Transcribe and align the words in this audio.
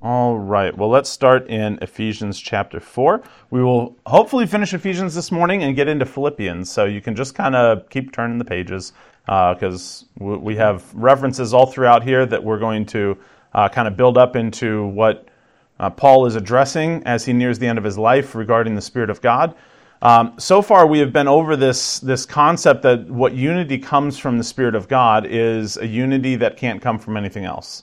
All 0.00 0.38
right. 0.38 0.76
Well, 0.76 0.88
let's 0.88 1.10
start 1.10 1.48
in 1.48 1.76
Ephesians 1.82 2.38
chapter 2.38 2.78
4. 2.78 3.20
We 3.50 3.64
will 3.64 3.96
hopefully 4.06 4.46
finish 4.46 4.72
Ephesians 4.72 5.12
this 5.12 5.32
morning 5.32 5.64
and 5.64 5.74
get 5.74 5.88
into 5.88 6.06
Philippians. 6.06 6.70
So 6.70 6.84
you 6.84 7.00
can 7.00 7.16
just 7.16 7.34
kind 7.34 7.56
of 7.56 7.88
keep 7.90 8.12
turning 8.12 8.38
the 8.38 8.44
pages 8.44 8.92
because 9.26 10.04
uh, 10.20 10.38
we 10.38 10.54
have 10.54 10.94
references 10.94 11.52
all 11.52 11.66
throughout 11.66 12.04
here 12.04 12.26
that 12.26 12.42
we're 12.42 12.60
going 12.60 12.86
to 12.86 13.18
uh, 13.54 13.68
kind 13.68 13.88
of 13.88 13.96
build 13.96 14.16
up 14.16 14.36
into 14.36 14.86
what 14.86 15.26
uh, 15.80 15.90
Paul 15.90 16.26
is 16.26 16.36
addressing 16.36 17.02
as 17.02 17.24
he 17.24 17.32
nears 17.32 17.58
the 17.58 17.66
end 17.66 17.76
of 17.76 17.82
his 17.82 17.98
life 17.98 18.36
regarding 18.36 18.76
the 18.76 18.80
Spirit 18.80 19.10
of 19.10 19.20
God. 19.20 19.56
Um, 20.00 20.34
so 20.38 20.62
far, 20.62 20.86
we 20.86 21.00
have 21.00 21.12
been 21.12 21.26
over 21.26 21.56
this, 21.56 21.98
this 21.98 22.24
concept 22.24 22.82
that 22.82 23.10
what 23.10 23.34
unity 23.34 23.78
comes 23.78 24.16
from 24.16 24.38
the 24.38 24.44
Spirit 24.44 24.76
of 24.76 24.86
God 24.86 25.26
is 25.26 25.76
a 25.76 25.86
unity 25.88 26.36
that 26.36 26.56
can't 26.56 26.80
come 26.80 27.00
from 27.00 27.16
anything 27.16 27.44
else. 27.44 27.82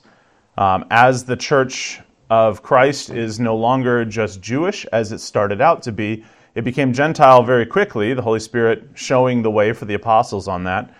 Um, 0.56 0.86
as 0.90 1.22
the 1.22 1.36
church 1.36 2.00
of 2.30 2.62
Christ 2.62 3.10
is 3.10 3.38
no 3.38 3.56
longer 3.56 4.04
just 4.04 4.40
Jewish 4.40 4.84
as 4.86 5.12
it 5.12 5.18
started 5.20 5.60
out 5.60 5.82
to 5.82 5.92
be. 5.92 6.24
It 6.54 6.64
became 6.64 6.92
Gentile 6.92 7.42
very 7.42 7.66
quickly, 7.66 8.14
the 8.14 8.22
Holy 8.22 8.40
Spirit 8.40 8.88
showing 8.94 9.42
the 9.42 9.50
way 9.50 9.72
for 9.72 9.84
the 9.84 9.94
apostles 9.94 10.48
on 10.48 10.64
that. 10.64 10.94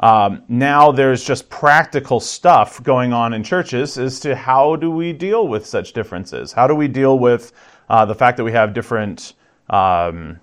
Um, 0.00 0.42
now 0.48 0.92
there's 0.92 1.22
just 1.22 1.50
practical 1.50 2.20
stuff 2.20 2.82
going 2.82 3.12
on 3.12 3.34
in 3.34 3.42
churches 3.42 3.98
as 3.98 4.18
to 4.20 4.34
how 4.34 4.76
do 4.76 4.90
we 4.90 5.12
deal 5.12 5.46
with 5.46 5.66
such 5.66 5.92
differences? 5.92 6.52
How 6.52 6.66
do 6.66 6.74
we 6.74 6.88
deal 6.88 7.18
with 7.18 7.52
uh, 7.90 8.06
the 8.06 8.14
fact 8.14 8.38
that 8.38 8.44
we 8.44 8.52
have 8.52 8.72
different 8.72 9.34
um, 9.68 10.40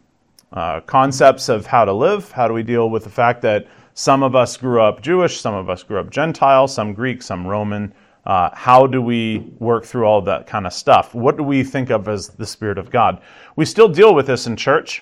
uh, 0.53 0.81
concepts 0.81 1.49
of 1.49 1.66
how 1.66 1.85
to 1.85 1.94
live? 1.94 2.31
How 2.31 2.47
do 2.47 2.53
we 2.53 2.61
deal 2.61 2.91
with 2.91 3.03
the 3.03 3.09
fact 3.09 3.41
that 3.41 3.67
some 3.95 4.22
of 4.22 4.35
us 4.35 4.58
grew 4.58 4.80
up 4.80 5.02
Jewish, 5.02 5.41
some 5.41 5.55
of 5.55 5.72
us 5.72 5.81
grew 5.81 5.99
up 5.99 6.11
Gentile, 6.11 6.67
some 6.67 6.94
Greek, 6.94 7.23
some 7.23 7.47
Roman? 7.47 7.94
Uh, 8.27 8.49
how 8.54 8.86
do 8.86 9.02
we 9.02 9.40
work 9.58 9.86
through 9.86 10.04
all 10.04 10.22
that 10.22 10.45
kind 10.45 10.67
of 10.67 10.73
stuff? 10.73 11.16
What 11.16 11.38
do 11.38 11.44
we 11.44 11.63
think 11.63 11.90
of 11.90 12.09
as 12.09 12.27
the 12.27 12.45
Spirit 12.45 12.77
of 12.77 12.90
God? 12.90 13.22
We 13.55 13.64
still 13.64 13.88
deal 13.88 14.14
with 14.14 14.28
this 14.28 14.47
in 14.47 14.58
church, 14.58 15.02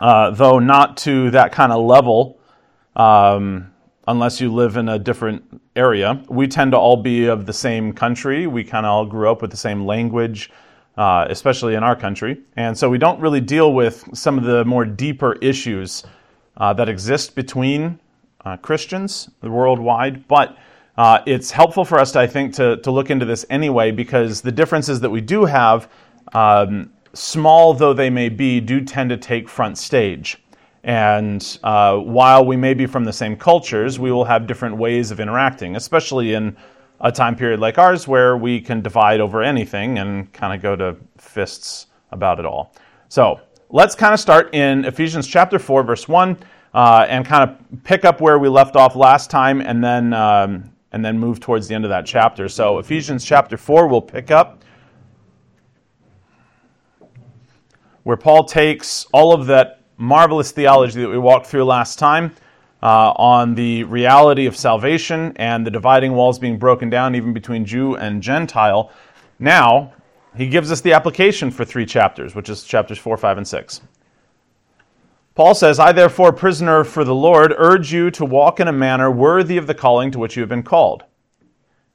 uh, 0.00 0.30
though 0.30 0.58
not 0.58 0.96
to 0.98 1.30
that 1.32 1.52
kind 1.52 1.72
of 1.72 1.84
level, 1.84 2.40
um, 2.96 3.70
unless 4.06 4.40
you 4.40 4.50
live 4.50 4.78
in 4.78 4.88
a 4.88 4.98
different 4.98 5.60
area. 5.76 6.22
We 6.30 6.48
tend 6.48 6.72
to 6.72 6.78
all 6.78 6.96
be 6.96 7.26
of 7.26 7.44
the 7.44 7.52
same 7.52 7.92
country. 7.92 8.46
We 8.46 8.64
kind 8.64 8.86
of 8.86 8.92
all 8.92 9.04
grew 9.04 9.30
up 9.30 9.42
with 9.42 9.50
the 9.50 9.58
same 9.58 9.84
language, 9.84 10.50
uh, 10.96 11.26
especially 11.28 11.74
in 11.74 11.82
our 11.82 11.94
country. 11.94 12.40
And 12.56 12.76
so 12.78 12.88
we 12.88 12.96
don't 12.96 13.20
really 13.20 13.42
deal 13.42 13.74
with 13.74 14.08
some 14.14 14.38
of 14.38 14.44
the 14.44 14.64
more 14.64 14.86
deeper 14.86 15.34
issues 15.42 16.02
uh, 16.56 16.72
that 16.72 16.88
exist 16.88 17.34
between 17.34 18.00
uh, 18.46 18.56
Christians 18.56 19.28
worldwide. 19.42 20.26
But 20.28 20.56
uh, 20.98 21.22
it's 21.26 21.52
helpful 21.52 21.84
for 21.84 21.96
us, 22.00 22.10
to, 22.10 22.18
I 22.18 22.26
think, 22.26 22.52
to, 22.54 22.76
to 22.78 22.90
look 22.90 23.08
into 23.08 23.24
this 23.24 23.46
anyway 23.50 23.92
because 23.92 24.40
the 24.40 24.50
differences 24.50 24.98
that 24.98 25.10
we 25.10 25.20
do 25.20 25.44
have, 25.44 25.88
um, 26.32 26.90
small 27.12 27.72
though 27.72 27.94
they 27.94 28.10
may 28.10 28.28
be, 28.28 28.58
do 28.58 28.84
tend 28.84 29.10
to 29.10 29.16
take 29.16 29.48
front 29.48 29.78
stage. 29.78 30.38
And 30.82 31.58
uh, 31.62 31.98
while 31.98 32.44
we 32.44 32.56
may 32.56 32.74
be 32.74 32.84
from 32.84 33.04
the 33.04 33.12
same 33.12 33.36
cultures, 33.36 34.00
we 34.00 34.10
will 34.10 34.24
have 34.24 34.48
different 34.48 34.76
ways 34.76 35.12
of 35.12 35.20
interacting, 35.20 35.76
especially 35.76 36.34
in 36.34 36.56
a 37.00 37.12
time 37.12 37.36
period 37.36 37.60
like 37.60 37.78
ours 37.78 38.08
where 38.08 38.36
we 38.36 38.60
can 38.60 38.80
divide 38.80 39.20
over 39.20 39.40
anything 39.40 40.00
and 40.00 40.32
kind 40.32 40.52
of 40.52 40.60
go 40.60 40.74
to 40.74 40.96
fists 41.16 41.86
about 42.10 42.40
it 42.40 42.44
all. 42.44 42.74
So 43.08 43.40
let's 43.70 43.94
kind 43.94 44.12
of 44.12 44.18
start 44.18 44.52
in 44.52 44.84
Ephesians 44.84 45.28
chapter 45.28 45.60
4, 45.60 45.84
verse 45.84 46.08
1, 46.08 46.36
uh, 46.74 47.06
and 47.08 47.24
kind 47.24 47.48
of 47.48 47.84
pick 47.84 48.04
up 48.04 48.20
where 48.20 48.40
we 48.40 48.48
left 48.48 48.74
off 48.74 48.96
last 48.96 49.30
time 49.30 49.60
and 49.60 49.84
then 49.84 50.12
um, 50.12 50.72
and 50.92 51.04
then 51.04 51.18
move 51.18 51.40
towards 51.40 51.68
the 51.68 51.74
end 51.74 51.84
of 51.84 51.90
that 51.90 52.06
chapter. 52.06 52.48
So, 52.48 52.78
Ephesians 52.78 53.24
chapter 53.24 53.56
4, 53.56 53.86
we'll 53.88 54.00
pick 54.00 54.30
up 54.30 54.64
where 58.04 58.16
Paul 58.16 58.44
takes 58.44 59.06
all 59.12 59.34
of 59.34 59.46
that 59.46 59.82
marvelous 59.98 60.50
theology 60.50 61.00
that 61.02 61.08
we 61.08 61.18
walked 61.18 61.46
through 61.46 61.64
last 61.64 61.98
time 61.98 62.34
uh, 62.82 63.10
on 63.16 63.54
the 63.54 63.84
reality 63.84 64.46
of 64.46 64.56
salvation 64.56 65.32
and 65.36 65.66
the 65.66 65.70
dividing 65.70 66.12
walls 66.12 66.38
being 66.38 66.58
broken 66.58 66.88
down 66.88 67.14
even 67.14 67.32
between 67.32 67.64
Jew 67.64 67.96
and 67.96 68.22
Gentile. 68.22 68.92
Now, 69.38 69.92
he 70.36 70.48
gives 70.48 70.70
us 70.70 70.80
the 70.80 70.92
application 70.92 71.50
for 71.50 71.64
three 71.64 71.84
chapters, 71.84 72.34
which 72.34 72.48
is 72.48 72.62
chapters 72.62 72.98
4, 72.98 73.16
5, 73.16 73.38
and 73.38 73.46
6. 73.46 73.80
Paul 75.38 75.54
says, 75.54 75.78
I 75.78 75.92
therefore, 75.92 76.32
prisoner 76.32 76.82
for 76.82 77.04
the 77.04 77.14
Lord, 77.14 77.54
urge 77.58 77.92
you 77.92 78.10
to 78.10 78.24
walk 78.24 78.58
in 78.58 78.66
a 78.66 78.72
manner 78.72 79.08
worthy 79.08 79.56
of 79.56 79.68
the 79.68 79.74
calling 79.74 80.10
to 80.10 80.18
which 80.18 80.34
you 80.34 80.42
have 80.42 80.48
been 80.48 80.64
called. 80.64 81.04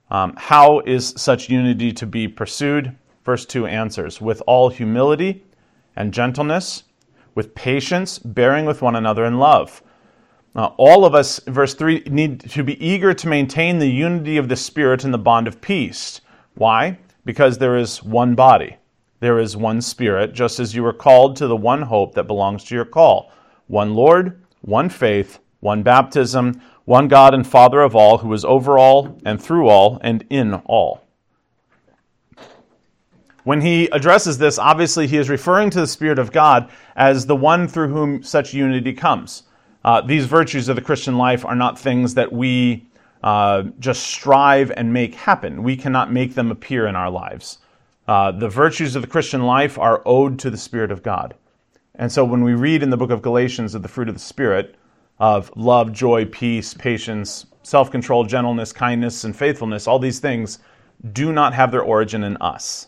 Um, 0.09 0.33
how 0.37 0.79
is 0.85 1.13
such 1.17 1.49
unity 1.49 1.91
to 1.91 2.05
be 2.05 2.25
pursued? 2.29 2.95
Verse 3.25 3.45
2 3.45 3.65
answers 3.67 4.21
with 4.21 4.41
all 4.47 4.69
humility 4.69 5.43
and 5.97 6.13
gentleness, 6.13 6.83
with 7.35 7.53
patience, 7.53 8.17
bearing 8.17 8.63
with 8.65 8.81
one 8.81 8.95
another 8.95 9.25
in 9.25 9.37
love. 9.37 9.83
Uh, 10.55 10.67
all 10.77 11.03
of 11.03 11.13
us, 11.13 11.41
verse 11.47 11.73
3, 11.73 12.03
need 12.09 12.49
to 12.49 12.63
be 12.63 12.81
eager 12.81 13.13
to 13.13 13.27
maintain 13.27 13.77
the 13.77 13.91
unity 13.91 14.37
of 14.37 14.47
the 14.47 14.55
Spirit 14.55 15.03
in 15.03 15.11
the 15.11 15.17
bond 15.17 15.49
of 15.49 15.59
peace. 15.59 16.21
Why? 16.53 16.97
Because 17.25 17.57
there 17.57 17.75
is 17.75 18.01
one 18.01 18.35
body 18.35 18.77
there 19.23 19.39
is 19.39 19.55
one 19.55 19.81
Spirit, 19.81 20.33
just 20.33 20.59
as 20.59 20.75
you 20.75 20.83
were 20.83 20.91
called 20.91 21.37
to 21.37 21.47
the 21.47 21.55
one 21.55 21.83
hope 21.83 22.13
that 22.13 22.27
belongs 22.27 22.65
to 22.65 22.75
your 22.75 22.83
call 22.83 23.31
one 23.67 23.93
Lord, 23.93 24.43
one 24.59 24.89
faith, 24.89 25.39
one 25.61 25.81
baptism, 25.81 26.61
one 26.83 27.07
God 27.07 27.33
and 27.33 27.47
Father 27.47 27.79
of 27.79 27.95
all, 27.95 28.17
who 28.17 28.33
is 28.33 28.43
over 28.43 28.77
all 28.77 29.17
and 29.25 29.41
through 29.41 29.69
all 29.69 29.97
and 30.01 30.25
in 30.29 30.55
all. 30.65 31.07
When 33.45 33.61
he 33.61 33.85
addresses 33.93 34.37
this, 34.37 34.59
obviously 34.59 35.07
he 35.07 35.15
is 35.15 35.29
referring 35.29 35.69
to 35.69 35.79
the 35.79 35.87
Spirit 35.87 36.19
of 36.19 36.33
God 36.33 36.69
as 36.97 37.25
the 37.25 37.35
one 37.35 37.69
through 37.69 37.93
whom 37.93 38.23
such 38.23 38.53
unity 38.53 38.91
comes. 38.91 39.43
Uh, 39.85 40.01
these 40.01 40.25
virtues 40.25 40.67
of 40.67 40.75
the 40.75 40.81
Christian 40.81 41.17
life 41.17 41.45
are 41.45 41.55
not 41.55 41.79
things 41.79 42.13
that 42.15 42.33
we 42.33 42.85
uh, 43.23 43.63
just 43.79 44.03
strive 44.03 44.69
and 44.71 44.91
make 44.91 45.15
happen. 45.15 45.63
We 45.63 45.77
cannot 45.77 46.11
make 46.11 46.35
them 46.35 46.51
appear 46.51 46.87
in 46.87 46.97
our 46.97 47.09
lives. 47.09 47.59
Uh, 48.07 48.31
the 48.31 48.49
virtues 48.49 48.95
of 48.95 49.01
the 49.01 49.07
Christian 49.07 49.43
life 49.43 49.77
are 49.79 50.01
owed 50.05 50.39
to 50.39 50.49
the 50.49 50.57
Spirit 50.57 50.91
of 50.91 51.03
God. 51.03 51.35
And 51.95 52.11
so 52.11 52.25
when 52.25 52.43
we 52.43 52.53
read 52.53 52.83
in 52.83 52.89
the 52.89 52.97
book 52.97 53.11
of 53.11 53.21
Galatians 53.21 53.75
of 53.75 53.81
the 53.81 53.87
fruit 53.87 54.09
of 54.09 54.15
the 54.15 54.19
Spirit, 54.19 54.75
of 55.19 55.51
love, 55.55 55.91
joy, 55.91 56.25
peace, 56.25 56.73
patience, 56.73 57.45
self 57.61 57.91
control, 57.91 58.23
gentleness, 58.25 58.73
kindness, 58.73 59.23
and 59.23 59.35
faithfulness, 59.35 59.87
all 59.87 59.99
these 59.99 60.19
things 60.19 60.59
do 61.13 61.31
not 61.31 61.53
have 61.53 61.71
their 61.71 61.81
origin 61.81 62.23
in 62.23 62.35
us. 62.37 62.87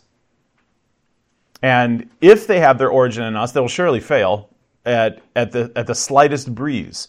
And 1.61 2.09
if 2.21 2.47
they 2.47 2.59
have 2.59 2.77
their 2.77 2.89
origin 2.89 3.23
in 3.23 3.35
us, 3.35 3.51
they 3.51 3.59
will 3.59 3.67
surely 3.67 3.99
fail 3.99 4.49
at, 4.85 5.21
at, 5.35 5.51
the, 5.51 5.71
at 5.75 5.87
the 5.87 5.95
slightest 5.95 6.53
breeze. 6.53 7.07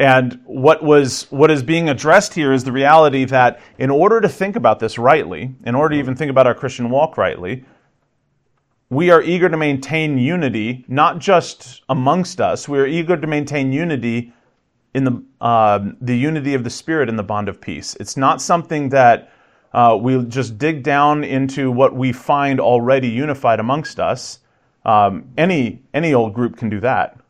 And 0.00 0.40
what 0.46 0.82
was 0.82 1.30
what 1.30 1.50
is 1.50 1.62
being 1.62 1.90
addressed 1.90 2.32
here 2.32 2.54
is 2.54 2.64
the 2.64 2.72
reality 2.72 3.26
that 3.26 3.60
in 3.78 3.90
order 3.90 4.18
to 4.22 4.30
think 4.30 4.56
about 4.56 4.78
this 4.80 4.96
rightly, 4.96 5.54
in 5.66 5.74
order 5.74 5.94
to 5.94 5.98
even 5.98 6.16
think 6.16 6.30
about 6.30 6.46
our 6.46 6.54
Christian 6.54 6.88
walk 6.88 7.18
rightly, 7.18 7.66
we 8.88 9.10
are 9.10 9.20
eager 9.20 9.50
to 9.50 9.58
maintain 9.58 10.16
unity, 10.16 10.86
not 10.88 11.18
just 11.18 11.82
amongst 11.90 12.40
us. 12.40 12.66
We 12.66 12.78
are 12.78 12.86
eager 12.86 13.14
to 13.14 13.26
maintain 13.26 13.74
unity 13.74 14.32
in 14.94 15.04
the 15.04 15.22
uh, 15.38 15.80
the 16.00 16.16
unity 16.16 16.54
of 16.54 16.64
the 16.64 16.70
Spirit 16.70 17.10
in 17.10 17.16
the 17.16 17.22
bond 17.22 17.50
of 17.50 17.60
peace. 17.60 17.94
It's 18.00 18.16
not 18.16 18.40
something 18.40 18.88
that 18.88 19.30
uh, 19.74 19.98
we 20.00 20.24
just 20.24 20.56
dig 20.56 20.82
down 20.82 21.24
into 21.24 21.70
what 21.70 21.94
we 21.94 22.12
find 22.12 22.58
already 22.58 23.08
unified 23.08 23.60
amongst 23.60 24.00
us. 24.00 24.38
Um, 24.86 25.28
any 25.36 25.82
any 25.92 26.14
old 26.14 26.32
group 26.32 26.56
can 26.56 26.70
do 26.70 26.80
that. 26.80 27.20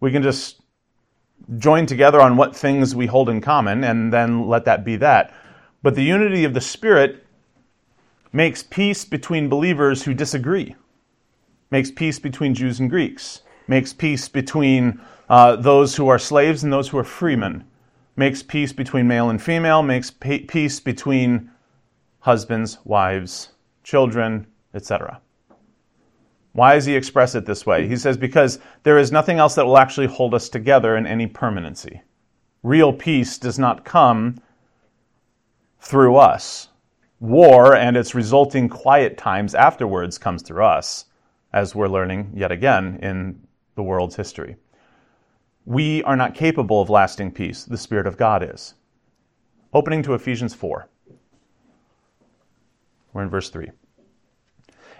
We 0.00 0.12
can 0.12 0.22
just 0.22 0.59
join 1.58 1.86
together 1.86 2.20
on 2.20 2.36
what 2.36 2.54
things 2.54 2.94
we 2.94 3.06
hold 3.06 3.28
in 3.28 3.40
common 3.40 3.84
and 3.84 4.12
then 4.12 4.46
let 4.48 4.64
that 4.64 4.84
be 4.84 4.96
that. 4.96 5.34
But 5.82 5.94
the 5.94 6.04
unity 6.04 6.44
of 6.44 6.54
the 6.54 6.60
Spirit 6.60 7.24
makes 8.32 8.62
peace 8.62 9.04
between 9.04 9.48
believers 9.48 10.02
who 10.02 10.14
disagree, 10.14 10.76
makes 11.70 11.90
peace 11.90 12.18
between 12.18 12.54
Jews 12.54 12.78
and 12.78 12.88
Greeks, 12.88 13.42
makes 13.66 13.92
peace 13.92 14.28
between 14.28 15.00
uh, 15.28 15.56
those 15.56 15.96
who 15.96 16.08
are 16.08 16.18
slaves 16.18 16.62
and 16.62 16.72
those 16.72 16.88
who 16.88 16.98
are 16.98 17.04
freemen, 17.04 17.64
makes 18.16 18.42
peace 18.42 18.72
between 18.72 19.08
male 19.08 19.30
and 19.30 19.42
female, 19.42 19.82
makes 19.82 20.10
peace 20.10 20.80
between 20.80 21.50
husbands, 22.20 22.78
wives, 22.84 23.52
children, 23.82 24.46
etc. 24.74 25.20
Why 26.52 26.74
does 26.74 26.84
he 26.84 26.96
express 26.96 27.34
it 27.34 27.46
this 27.46 27.64
way? 27.64 27.86
He 27.86 27.96
says, 27.96 28.16
because 28.16 28.58
there 28.82 28.98
is 28.98 29.12
nothing 29.12 29.38
else 29.38 29.54
that 29.54 29.66
will 29.66 29.78
actually 29.78 30.08
hold 30.08 30.34
us 30.34 30.48
together 30.48 30.96
in 30.96 31.06
any 31.06 31.26
permanency. 31.26 32.02
Real 32.62 32.92
peace 32.92 33.38
does 33.38 33.58
not 33.58 33.84
come 33.84 34.36
through 35.78 36.16
us. 36.16 36.68
War 37.20 37.76
and 37.76 37.96
its 37.96 38.14
resulting 38.14 38.68
quiet 38.68 39.16
times 39.16 39.54
afterwards 39.54 40.18
comes 40.18 40.42
through 40.42 40.64
us, 40.64 41.06
as 41.52 41.74
we're 41.74 41.88
learning 41.88 42.32
yet 42.34 42.50
again 42.50 42.98
in 43.02 43.46
the 43.76 43.82
world's 43.82 44.16
history. 44.16 44.56
We 45.66 46.02
are 46.02 46.16
not 46.16 46.34
capable 46.34 46.80
of 46.82 46.90
lasting 46.90 47.32
peace. 47.32 47.64
The 47.64 47.78
Spirit 47.78 48.06
of 48.06 48.16
God 48.16 48.42
is. 48.42 48.74
Opening 49.72 50.02
to 50.02 50.14
Ephesians 50.14 50.54
4. 50.54 50.88
We're 53.12 53.22
in 53.22 53.30
verse 53.30 53.50
3. 53.50 53.70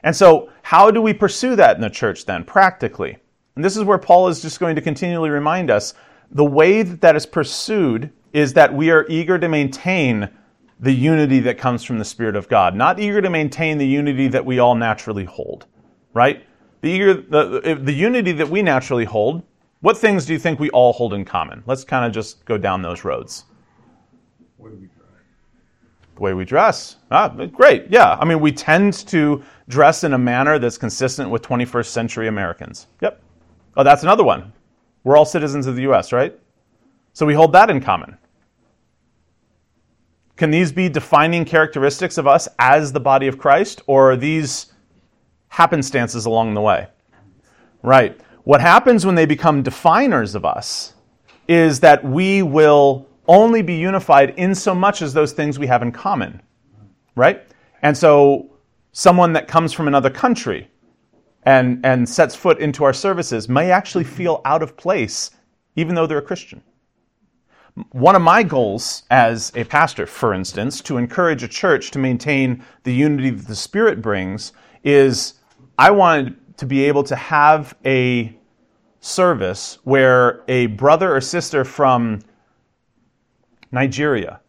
And 0.03 0.15
so, 0.15 0.51
how 0.63 0.91
do 0.91 1.03
we 1.03 1.13
pursue 1.13 1.57
that 1.57 1.77
in 1.77 1.83
the 1.83 1.91
church 1.91 2.25
then, 2.25 2.45
practically? 2.45 3.19
And 3.57 3.65
this 3.65 3.77
is 3.77 3.85
where 3.85 3.99
Paul 3.99 4.29
is 4.29 4.41
just 4.41 4.61
going 4.61 4.77
to 4.77 4.83
continually 4.83 5.31
remind 5.31 5.71
us 5.71 5.95
the 6.31 6.45
way 6.45 6.83
that 6.83 7.01
that 7.01 7.17
is 7.17 7.27
pursued 7.27 8.11
is 8.33 8.53
that 8.55 8.73
we 8.73 8.91
are 8.91 9.07
eager 9.09 9.39
to 9.39 9.49
maintain 9.49 10.31
the 10.79 10.93
unity 10.93 11.41
that 11.41 11.59
comes 11.59 11.85
from 11.85 11.99
the 11.99 12.05
Spirit 12.05 12.37
of 12.37 12.49
God, 12.49 12.75
not 12.75 12.99
eager 12.99 13.21
to 13.21 13.29
maintain 13.29 13.77
the 13.79 13.87
unity 13.87 14.29
that 14.29 14.45
we 14.45 14.59
all 14.59 14.75
naturally 14.75 15.25
hold, 15.25 15.67
right? 16.15 16.45
The, 16.81 16.89
eager, 16.89 17.15
the, 17.15 17.79
the 17.83 17.93
unity 17.93 18.33
that 18.33 18.49
we 18.49 18.63
naturally 18.63 19.05
hold, 19.05 19.43
what 19.81 19.99
things 19.99 20.25
do 20.25 20.33
you 20.33 20.39
think 20.39 20.59
we 20.59 20.71
all 20.71 20.93
hold 20.93 21.13
in 21.13 21.25
common? 21.25 21.63
Let's 21.67 21.85
kind 21.85 22.07
of 22.07 22.13
just 22.13 22.45
go 22.47 22.57
down 22.57 22.81
those 22.81 23.05
roads. 23.05 23.45
The 26.21 26.25
way 26.25 26.35
we 26.35 26.45
dress. 26.45 26.97
Ah, 27.11 27.29
great. 27.29 27.87
Yeah. 27.89 28.19
I 28.21 28.27
mean, 28.27 28.41
we 28.41 28.53
tend 28.53 28.93
to 29.09 29.43
dress 29.69 30.05
in 30.05 30.13
a 30.13 30.19
manner 30.19 30.59
that's 30.59 30.77
consistent 30.77 31.31
with 31.31 31.41
21st 31.41 31.87
century 31.87 32.29
Americans. 32.29 32.89
Yep. 33.01 33.23
Oh, 33.79 33.83
that's 33.83 34.03
another 34.03 34.23
one. 34.23 34.53
We're 35.03 35.17
all 35.17 35.25
citizens 35.25 35.67
of 35.67 35.77
the 35.77 35.83
U.S., 35.83 36.13
right? 36.13 36.39
So 37.15 37.25
we 37.25 37.33
hold 37.33 37.55
that 37.55 37.71
in 37.71 37.81
common. 37.81 38.19
Can 40.37 40.51
these 40.51 40.73
be 40.73 40.91
defining 40.91 41.47
characteristics 41.47 42.19
of 42.19 42.27
us 42.27 42.47
as 42.59 42.93
the 42.93 43.01
body 43.01 43.27
of 43.27 43.39
Christ, 43.39 43.81
or 43.87 44.13
are 44.13 44.17
these 44.17 44.75
happenstances 45.49 46.27
along 46.27 46.53
the 46.53 46.61
way? 46.61 46.89
Right. 47.83 48.21
What 48.45 48.61
happens 48.61 49.07
when 49.07 49.15
they 49.15 49.25
become 49.25 49.63
definers 49.63 50.35
of 50.35 50.45
us 50.45 50.93
is 51.49 51.81
that 51.81 52.05
we 52.05 52.43
will 52.43 53.09
only 53.31 53.63
be 53.63 53.75
unified 53.75 54.35
in 54.37 54.55
so 54.55 54.75
much 54.75 55.01
as 55.03 55.15
those 55.15 55.33
things 55.33 55.57
we 55.57 55.69
have 55.69 55.83
in 55.83 55.93
common, 55.93 56.43
right? 57.15 57.47
And 57.83 57.97
so, 57.97 58.51
someone 58.93 59.33
that 59.33 59.47
comes 59.47 59.73
from 59.73 59.87
another 59.87 60.11
country 60.11 60.69
and, 61.45 61.81
and 61.87 62.09
sets 62.09 62.35
foot 62.35 62.59
into 62.59 62.83
our 62.83 62.93
services 62.93 63.49
may 63.49 63.71
actually 63.71 64.03
feel 64.03 64.43
out 64.45 64.65
of 64.65 64.77
place, 64.77 65.31
even 65.77 65.95
though 65.95 66.09
they're 66.09 66.19
a 66.19 66.23
Christian. 66.23 66.61
One 67.93 68.17
of 68.17 68.23
my 68.23 68.43
goals 68.43 69.05
as 69.13 69.53
a 69.55 69.63
pastor, 69.63 70.07
for 70.07 70.35
instance, 70.35 70.81
to 70.83 70.97
encourage 70.97 71.45
a 71.45 71.49
church 71.49 71.93
to 71.93 72.01
maintain 72.01 72.65
the 72.83 72.93
unity 72.93 73.31
that 73.31 73.47
the 73.47 73.55
Spirit 73.55 74.03
brings, 74.03 74.53
is 74.83 75.35
I 75.79 75.93
wanted 75.93 76.37
to 76.59 76.67
be 76.67 76.83
able 76.83 77.05
to 77.05 77.15
have 77.15 77.77
a 77.87 78.37
service 78.99 79.79
where 79.85 80.43
a 80.49 80.67
brother 80.67 81.15
or 81.15 81.21
sister 81.21 81.65
from 81.65 82.21
Nigeria 83.73 84.41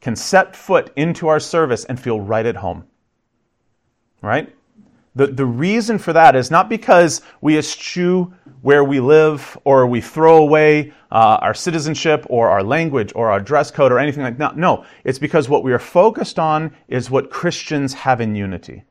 can 0.00 0.14
set 0.14 0.54
foot 0.54 0.92
into 0.96 1.28
our 1.28 1.40
service 1.40 1.84
and 1.84 1.98
feel 1.98 2.20
right 2.20 2.46
at 2.46 2.56
home. 2.56 2.84
Right? 4.22 4.54
The, 5.14 5.26
the 5.26 5.46
reason 5.46 5.98
for 5.98 6.12
that 6.12 6.36
is 6.36 6.50
not 6.50 6.68
because 6.68 7.22
we 7.40 7.58
eschew 7.58 8.32
where 8.62 8.84
we 8.84 9.00
live 9.00 9.58
or 9.64 9.86
we 9.86 10.00
throw 10.00 10.36
away 10.38 10.92
uh, 11.10 11.38
our 11.40 11.54
citizenship 11.54 12.24
or 12.28 12.48
our 12.48 12.62
language 12.62 13.12
or 13.16 13.30
our 13.30 13.40
dress 13.40 13.70
code 13.70 13.90
or 13.90 13.98
anything 13.98 14.22
like 14.22 14.38
that. 14.38 14.56
No, 14.56 14.84
it's 15.04 15.18
because 15.18 15.48
what 15.48 15.64
we 15.64 15.72
are 15.72 15.78
focused 15.78 16.38
on 16.38 16.72
is 16.86 17.10
what 17.10 17.30
Christians 17.30 17.94
have 17.94 18.20
in 18.20 18.36
unity. 18.36 18.84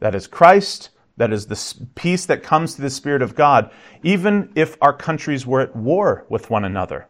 That 0.00 0.14
is 0.14 0.26
Christ, 0.26 0.90
that 1.18 1.32
is 1.32 1.46
the 1.46 1.86
peace 1.94 2.26
that 2.26 2.42
comes 2.42 2.74
through 2.74 2.84
the 2.84 2.90
Spirit 2.90 3.22
of 3.22 3.34
God, 3.34 3.70
even 4.02 4.50
if 4.54 4.76
our 4.80 4.92
countries 4.92 5.46
were 5.46 5.60
at 5.60 5.76
war 5.76 6.24
with 6.28 6.50
one 6.50 6.64
another. 6.64 7.06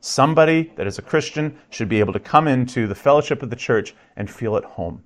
Somebody 0.00 0.72
that 0.76 0.86
is 0.86 0.98
a 0.98 1.02
Christian 1.02 1.58
should 1.70 1.88
be 1.88 2.00
able 2.00 2.12
to 2.12 2.20
come 2.20 2.46
into 2.46 2.86
the 2.86 2.94
fellowship 2.94 3.42
of 3.42 3.50
the 3.50 3.56
church 3.56 3.94
and 4.16 4.30
feel 4.30 4.56
at 4.56 4.64
home. 4.64 5.02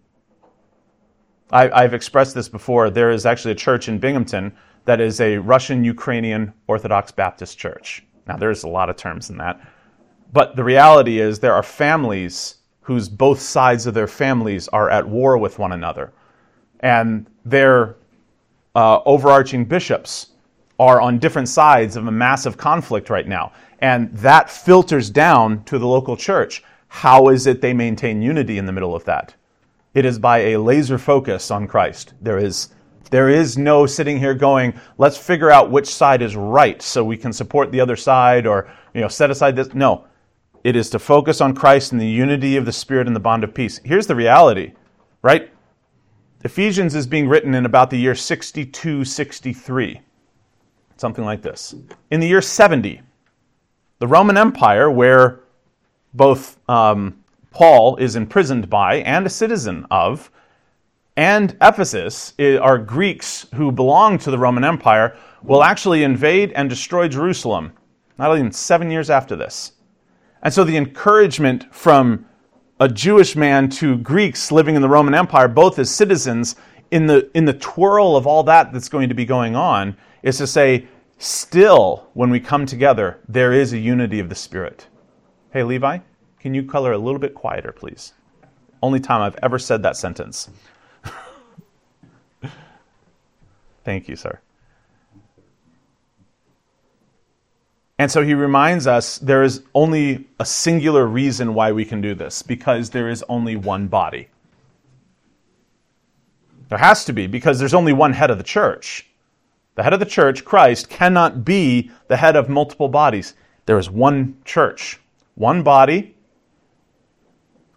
I, 1.51 1.83
have 1.83 1.93
expressed 1.93 2.35
this 2.35 2.49
before. 2.49 2.89
There 2.89 3.11
is 3.11 3.27
actually 3.27 3.53
a 3.53 3.57
church 3.57 3.89
in 3.89 3.99
Binghamton 3.99 4.53
that 4.87 5.01
is 5.01 5.21
a 5.21 5.37
Russian 5.39 5.85
Ukrainian 5.85 6.53
Orthodox 6.67 7.13
Baptist 7.13 7.59
church. 7.59 8.05
Now, 8.27 8.37
there's 8.37 8.65
a 8.65 8.69
lot 8.69 8.89
of 8.89 8.97
terms 8.97 9.29
in 9.29 9.37
that. 9.37 9.61
But 10.33 10.57
the 10.57 10.65
reality 10.65 11.21
is, 11.21 11.39
there 11.39 11.55
are 11.55 11.63
families 11.63 12.57
whose 12.81 13.09
both 13.09 13.41
sides 13.41 13.87
of 13.87 13.95
their 13.95 14.07
families 14.07 14.67
are 14.69 14.91
at 14.91 15.07
war 15.07 15.37
with 15.37 15.59
one 15.59 15.73
another. 15.73 16.13
And 16.81 17.29
their 17.45 17.97
uh, 18.75 19.01
overarching 19.05 19.67
bishops 19.67 20.32
are 20.83 21.01
on 21.01 21.17
different 21.17 21.49
sides 21.49 21.95
of 21.95 22.09
a 22.09 22.11
massive 22.11 22.57
conflict 22.57 23.09
right 23.09 23.29
now. 23.29 23.53
And 23.79 24.13
that 24.17 24.51
filters 24.51 25.11
down 25.11 25.63
to 25.65 25.79
the 25.79 25.87
local 25.87 26.17
church. 26.17 26.65
How 26.89 27.29
is 27.29 27.47
it 27.47 27.61
they 27.61 27.73
maintain 27.73 28.21
unity 28.21 28.59
in 28.59 28.67
the 28.67 28.73
middle 28.73 28.93
of 28.93 29.05
that? 29.05 29.33
It 29.95 30.05
is 30.05 30.19
by 30.19 30.39
a 30.39 30.57
laser 30.61 30.99
focus 30.99 31.53
on 31.53 31.69
Christ. 31.69 32.15
There 32.21 32.39
is, 32.39 32.71
there 33.13 33.29
is 33.29 33.57
no 33.57 33.87
sitting 33.87 34.19
here 34.19 34.35
going, 34.35 34.75
let's 34.99 35.17
figure 35.17 35.53
out 35.53 35.71
which 35.71 35.87
side 35.87 36.21
is 36.21 36.35
right 36.35 36.83
so 36.83 37.05
we 37.05 37.17
can 37.17 37.33
support 37.33 37.71
the 37.71 37.81
other 37.81 37.97
side 37.97 38.45
or 38.45 38.69
you 38.93 39.01
know, 39.01 39.09
set 39.09 39.31
aside 39.31 39.55
this. 39.55 39.75
No. 39.75 40.07
It 40.65 40.75
is 40.75 40.91
to 40.91 40.99
focus 40.99 41.41
on 41.41 41.55
Christ 41.55 41.93
and 41.93 42.01
the 42.01 42.07
unity 42.07 42.57
of 42.57 42.65
the 42.65 42.73
Spirit 42.73 43.07
and 43.07 43.15
the 43.15 43.21
bond 43.21 43.45
of 43.45 43.55
peace. 43.55 43.81
Here's 43.85 44.09
the 44.09 44.17
reality, 44.17 44.73
right? 45.23 45.49
Ephesians 46.43 46.97
is 46.97 47.07
being 47.07 47.29
written 47.29 47.55
in 47.55 47.67
about 47.67 47.91
the 47.91 47.99
year 47.99 48.17
62 48.17 49.05
63, 49.05 50.01
something 51.03 51.25
like 51.25 51.43
this. 51.43 51.75
In 52.11 52.21
the 52.21 52.29
year 52.29 52.41
70, 52.41 53.03
the 53.99 54.07
Roman 54.07 54.39
Empire, 54.39 54.89
where 54.89 55.41
both 56.15 56.57
um, 56.71 57.23
Paul 57.51 57.97
is 57.97 58.17
imprisoned 58.17 58.71
by 58.71 58.97
and 58.97 59.27
a 59.27 59.29
citizen 59.29 59.85
of, 59.91 60.31
and 61.17 61.57
Ephesus 61.61 62.33
are 62.39 62.79
Greeks 62.79 63.47
who 63.55 63.73
belong 63.73 64.17
to 64.19 64.31
the 64.31 64.39
Roman 64.39 64.65
Empire, 64.65 65.17
will 65.43 65.65
actually 65.65 66.05
invade 66.05 66.53
and 66.53 66.71
destroy 66.71 67.09
Jerusalem, 67.09 67.73
not 68.17 68.33
even 68.35 68.53
seven 68.53 68.89
years 68.91 69.11
after 69.11 69.35
this. 69.35 69.73
And 70.43 70.55
so 70.55 70.63
the 70.63 70.77
encouragement 70.77 71.75
from 71.75 72.27
a 72.79 72.89
Jewish 72.89 73.35
man 73.35 73.69
to 73.71 73.99
Greeks 73.99 74.53
living 74.53 74.77
in 74.77 74.83
the 74.83 74.89
Roman 74.89 75.15
Empire, 75.15 75.49
both 75.49 75.81
as 75.81 75.91
citizens, 75.91 76.55
in 76.93 77.07
the, 77.07 77.29
in 77.35 77.45
the 77.45 77.55
twirl 77.55 78.17
of 78.17 78.27
all 78.27 78.45
that 78.45 78.73
that's 78.73 78.89
going 78.89 79.09
to 79.09 79.15
be 79.15 79.25
going 79.25 79.57
on, 79.57 79.97
is 80.23 80.39
to 80.39 80.47
say, 80.47 80.87
Still, 81.23 82.09
when 82.15 82.31
we 82.31 82.41
come 82.41 82.67
together, 82.67 83.21
there 83.29 83.53
is 83.53 83.73
a 83.73 83.79
unity 83.79 84.19
of 84.19 84.29
the 84.29 84.35
Spirit. 84.35 84.89
Hey, 85.53 85.63
Levi, 85.63 85.99
can 86.41 86.53
you 86.53 86.65
color 86.65 86.91
a 86.91 86.99
little 86.99 87.21
bit 87.21 87.33
quieter, 87.33 87.71
please? 87.71 88.13
Only 88.83 88.99
time 88.99 89.23
I've 89.23 89.39
ever 89.41 89.57
said 89.57 89.85
that 89.85 89.97
sentence. 89.97 90.51
Thank 93.85 94.09
you, 94.09 94.17
sir. 94.17 94.41
And 98.01 98.11
so 98.11 98.25
he 98.25 98.35
reminds 98.35 98.89
us 98.89 99.19
there 99.19 99.45
is 99.45 99.63
only 99.77 100.27
a 100.41 100.45
singular 100.45 101.07
reason 101.07 101.55
why 101.55 101.71
we 101.71 101.85
can 101.85 102.01
do 102.01 102.17
this 102.17 102.43
because 102.43 102.91
there 102.91 103.09
is 103.09 103.23
only 103.29 103.55
one 103.55 103.87
body. 103.87 104.27
There 106.69 106.79
has 106.79 107.05
to 107.05 107.13
be 107.13 107.29
because 107.29 107.61
there's 107.61 107.75
only 107.75 107.93
one 107.93 108.13
head 108.13 108.33
of 108.33 108.39
the 108.39 108.45
church. 108.45 109.07
The 109.75 109.83
head 109.83 109.95
of 109.95 110.01
the 110.01 110.07
church, 110.07 110.45
Christ, 110.45 110.89
cannot 110.91 111.45
be 111.45 111.91
the 112.09 112.17
head 112.17 112.37
of 112.37 112.49
multiple 112.49 112.89
bodies. 112.89 113.35
There 113.67 113.79
is 113.79 113.89
one 113.89 114.37
church, 114.45 115.01
one 115.35 115.63
body, 115.63 116.15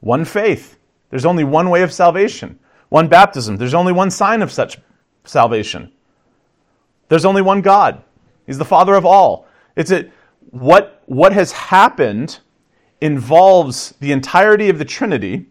one 0.01 0.25
faith. 0.25 0.77
There's 1.09 1.25
only 1.25 1.43
one 1.43 1.69
way 1.69 1.83
of 1.83 1.93
salvation, 1.93 2.59
one 2.89 3.07
baptism. 3.07 3.57
There's 3.57 3.73
only 3.73 3.93
one 3.93 4.11
sign 4.11 4.41
of 4.41 4.51
such 4.51 4.77
salvation. 5.23 5.91
There's 7.07 7.25
only 7.25 7.41
one 7.41 7.61
God. 7.61 8.03
He's 8.45 8.57
the 8.57 8.65
Father 8.65 8.95
of 8.95 9.05
all. 9.05 9.47
It's 9.75 9.91
a, 9.91 10.09
what, 10.51 11.01
what 11.05 11.33
has 11.33 11.51
happened 11.51 12.39
involves 13.01 13.91
the 13.99 14.11
entirety 14.11 14.69
of 14.69 14.79
the 14.79 14.85
Trinity 14.85 15.45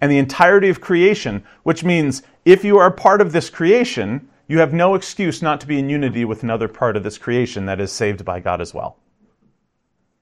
and 0.00 0.10
the 0.10 0.18
entirety 0.18 0.68
of 0.68 0.80
creation, 0.80 1.44
which 1.62 1.84
means 1.84 2.22
if 2.44 2.64
you 2.64 2.78
are 2.78 2.90
part 2.90 3.20
of 3.20 3.32
this 3.32 3.50
creation, 3.50 4.28
you 4.50 4.58
have 4.58 4.72
no 4.72 4.96
excuse 4.96 5.42
not 5.42 5.60
to 5.60 5.66
be 5.68 5.78
in 5.78 5.88
unity 5.88 6.24
with 6.24 6.42
another 6.42 6.66
part 6.66 6.96
of 6.96 7.04
this 7.04 7.18
creation 7.18 7.66
that 7.66 7.80
is 7.80 7.92
saved 7.92 8.24
by 8.24 8.40
God 8.40 8.60
as 8.60 8.74
well. 8.74 8.98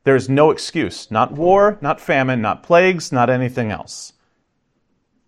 There 0.04 0.16
is 0.16 0.28
no 0.28 0.50
excuse. 0.50 1.10
Not 1.10 1.32
war, 1.32 1.78
not 1.80 1.98
famine, 1.98 2.42
not 2.42 2.62
plagues, 2.62 3.10
not 3.10 3.30
anything 3.30 3.70
else. 3.70 4.12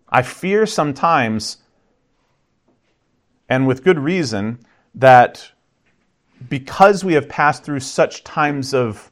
I 0.07 0.21
fear 0.21 0.67
sometimes, 0.67 1.63
and 3.49 3.65
with 3.65 3.83
good 3.83 3.97
reason, 3.97 4.59
that 4.93 5.49
because 6.47 7.03
we 7.03 7.13
have 7.13 7.27
passed 7.27 7.63
through 7.63 7.79
such 7.79 8.23
times 8.23 8.71
of 8.71 9.11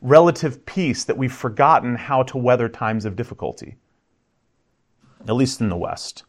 relative 0.00 0.64
peace 0.64 1.04
that 1.04 1.18
we've 1.18 1.30
forgotten 1.30 1.94
how 1.94 2.22
to 2.22 2.38
weather 2.38 2.70
times 2.70 3.04
of 3.04 3.16
difficulty, 3.16 3.76
at 5.28 5.34
least 5.34 5.60
in 5.60 5.68
the 5.68 5.76
West. 5.76 6.24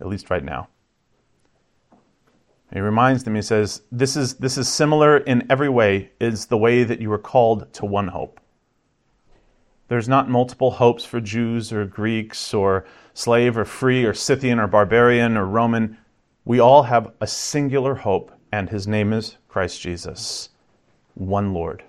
At 0.00 0.06
least 0.06 0.30
right 0.30 0.44
now. 0.44 0.68
he 2.72 2.80
reminds 2.80 3.24
them, 3.24 3.34
he 3.34 3.42
says, 3.42 3.82
this 3.92 4.16
is, 4.16 4.34
this 4.34 4.58
is 4.58 4.68
similar 4.68 5.18
in 5.18 5.46
every 5.50 5.68
way, 5.68 6.10
is 6.20 6.46
the 6.46 6.58
way 6.58 6.84
that 6.84 7.00
you 7.00 7.08
were 7.08 7.18
called 7.18 7.72
to 7.74 7.86
one 7.86 8.08
hope. 8.08 8.40
There's 9.88 10.08
not 10.08 10.30
multiple 10.30 10.72
hopes 10.72 11.04
for 11.04 11.20
Jews 11.20 11.72
or 11.72 11.84
Greeks 11.84 12.54
or 12.54 12.86
slave 13.12 13.56
or 13.56 13.64
free 13.64 14.04
or 14.04 14.14
Scythian 14.14 14.58
or 14.58 14.66
barbarian 14.66 15.36
or 15.36 15.44
Roman. 15.44 15.98
We 16.44 16.58
all 16.58 16.84
have 16.84 17.12
a 17.20 17.26
singular 17.26 17.94
hope, 17.94 18.32
and 18.50 18.70
his 18.70 18.88
name 18.88 19.12
is 19.12 19.36
Christ 19.48 19.80
Jesus. 19.80 20.48
One 21.14 21.52
Lord, 21.52 21.84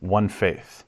one 0.00 0.28
faith. 0.28 0.84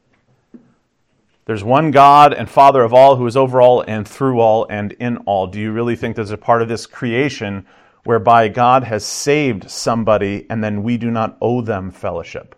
There's 1.46 1.62
one 1.62 1.90
God 1.90 2.32
and 2.32 2.48
Father 2.48 2.82
of 2.82 2.94
all 2.94 3.16
who 3.16 3.26
is 3.26 3.36
over 3.36 3.60
all 3.60 3.82
and 3.82 4.08
through 4.08 4.40
all 4.40 4.66
and 4.70 4.92
in 4.92 5.18
all. 5.18 5.46
Do 5.46 5.60
you 5.60 5.72
really 5.72 5.94
think 5.94 6.16
there's 6.16 6.30
a 6.30 6.38
part 6.38 6.62
of 6.62 6.68
this 6.68 6.86
creation 6.86 7.66
whereby 8.04 8.48
God 8.48 8.84
has 8.84 9.04
saved 9.04 9.70
somebody 9.70 10.46
and 10.48 10.64
then 10.64 10.82
we 10.82 10.96
do 10.96 11.10
not 11.10 11.36
owe 11.42 11.60
them 11.60 11.90
fellowship? 11.90 12.54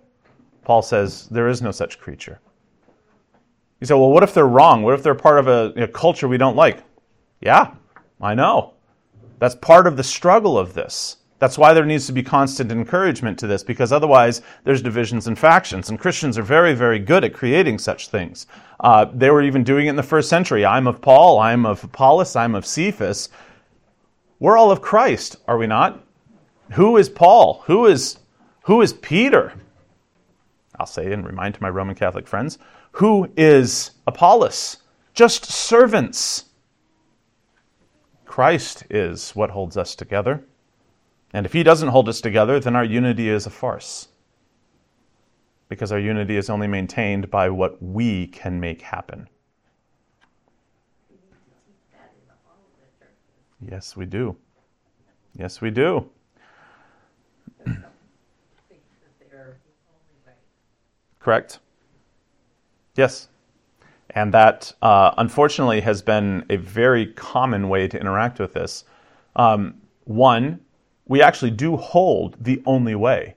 Paul 0.62 0.82
says 0.82 1.26
there 1.28 1.48
is 1.48 1.62
no 1.62 1.72
such 1.72 1.98
creature. 1.98 2.40
You 3.80 3.86
say, 3.86 3.94
well, 3.94 4.10
what 4.10 4.22
if 4.22 4.32
they're 4.32 4.46
wrong? 4.46 4.82
What 4.82 4.94
if 4.94 5.02
they're 5.02 5.14
part 5.14 5.38
of 5.38 5.48
a, 5.48 5.82
a 5.82 5.88
culture 5.88 6.28
we 6.28 6.38
don't 6.38 6.56
like? 6.56 6.82
Yeah, 7.40 7.74
I 8.20 8.34
know. 8.34 8.74
That's 9.38 9.54
part 9.54 9.86
of 9.86 9.96
the 9.96 10.04
struggle 10.04 10.58
of 10.58 10.74
this. 10.74 11.18
That's 11.38 11.58
why 11.58 11.74
there 11.74 11.84
needs 11.84 12.06
to 12.06 12.12
be 12.12 12.22
constant 12.22 12.72
encouragement 12.72 13.38
to 13.40 13.46
this, 13.46 13.62
because 13.62 13.92
otherwise 13.92 14.40
there's 14.64 14.80
divisions 14.80 15.26
and 15.26 15.38
factions. 15.38 15.90
And 15.90 15.98
Christians 15.98 16.38
are 16.38 16.42
very, 16.42 16.72
very 16.72 16.98
good 16.98 17.24
at 17.24 17.34
creating 17.34 17.78
such 17.78 18.08
things. 18.08 18.46
Uh, 18.78 19.06
they 19.12 19.30
were 19.30 19.42
even 19.42 19.64
doing 19.64 19.86
it 19.86 19.90
in 19.90 19.96
the 19.96 20.02
first 20.02 20.28
century. 20.28 20.64
I'm 20.64 20.86
of 20.86 21.00
Paul, 21.00 21.38
I'm 21.38 21.64
of 21.64 21.82
Apollos, 21.82 22.36
I'm 22.36 22.54
of 22.54 22.66
Cephas. 22.66 23.28
We're 24.38 24.58
all 24.58 24.70
of 24.70 24.82
Christ, 24.82 25.36
are 25.48 25.56
we 25.56 25.66
not? 25.66 26.04
Who 26.72 26.96
is 26.96 27.08
Paul? 27.08 27.62
Who 27.66 27.86
is, 27.86 28.18
who 28.64 28.82
is 28.82 28.92
Peter? 28.92 29.54
I'll 30.78 30.86
say 30.86 31.10
and 31.12 31.26
remind 31.26 31.54
to 31.54 31.62
my 31.62 31.70
Roman 31.70 31.94
Catholic 31.94 32.26
friends 32.26 32.58
who 32.96 33.30
is 33.36 33.90
Apollos? 34.06 34.78
Just 35.12 35.44
servants. 35.44 36.46
Christ 38.24 38.84
is 38.88 39.32
what 39.32 39.50
holds 39.50 39.76
us 39.76 39.94
together. 39.94 40.44
And 41.34 41.44
if 41.44 41.52
he 41.52 41.62
doesn't 41.62 41.90
hold 41.90 42.08
us 42.08 42.22
together, 42.22 42.58
then 42.58 42.74
our 42.74 42.84
unity 42.84 43.28
is 43.28 43.44
a 43.44 43.50
farce. 43.50 44.08
Because 45.68 45.90
our 45.92 45.98
unity 45.98 46.36
is 46.36 46.48
only 46.48 46.66
maintained 46.66 47.30
by 47.30 47.50
what 47.50 47.82
we 47.82 48.28
can 48.28 48.60
make 48.60 48.82
happen. 48.82 49.28
Yes, 53.60 53.96
we 53.96 54.06
do. 54.06 54.36
Yes, 55.34 55.60
we 55.60 55.70
do. 55.70 56.08
Correct? 61.26 61.58
Yes. 62.94 63.28
And 64.10 64.32
that, 64.32 64.72
uh, 64.80 65.12
unfortunately, 65.18 65.80
has 65.80 66.00
been 66.00 66.44
a 66.48 66.56
very 66.56 67.06
common 67.14 67.68
way 67.68 67.88
to 67.88 68.00
interact 68.00 68.38
with 68.38 68.54
this. 68.54 68.84
Um, 69.34 69.74
one, 70.04 70.60
we 71.06 71.20
actually 71.20 71.50
do 71.50 71.76
hold 71.76 72.36
the 72.40 72.62
only 72.64 72.94
way. 72.94 73.34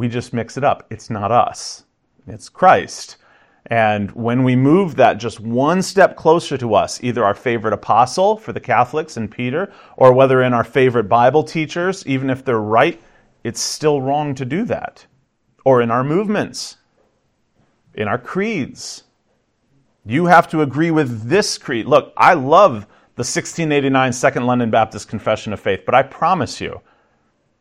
We 0.00 0.08
just 0.08 0.32
mix 0.32 0.56
it 0.56 0.64
up. 0.64 0.86
It's 0.88 1.10
not 1.10 1.30
us, 1.30 1.84
it's 2.26 2.48
Christ. 2.48 3.18
And 3.66 4.10
when 4.12 4.44
we 4.44 4.56
move 4.56 4.96
that 4.96 5.18
just 5.18 5.40
one 5.40 5.82
step 5.82 6.16
closer 6.16 6.56
to 6.56 6.74
us, 6.74 7.04
either 7.04 7.22
our 7.22 7.34
favorite 7.34 7.74
apostle 7.74 8.38
for 8.38 8.54
the 8.54 8.60
Catholics 8.60 9.18
and 9.18 9.30
Peter, 9.30 9.70
or 9.98 10.14
whether 10.14 10.42
in 10.42 10.54
our 10.54 10.64
favorite 10.64 11.10
Bible 11.10 11.44
teachers, 11.44 12.02
even 12.06 12.30
if 12.30 12.42
they're 12.42 12.62
right, 12.62 12.98
it's 13.44 13.60
still 13.60 14.00
wrong 14.00 14.34
to 14.36 14.46
do 14.46 14.64
that. 14.64 15.04
Or 15.66 15.82
in 15.82 15.90
our 15.90 16.02
movements, 16.02 16.78
in 17.92 18.08
our 18.08 18.16
creeds. 18.16 19.02
You 20.06 20.24
have 20.24 20.48
to 20.48 20.62
agree 20.62 20.90
with 20.90 21.28
this 21.28 21.58
creed. 21.58 21.84
Look, 21.84 22.14
I 22.16 22.32
love 22.32 22.86
the 23.16 23.26
1689 23.28 24.14
Second 24.14 24.46
London 24.46 24.70
Baptist 24.70 25.08
Confession 25.08 25.52
of 25.52 25.60
Faith, 25.60 25.82
but 25.84 25.94
I 25.94 26.02
promise 26.04 26.58
you, 26.58 26.80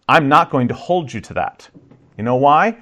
I'm 0.08 0.30
not 0.30 0.52
going 0.52 0.70
to 0.70 0.74
hold 0.74 1.12
you 1.12 1.20
to 1.20 1.34
that. 1.34 1.70
You 2.20 2.24
know 2.24 2.36
why? 2.36 2.76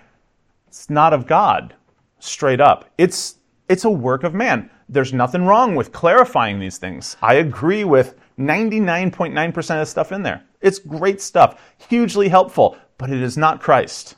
It's 0.68 0.90
not 0.90 1.14
of 1.14 1.28
God, 1.28 1.76
straight 2.18 2.60
up. 2.60 2.90
It's, 2.98 3.36
it's 3.70 3.86
a 3.86 3.90
work 3.90 4.24
of 4.24 4.34
man. 4.34 4.72
There's 4.90 5.14
nothing 5.14 5.46
wrong 5.46 5.76
with 5.76 5.92
clarifying 5.92 6.60
these 6.60 6.80
things. 6.80 7.16
I 7.22 7.36
agree 7.36 7.84
with 7.84 8.16
99.9% 8.40 9.56
of 9.58 9.66
the 9.68 9.86
stuff 9.86 10.12
in 10.12 10.24
there. 10.24 10.44
It's 10.60 10.80
great 10.80 11.22
stuff, 11.22 11.62
hugely 11.88 12.30
helpful, 12.30 12.80
but 12.98 13.12
it 13.12 13.22
is 13.22 13.38
not 13.38 13.62
Christ. 13.62 14.16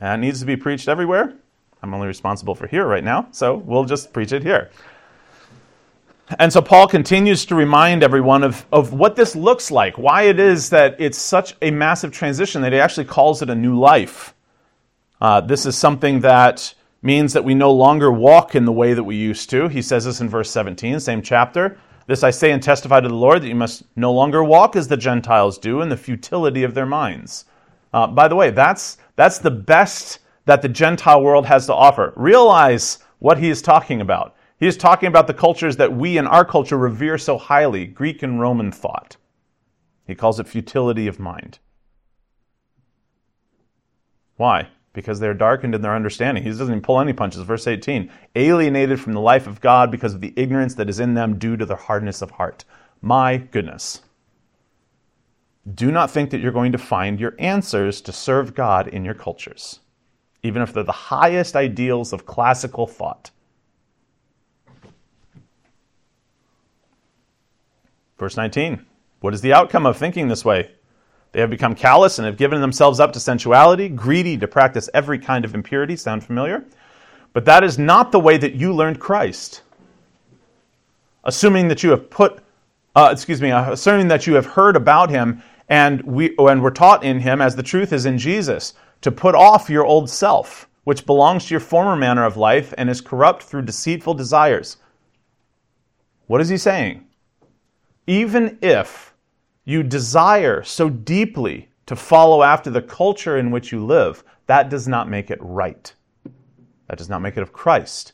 And 0.00 0.20
it 0.20 0.26
needs 0.26 0.40
to 0.40 0.46
be 0.46 0.56
preached 0.56 0.88
everywhere. 0.88 1.32
I'm 1.80 1.94
only 1.94 2.08
responsible 2.08 2.56
for 2.56 2.66
here 2.66 2.88
right 2.88 3.04
now, 3.04 3.28
so 3.30 3.54
we'll 3.54 3.84
just 3.84 4.12
preach 4.12 4.32
it 4.32 4.42
here. 4.42 4.72
And 6.38 6.52
so 6.52 6.60
Paul 6.60 6.88
continues 6.88 7.44
to 7.46 7.54
remind 7.54 8.02
everyone 8.02 8.42
of, 8.42 8.66
of 8.72 8.92
what 8.92 9.14
this 9.14 9.36
looks 9.36 9.70
like, 9.70 9.96
why 9.96 10.22
it 10.22 10.40
is 10.40 10.70
that 10.70 10.96
it's 10.98 11.18
such 11.18 11.54
a 11.62 11.70
massive 11.70 12.10
transition 12.10 12.62
that 12.62 12.72
he 12.72 12.80
actually 12.80 13.04
calls 13.04 13.42
it 13.42 13.50
a 13.50 13.54
new 13.54 13.78
life. 13.78 14.34
Uh, 15.20 15.40
this 15.40 15.66
is 15.66 15.78
something 15.78 16.20
that 16.20 16.74
means 17.00 17.32
that 17.32 17.44
we 17.44 17.54
no 17.54 17.72
longer 17.72 18.10
walk 18.10 18.56
in 18.56 18.64
the 18.64 18.72
way 18.72 18.92
that 18.92 19.04
we 19.04 19.14
used 19.14 19.48
to. 19.50 19.68
He 19.68 19.80
says 19.80 20.04
this 20.04 20.20
in 20.20 20.28
verse 20.28 20.50
17, 20.50 20.98
same 20.98 21.22
chapter. 21.22 21.78
This 22.08 22.22
I 22.22 22.30
say 22.30 22.50
and 22.52 22.62
testify 22.62 23.00
to 23.00 23.08
the 23.08 23.14
Lord 23.14 23.42
that 23.42 23.48
you 23.48 23.54
must 23.54 23.84
no 23.96 24.12
longer 24.12 24.42
walk 24.42 24.76
as 24.76 24.88
the 24.88 24.96
Gentiles 24.96 25.58
do 25.58 25.80
in 25.80 25.88
the 25.88 25.96
futility 25.96 26.64
of 26.64 26.74
their 26.74 26.86
minds. 26.86 27.44
Uh, 27.92 28.06
by 28.06 28.28
the 28.28 28.36
way, 28.36 28.50
that's 28.50 28.98
that's 29.16 29.38
the 29.38 29.50
best 29.50 30.20
that 30.44 30.62
the 30.62 30.68
Gentile 30.68 31.22
world 31.22 31.46
has 31.46 31.66
to 31.66 31.74
offer. 31.74 32.12
Realize 32.14 32.98
what 33.18 33.38
he 33.38 33.48
is 33.48 33.62
talking 33.62 34.00
about. 34.00 34.35
He 34.58 34.66
is 34.66 34.76
talking 34.76 35.08
about 35.08 35.26
the 35.26 35.34
cultures 35.34 35.76
that 35.76 35.94
we 35.94 36.16
in 36.16 36.26
our 36.26 36.44
culture 36.44 36.78
revere 36.78 37.18
so 37.18 37.36
highly 37.36 37.86
Greek 37.86 38.22
and 38.22 38.40
Roman 38.40 38.72
thought. 38.72 39.16
He 40.06 40.14
calls 40.14 40.40
it 40.40 40.48
futility 40.48 41.06
of 41.06 41.18
mind. 41.18 41.58
Why? 44.36 44.68
Because 44.92 45.20
they're 45.20 45.34
darkened 45.34 45.74
in 45.74 45.82
their 45.82 45.94
understanding. 45.94 46.42
He 46.42 46.48
doesn't 46.48 46.68
even 46.68 46.80
pull 46.80 47.00
any 47.00 47.12
punches. 47.12 47.42
Verse 47.42 47.66
18 47.66 48.10
alienated 48.34 49.00
from 49.00 49.12
the 49.12 49.20
life 49.20 49.46
of 49.46 49.60
God 49.60 49.90
because 49.90 50.14
of 50.14 50.20
the 50.20 50.32
ignorance 50.36 50.74
that 50.76 50.88
is 50.88 51.00
in 51.00 51.14
them 51.14 51.38
due 51.38 51.56
to 51.56 51.66
their 51.66 51.76
hardness 51.76 52.22
of 52.22 52.30
heart. 52.32 52.64
My 53.02 53.36
goodness 53.36 54.00
do 55.74 55.90
not 55.90 56.10
think 56.10 56.30
that 56.30 56.40
you're 56.40 56.52
going 56.52 56.72
to 56.72 56.78
find 56.78 57.18
your 57.18 57.34
answers 57.38 58.00
to 58.02 58.12
serve 58.12 58.54
God 58.54 58.86
in 58.86 59.04
your 59.04 59.14
cultures, 59.14 59.80
even 60.42 60.62
if 60.62 60.72
they're 60.72 60.84
the 60.84 60.92
highest 60.92 61.56
ideals 61.56 62.12
of 62.12 62.26
classical 62.26 62.86
thought. 62.86 63.30
Verse 68.18 68.36
19 68.36 68.84
What 69.20 69.34
is 69.34 69.40
the 69.40 69.52
outcome 69.52 69.86
of 69.86 69.96
thinking 69.96 70.28
this 70.28 70.44
way? 70.44 70.70
They 71.32 71.40
have 71.40 71.50
become 71.50 71.74
callous 71.74 72.18
and 72.18 72.26
have 72.26 72.36
given 72.36 72.60
themselves 72.60 73.00
up 73.00 73.12
to 73.12 73.20
sensuality, 73.20 73.88
greedy 73.88 74.38
to 74.38 74.48
practice 74.48 74.88
every 74.94 75.18
kind 75.18 75.44
of 75.44 75.54
impurity. 75.54 75.96
Sound 75.96 76.24
familiar? 76.24 76.64
But 77.32 77.44
that 77.44 77.62
is 77.62 77.78
not 77.78 78.12
the 78.12 78.20
way 78.20 78.38
that 78.38 78.54
you 78.54 78.72
learned 78.72 79.00
Christ. 79.00 79.62
Assuming 81.24 81.68
that 81.68 81.82
you 81.82 81.90
have 81.90 82.08
put, 82.08 82.38
uh, 82.94 83.10
excuse 83.12 83.42
me, 83.42 83.50
assuming 83.50 84.08
that 84.08 84.26
you 84.26 84.34
have 84.34 84.46
heard 84.46 84.76
about 84.76 85.10
him 85.10 85.42
and 85.68 86.00
we 86.02 86.34
and 86.38 86.62
we're 86.62 86.70
taught 86.70 87.04
in 87.04 87.20
him 87.20 87.40
as 87.40 87.56
the 87.56 87.62
truth 87.62 87.92
is 87.92 88.06
in 88.06 88.18
Jesus 88.18 88.74
to 89.00 89.10
put 89.10 89.34
off 89.34 89.70
your 89.70 89.84
old 89.84 90.08
self 90.08 90.68
which 90.84 91.04
belongs 91.04 91.46
to 91.46 91.54
your 91.54 91.60
former 91.60 91.96
manner 91.96 92.24
of 92.24 92.36
life 92.36 92.72
and 92.78 92.88
is 92.88 93.00
corrupt 93.00 93.42
through 93.42 93.62
deceitful 93.62 94.14
desires 94.14 94.76
what 96.26 96.40
is 96.40 96.48
he 96.48 96.56
saying 96.56 97.05
even 98.06 98.58
if 98.62 99.14
you 99.64 99.82
desire 99.82 100.62
so 100.62 100.88
deeply 100.88 101.68
to 101.86 101.96
follow 101.96 102.42
after 102.42 102.70
the 102.70 102.82
culture 102.82 103.38
in 103.38 103.50
which 103.50 103.72
you 103.72 103.84
live 103.84 104.24
that 104.46 104.68
does 104.68 104.86
not 104.86 105.08
make 105.08 105.30
it 105.30 105.38
right 105.40 105.94
that 106.88 106.98
does 106.98 107.08
not 107.08 107.20
make 107.20 107.36
it 107.36 107.42
of 107.42 107.52
Christ 107.52 108.12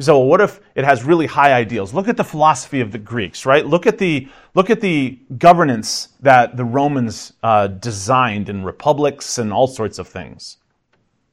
so, 0.00 0.18
what 0.18 0.40
if 0.40 0.60
it 0.76 0.84
has 0.84 1.02
really 1.02 1.26
high 1.26 1.52
ideals? 1.52 1.92
Look 1.92 2.06
at 2.06 2.16
the 2.16 2.24
philosophy 2.24 2.80
of 2.80 2.92
the 2.92 2.98
Greeks, 2.98 3.44
right? 3.44 3.66
Look 3.66 3.84
at 3.84 3.98
the 3.98 4.28
look 4.54 4.70
at 4.70 4.80
the 4.80 5.18
governance 5.38 6.10
that 6.20 6.56
the 6.56 6.64
Romans 6.64 7.32
uh, 7.42 7.66
designed 7.66 8.48
in 8.48 8.62
republics 8.62 9.38
and 9.38 9.52
all 9.52 9.66
sorts 9.66 9.98
of 9.98 10.06
things. 10.06 10.58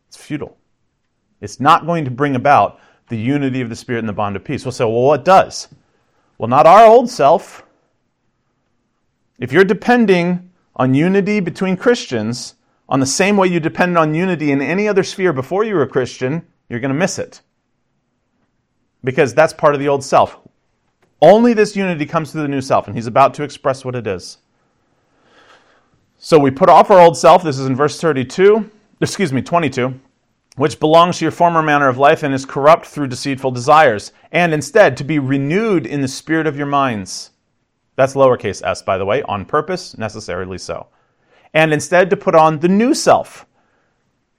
It's 0.08 0.18
futile. 0.18 0.58
It's 1.42 1.60
not 1.60 1.86
going 1.86 2.06
to 2.06 2.12
bring 2.12 2.36
about 2.36 2.80
the 3.10 3.18
unity 3.18 3.62
of 3.62 3.70
the 3.70 3.76
Spirit 3.76 4.00
and 4.00 4.10
the 4.10 4.14
bond 4.14 4.36
of 4.36 4.44
peace. 4.44 4.66
We'll 4.66 4.72
say, 4.72 4.84
well, 4.84 5.04
what 5.04 5.24
does? 5.24 5.68
Well, 6.40 6.50
not 6.50 6.66
our 6.66 6.86
old 6.88 7.08
self. 7.08 7.65
If 9.40 9.52
you're 9.52 9.64
depending 9.64 10.52
on 10.76 10.94
unity 10.94 11.40
between 11.40 11.78
Christians 11.78 12.56
on 12.88 13.00
the 13.00 13.06
same 13.06 13.38
way 13.38 13.48
you 13.48 13.60
depended 13.60 13.98
on 13.98 14.14
unity 14.14 14.52
in 14.52 14.62
any 14.62 14.88
other 14.88 15.04
sphere 15.04 15.34
before 15.34 15.64
you 15.64 15.76
were 15.76 15.82
a 15.82 15.88
Christian, 15.88 16.46
you're 16.70 16.80
going 16.80 16.94
to 16.94 16.96
miss 16.96 17.20
it 17.20 17.42
because 19.04 19.34
that's 19.34 19.54
part 19.54 19.76
of 19.76 19.80
the 19.80 19.88
old 19.88 20.04
self. 20.04 20.38
Only 21.22 21.54
this 21.54 21.76
unity 21.76 22.06
comes 22.06 22.32
through 22.32 22.42
the 22.42 22.48
new 22.48 22.62
self, 22.62 22.88
and 22.88 22.96
he's 22.96 23.08
about 23.08 23.34
to 23.36 23.44
express 23.44 23.86
what 23.86 23.96
it 23.96 24.08
is. 24.08 24.40
So 26.18 26.40
we 26.40 26.52
put 26.52 26.70
off 26.70 26.92
our 26.92 27.00
old 27.00 27.18
self. 27.18 27.44
This 27.44 27.60
is 27.60 27.68
in 27.68 27.76
verse 27.76 28.02
32, 28.02 28.70
excuse 29.00 29.32
me, 29.32 29.42
22. 29.42 30.00
which 30.56 30.80
belongs 30.80 31.18
to 31.18 31.26
your 31.26 31.32
former 31.32 31.62
manner 31.62 31.88
of 31.88 31.98
life 31.98 32.24
and 32.24 32.34
is 32.34 32.46
corrupt 32.46 32.86
through 32.86 33.08
deceitful 33.08 33.52
desires, 33.52 34.12
and 34.32 34.54
instead 34.54 34.96
to 34.98 35.04
be 35.04 35.20
renewed 35.20 35.86
in 35.86 36.02
the 36.02 36.08
spirit 36.08 36.48
of 36.48 36.58
your 36.58 36.66
minds. 36.66 37.32
That's 37.96 38.14
lowercase 38.14 38.66
s, 38.66 38.82
by 38.82 38.98
the 38.98 39.06
way, 39.06 39.22
on 39.24 39.46
purpose, 39.46 39.98
necessarily 39.98 40.58
so. 40.58 40.88
And 41.54 41.74
instead 41.74 42.10
to 42.10 42.18
put 42.18 42.36
on 42.36 42.60
the 42.60 42.68
new 42.68 42.94
self. 42.94 43.46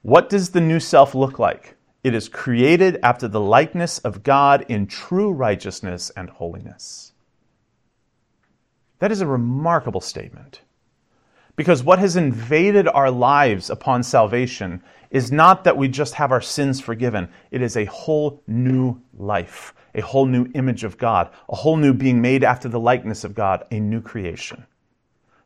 What 0.03 0.29
does 0.29 0.51
the 0.51 0.61
new 0.61 0.79
self 0.79 1.15
look 1.15 1.39
like? 1.39 1.75
It 2.03 2.13
is 2.13 2.29
created 2.29 2.99
after 3.03 3.27
the 3.27 3.41
likeness 3.41 3.99
of 3.99 4.23
God 4.23 4.65
in 4.69 4.87
true 4.87 5.31
righteousness 5.31 6.11
and 6.15 6.29
holiness. 6.29 7.11
That 8.99 9.11
is 9.11 9.21
a 9.21 9.27
remarkable 9.27 10.01
statement. 10.01 10.61
Because 11.55 11.83
what 11.83 11.99
has 11.99 12.15
invaded 12.15 12.87
our 12.87 13.09
lives 13.09 13.69
upon 13.69 14.03
salvation 14.03 14.81
is 15.09 15.31
not 15.31 15.63
that 15.63 15.75
we 15.75 15.87
just 15.87 16.13
have 16.13 16.31
our 16.31 16.41
sins 16.41 16.79
forgiven, 16.79 17.29
it 17.51 17.61
is 17.61 17.75
a 17.75 17.85
whole 17.85 18.43
new 18.47 19.01
life, 19.17 19.73
a 19.97 20.01
whole 20.01 20.25
new 20.25 20.47
image 20.53 20.83
of 20.83 20.97
God, 20.97 21.29
a 21.49 21.55
whole 21.55 21.75
new 21.75 21.93
being 21.93 22.21
made 22.21 22.43
after 22.43 22.69
the 22.69 22.79
likeness 22.79 23.23
of 23.23 23.35
God, 23.35 23.65
a 23.71 23.79
new 23.79 23.99
creation. 23.99 24.65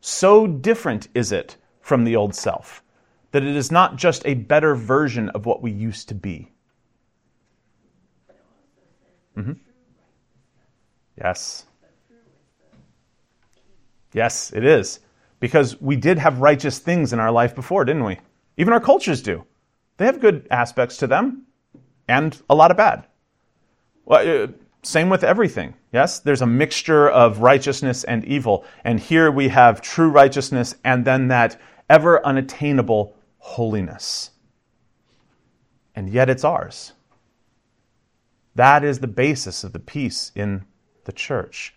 So 0.02 0.46
different 0.46 1.08
is 1.16 1.32
it 1.32 1.58
from 1.80 2.04
the 2.04 2.16
old 2.16 2.36
self 2.36 2.84
that 3.32 3.44
it 3.44 3.56
is 3.56 3.72
not 3.72 3.96
just 3.96 4.26
a 4.26 4.34
better 4.34 4.76
version 4.76 5.30
of 5.30 5.46
what 5.46 5.62
we 5.62 5.72
used 5.72 6.10
to 6.10 6.16
be. 6.16 6.52
Mm-hmm. 9.38 9.54
Yes. 11.18 11.66
Yes, 14.14 14.52
it 14.54 14.66
is. 14.66 15.00
Because 15.40 15.80
we 15.80 15.96
did 15.96 16.18
have 16.18 16.40
righteous 16.40 16.80
things 16.80 17.14
in 17.14 17.20
our 17.20 17.32
life 17.32 17.56
before, 17.56 17.86
didn't 17.86 18.04
we? 18.04 18.20
Even 18.58 18.74
our 18.74 18.82
cultures 18.82 19.22
do. 19.22 19.46
They 19.98 20.06
have 20.06 20.20
good 20.20 20.48
aspects 20.52 20.98
to 20.98 21.08
them 21.08 21.44
and 22.08 22.40
a 22.50 22.56
lot 22.56 22.72
of 22.72 22.78
bad. 22.78 23.08
Well, 24.06 24.44
uh, 24.44 24.48
same 24.84 25.10
with 25.10 25.24
everything. 25.24 25.76
Yes, 25.94 26.20
there's 26.20 26.42
a 26.42 26.48
mixture 26.48 27.10
of 27.10 27.40
righteousness 27.40 28.04
and 28.04 28.26
evil. 28.26 28.66
And 28.84 29.00
here 29.00 29.30
we 29.30 29.50
have 29.50 29.82
true 29.82 30.10
righteousness 30.10 30.76
and 30.84 31.06
then 31.06 31.28
that 31.28 31.60
ever 31.90 32.26
unattainable 32.26 33.16
holiness. 33.38 34.32
And 35.96 36.10
yet 36.10 36.30
it's 36.30 36.44
ours. 36.44 36.94
That 38.56 38.84
is 38.84 39.00
the 39.00 39.08
basis 39.08 39.64
of 39.64 39.74
the 39.74 39.80
peace 39.80 40.32
in 40.36 40.66
the 41.06 41.12
church. 41.12 41.76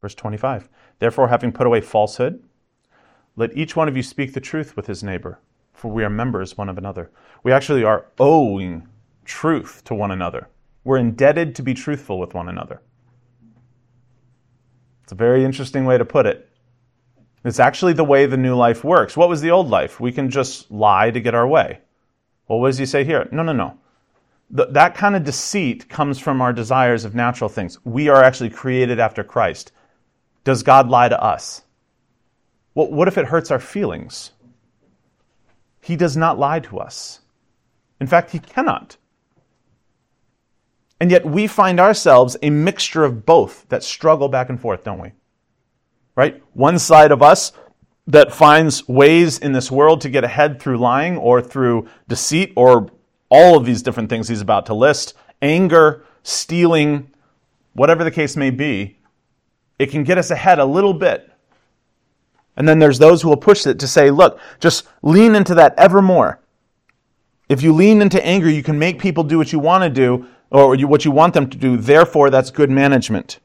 Verse 0.00 0.14
25 0.14 0.68
Therefore, 0.98 1.28
having 1.28 1.52
put 1.52 1.66
away 1.66 1.80
falsehood, 1.80 2.42
let 3.36 3.56
each 3.56 3.74
one 3.76 3.88
of 3.88 3.96
you 3.96 4.02
speak 4.02 4.32
the 4.32 4.40
truth 4.40 4.76
with 4.76 4.86
his 4.86 5.02
neighbor, 5.02 5.40
for 5.72 5.90
we 5.90 6.04
are 6.04 6.10
members 6.10 6.56
one 6.56 6.68
of 6.68 6.78
another. 6.78 7.10
We 7.42 7.52
actually 7.52 7.84
are 7.84 8.06
owing 8.18 8.88
truth 9.24 9.82
to 9.84 9.94
one 9.94 10.10
another. 10.10 10.48
We're 10.84 10.98
indebted 10.98 11.54
to 11.56 11.62
be 11.62 11.74
truthful 11.74 12.18
with 12.18 12.34
one 12.34 12.48
another. 12.48 12.80
It's 15.02 15.12
a 15.12 15.16
very 15.16 15.44
interesting 15.44 15.84
way 15.84 15.98
to 15.98 16.04
put 16.04 16.26
it. 16.26 16.48
It's 17.44 17.60
actually 17.60 17.92
the 17.92 18.04
way 18.04 18.24
the 18.24 18.36
new 18.36 18.54
life 18.54 18.84
works. 18.84 19.16
What 19.16 19.28
was 19.28 19.42
the 19.42 19.50
old 19.50 19.68
life? 19.68 20.00
We 20.00 20.12
can 20.12 20.30
just 20.30 20.70
lie 20.70 21.10
to 21.10 21.20
get 21.20 21.34
our 21.34 21.46
way. 21.46 21.80
Well, 22.48 22.60
what 22.60 22.68
does 22.68 22.78
he 22.78 22.86
say 22.86 23.04
here? 23.04 23.28
No, 23.30 23.42
no, 23.42 23.52
no. 23.52 23.78
Th- 24.54 24.68
that 24.70 24.94
kind 24.94 25.14
of 25.14 25.24
deceit 25.24 25.88
comes 25.88 26.18
from 26.18 26.40
our 26.40 26.52
desires 26.52 27.04
of 27.04 27.14
natural 27.14 27.50
things. 27.50 27.78
We 27.84 28.08
are 28.08 28.22
actually 28.22 28.50
created 28.50 28.98
after 28.98 29.24
Christ. 29.24 29.72
Does 30.44 30.62
God 30.62 30.88
lie 30.88 31.08
to 31.08 31.20
us? 31.20 31.62
Well, 32.74 32.90
what 32.90 33.08
if 33.08 33.18
it 33.18 33.26
hurts 33.26 33.50
our 33.50 33.58
feelings? 33.58 34.32
He 35.80 35.96
does 35.96 36.16
not 36.16 36.38
lie 36.38 36.60
to 36.60 36.78
us. 36.78 37.20
In 38.00 38.06
fact, 38.06 38.30
he 38.30 38.38
cannot. 38.38 38.96
And 41.00 41.10
yet 41.10 41.26
we 41.26 41.46
find 41.46 41.80
ourselves 41.80 42.36
a 42.42 42.50
mixture 42.50 43.04
of 43.04 43.26
both 43.26 43.68
that 43.68 43.82
struggle 43.82 44.28
back 44.28 44.48
and 44.48 44.60
forth, 44.60 44.84
don't 44.84 45.00
we? 45.00 45.12
Right? 46.16 46.42
One 46.52 46.78
side 46.78 47.10
of 47.12 47.22
us 47.22 47.52
that 48.06 48.32
finds 48.32 48.86
ways 48.86 49.38
in 49.38 49.52
this 49.52 49.70
world 49.70 50.00
to 50.02 50.10
get 50.10 50.24
ahead 50.24 50.60
through 50.60 50.78
lying 50.78 51.16
or 51.16 51.40
through 51.40 51.88
deceit 52.08 52.52
or 52.56 52.88
all 53.30 53.56
of 53.56 53.64
these 53.64 53.82
different 53.82 54.08
things 54.10 54.28
he's 54.28 54.40
about 54.40 54.66
to 54.66 54.74
list 54.74 55.14
anger, 55.42 56.04
stealing, 56.22 57.10
whatever 57.74 58.02
the 58.02 58.10
case 58.10 58.36
may 58.36 58.50
be. 58.50 58.98
It 59.78 59.90
can 59.90 60.04
get 60.04 60.18
us 60.18 60.30
ahead 60.30 60.58
a 60.58 60.64
little 60.64 60.94
bit. 60.94 61.30
And 62.56 62.68
then 62.68 62.78
there's 62.78 62.98
those 62.98 63.22
who 63.22 63.28
will 63.28 63.36
push 63.36 63.66
it 63.66 63.78
to 63.80 63.88
say, 63.88 64.10
look, 64.10 64.38
just 64.60 64.86
lean 65.02 65.34
into 65.34 65.54
that 65.56 65.74
ever 65.76 66.00
more. 66.00 66.40
If 67.48 67.62
you 67.62 67.72
lean 67.72 68.00
into 68.00 68.24
anger, 68.24 68.48
you 68.48 68.62
can 68.62 68.78
make 68.78 68.98
people 68.98 69.24
do 69.24 69.36
what 69.36 69.52
you 69.52 69.58
want 69.58 69.82
to 69.84 69.90
do, 69.90 70.26
or 70.50 70.76
what 70.86 71.04
you 71.04 71.10
want 71.10 71.34
them 71.34 71.50
to 71.50 71.58
do. 71.58 71.76
Therefore, 71.76 72.30
that's 72.30 72.50
good 72.50 72.70
management. 72.70 73.40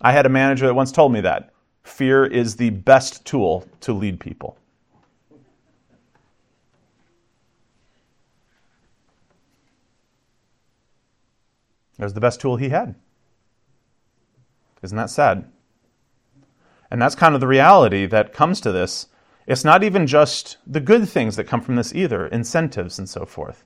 I 0.00 0.12
had 0.12 0.24
a 0.24 0.30
manager 0.30 0.66
that 0.66 0.74
once 0.74 0.90
told 0.90 1.12
me 1.12 1.20
that. 1.20 1.50
Fear 1.82 2.26
is 2.26 2.56
the 2.56 2.70
best 2.70 3.24
tool 3.26 3.66
to 3.80 3.92
lead 3.92 4.18
people. 4.18 4.56
It 11.98 12.04
was 12.04 12.14
the 12.14 12.20
best 12.20 12.40
tool 12.40 12.56
he 12.56 12.68
had. 12.68 12.94
Isn't 14.82 14.96
that 14.96 15.10
sad? 15.10 15.50
And 16.90 17.00
that's 17.00 17.14
kind 17.14 17.34
of 17.34 17.40
the 17.40 17.46
reality 17.46 18.06
that 18.06 18.32
comes 18.32 18.60
to 18.62 18.72
this. 18.72 19.08
It's 19.46 19.64
not 19.64 19.82
even 19.82 20.06
just 20.06 20.58
the 20.66 20.80
good 20.80 21.08
things 21.08 21.36
that 21.36 21.44
come 21.44 21.60
from 21.60 21.76
this 21.76 21.94
either, 21.94 22.26
incentives 22.26 22.98
and 22.98 23.08
so 23.08 23.24
forth. 23.24 23.64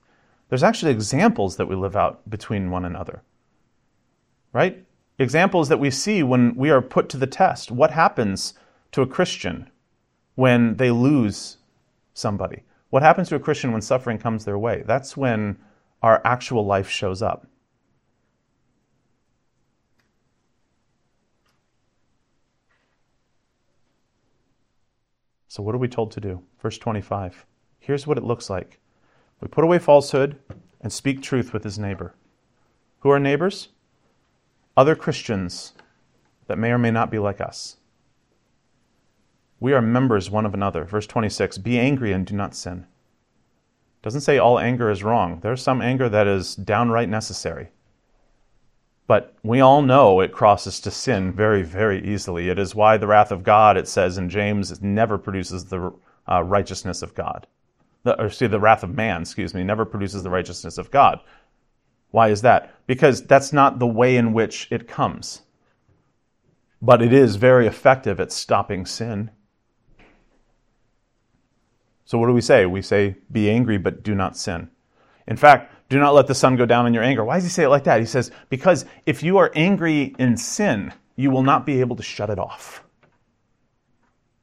There's 0.48 0.62
actually 0.62 0.92
examples 0.92 1.56
that 1.56 1.66
we 1.66 1.74
live 1.74 1.96
out 1.96 2.28
between 2.28 2.70
one 2.70 2.84
another. 2.84 3.22
Right? 4.52 4.84
Examples 5.18 5.68
that 5.68 5.80
we 5.80 5.90
see 5.90 6.22
when 6.22 6.54
we 6.56 6.70
are 6.70 6.82
put 6.82 7.08
to 7.10 7.16
the 7.16 7.26
test. 7.26 7.70
What 7.70 7.90
happens 7.90 8.54
to 8.92 9.02
a 9.02 9.06
Christian 9.06 9.70
when 10.34 10.76
they 10.76 10.90
lose 10.90 11.58
somebody? 12.14 12.62
What 12.90 13.02
happens 13.02 13.28
to 13.30 13.36
a 13.36 13.40
Christian 13.40 13.72
when 13.72 13.82
suffering 13.82 14.18
comes 14.18 14.44
their 14.44 14.58
way? 14.58 14.82
That's 14.86 15.16
when 15.16 15.58
our 16.02 16.20
actual 16.24 16.66
life 16.66 16.90
shows 16.90 17.22
up. 17.22 17.46
So, 25.52 25.62
what 25.62 25.74
are 25.74 25.78
we 25.78 25.86
told 25.86 26.12
to 26.12 26.20
do? 26.20 26.40
Verse 26.62 26.78
25. 26.78 27.44
Here's 27.78 28.06
what 28.06 28.16
it 28.16 28.24
looks 28.24 28.48
like 28.48 28.80
we 29.38 29.48
put 29.48 29.64
away 29.64 29.78
falsehood 29.78 30.38
and 30.80 30.90
speak 30.90 31.20
truth 31.20 31.52
with 31.52 31.62
his 31.62 31.78
neighbor. 31.78 32.14
Who 33.00 33.10
are 33.10 33.20
neighbors? 33.20 33.68
Other 34.78 34.96
Christians 34.96 35.74
that 36.46 36.56
may 36.56 36.70
or 36.70 36.78
may 36.78 36.90
not 36.90 37.10
be 37.10 37.18
like 37.18 37.38
us. 37.38 37.76
We 39.60 39.74
are 39.74 39.82
members 39.82 40.30
one 40.30 40.46
of 40.46 40.54
another. 40.54 40.84
Verse 40.84 41.06
26 41.06 41.58
Be 41.58 41.78
angry 41.78 42.12
and 42.12 42.24
do 42.24 42.34
not 42.34 42.54
sin. 42.54 42.86
Doesn't 44.00 44.22
say 44.22 44.38
all 44.38 44.58
anger 44.58 44.90
is 44.90 45.04
wrong. 45.04 45.40
There's 45.42 45.60
some 45.60 45.82
anger 45.82 46.08
that 46.08 46.26
is 46.26 46.56
downright 46.56 47.10
necessary. 47.10 47.72
But 49.06 49.34
we 49.42 49.60
all 49.60 49.82
know 49.82 50.20
it 50.20 50.32
crosses 50.32 50.80
to 50.80 50.90
sin 50.90 51.32
very, 51.32 51.62
very 51.62 52.02
easily. 52.06 52.48
It 52.48 52.58
is 52.58 52.74
why 52.74 52.96
the 52.96 53.06
wrath 53.06 53.32
of 53.32 53.42
God, 53.42 53.76
it 53.76 53.88
says 53.88 54.16
in 54.16 54.28
James, 54.28 54.80
never 54.80 55.18
produces 55.18 55.66
the 55.66 55.92
uh, 56.30 56.42
righteousness 56.42 57.02
of 57.02 57.14
God 57.14 57.46
the, 58.04 58.20
or 58.20 58.30
see, 58.30 58.46
the 58.46 58.60
wrath 58.60 58.82
of 58.82 58.94
man, 58.94 59.22
excuse 59.22 59.54
me, 59.54 59.62
never 59.62 59.84
produces 59.84 60.22
the 60.22 60.30
righteousness 60.30 60.78
of 60.78 60.90
God. 60.90 61.20
Why 62.10 62.28
is 62.28 62.42
that? 62.42 62.74
Because 62.86 63.22
that's 63.22 63.52
not 63.52 63.78
the 63.78 63.86
way 63.86 64.16
in 64.16 64.32
which 64.32 64.68
it 64.70 64.88
comes. 64.88 65.42
But 66.80 67.00
it 67.00 67.12
is 67.12 67.36
very 67.36 67.66
effective 67.66 68.20
at 68.20 68.32
stopping 68.32 68.86
sin. 68.86 69.30
So 72.04 72.18
what 72.18 72.26
do 72.26 72.32
we 72.32 72.40
say? 72.40 72.66
We 72.66 72.82
say, 72.82 73.16
be 73.30 73.48
angry, 73.48 73.78
but 73.78 74.02
do 74.02 74.14
not 74.14 74.36
sin. 74.36 74.68
In 75.26 75.36
fact, 75.36 75.72
do 75.92 76.00
not 76.00 76.14
let 76.14 76.26
the 76.26 76.34
sun 76.34 76.56
go 76.56 76.64
down 76.64 76.86
in 76.86 76.94
your 76.94 77.02
anger. 77.02 77.24
Why 77.24 77.36
does 77.36 77.44
he 77.44 77.50
say 77.50 77.64
it 77.64 77.68
like 77.68 77.84
that? 77.84 78.00
He 78.00 78.06
says, 78.06 78.30
because 78.48 78.86
if 79.04 79.22
you 79.22 79.36
are 79.36 79.52
angry 79.54 80.14
in 80.18 80.36
sin, 80.38 80.92
you 81.16 81.30
will 81.30 81.42
not 81.42 81.66
be 81.66 81.80
able 81.80 81.96
to 81.96 82.02
shut 82.02 82.30
it 82.30 82.38
off, 82.38 82.82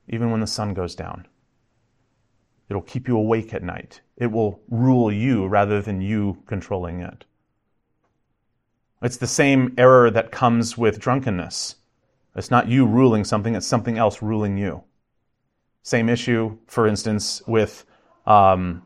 even 0.07 0.29
when 0.29 0.41
the 0.41 0.47
sun 0.47 0.75
goes 0.75 0.93
down. 0.95 1.27
It'll 2.69 2.83
keep 2.83 3.07
you 3.07 3.17
awake 3.17 3.51
at 3.53 3.63
night. 3.63 4.01
It 4.15 4.27
will 4.27 4.61
rule 4.69 5.11
you 5.11 5.47
rather 5.47 5.81
than 5.81 6.01
you 6.01 6.43
controlling 6.45 7.01
it. 7.01 7.25
It's 9.01 9.17
the 9.17 9.25
same 9.25 9.73
error 9.75 10.11
that 10.11 10.31
comes 10.31 10.77
with 10.77 10.99
drunkenness. 10.99 11.77
It's 12.35 12.51
not 12.51 12.67
you 12.67 12.85
ruling 12.85 13.23
something, 13.23 13.55
it's 13.55 13.65
something 13.65 13.97
else 13.97 14.21
ruling 14.21 14.57
you. 14.57 14.83
Same 15.81 16.09
issue, 16.09 16.59
for 16.67 16.85
instance, 16.85 17.41
with 17.47 17.85
um, 18.27 18.83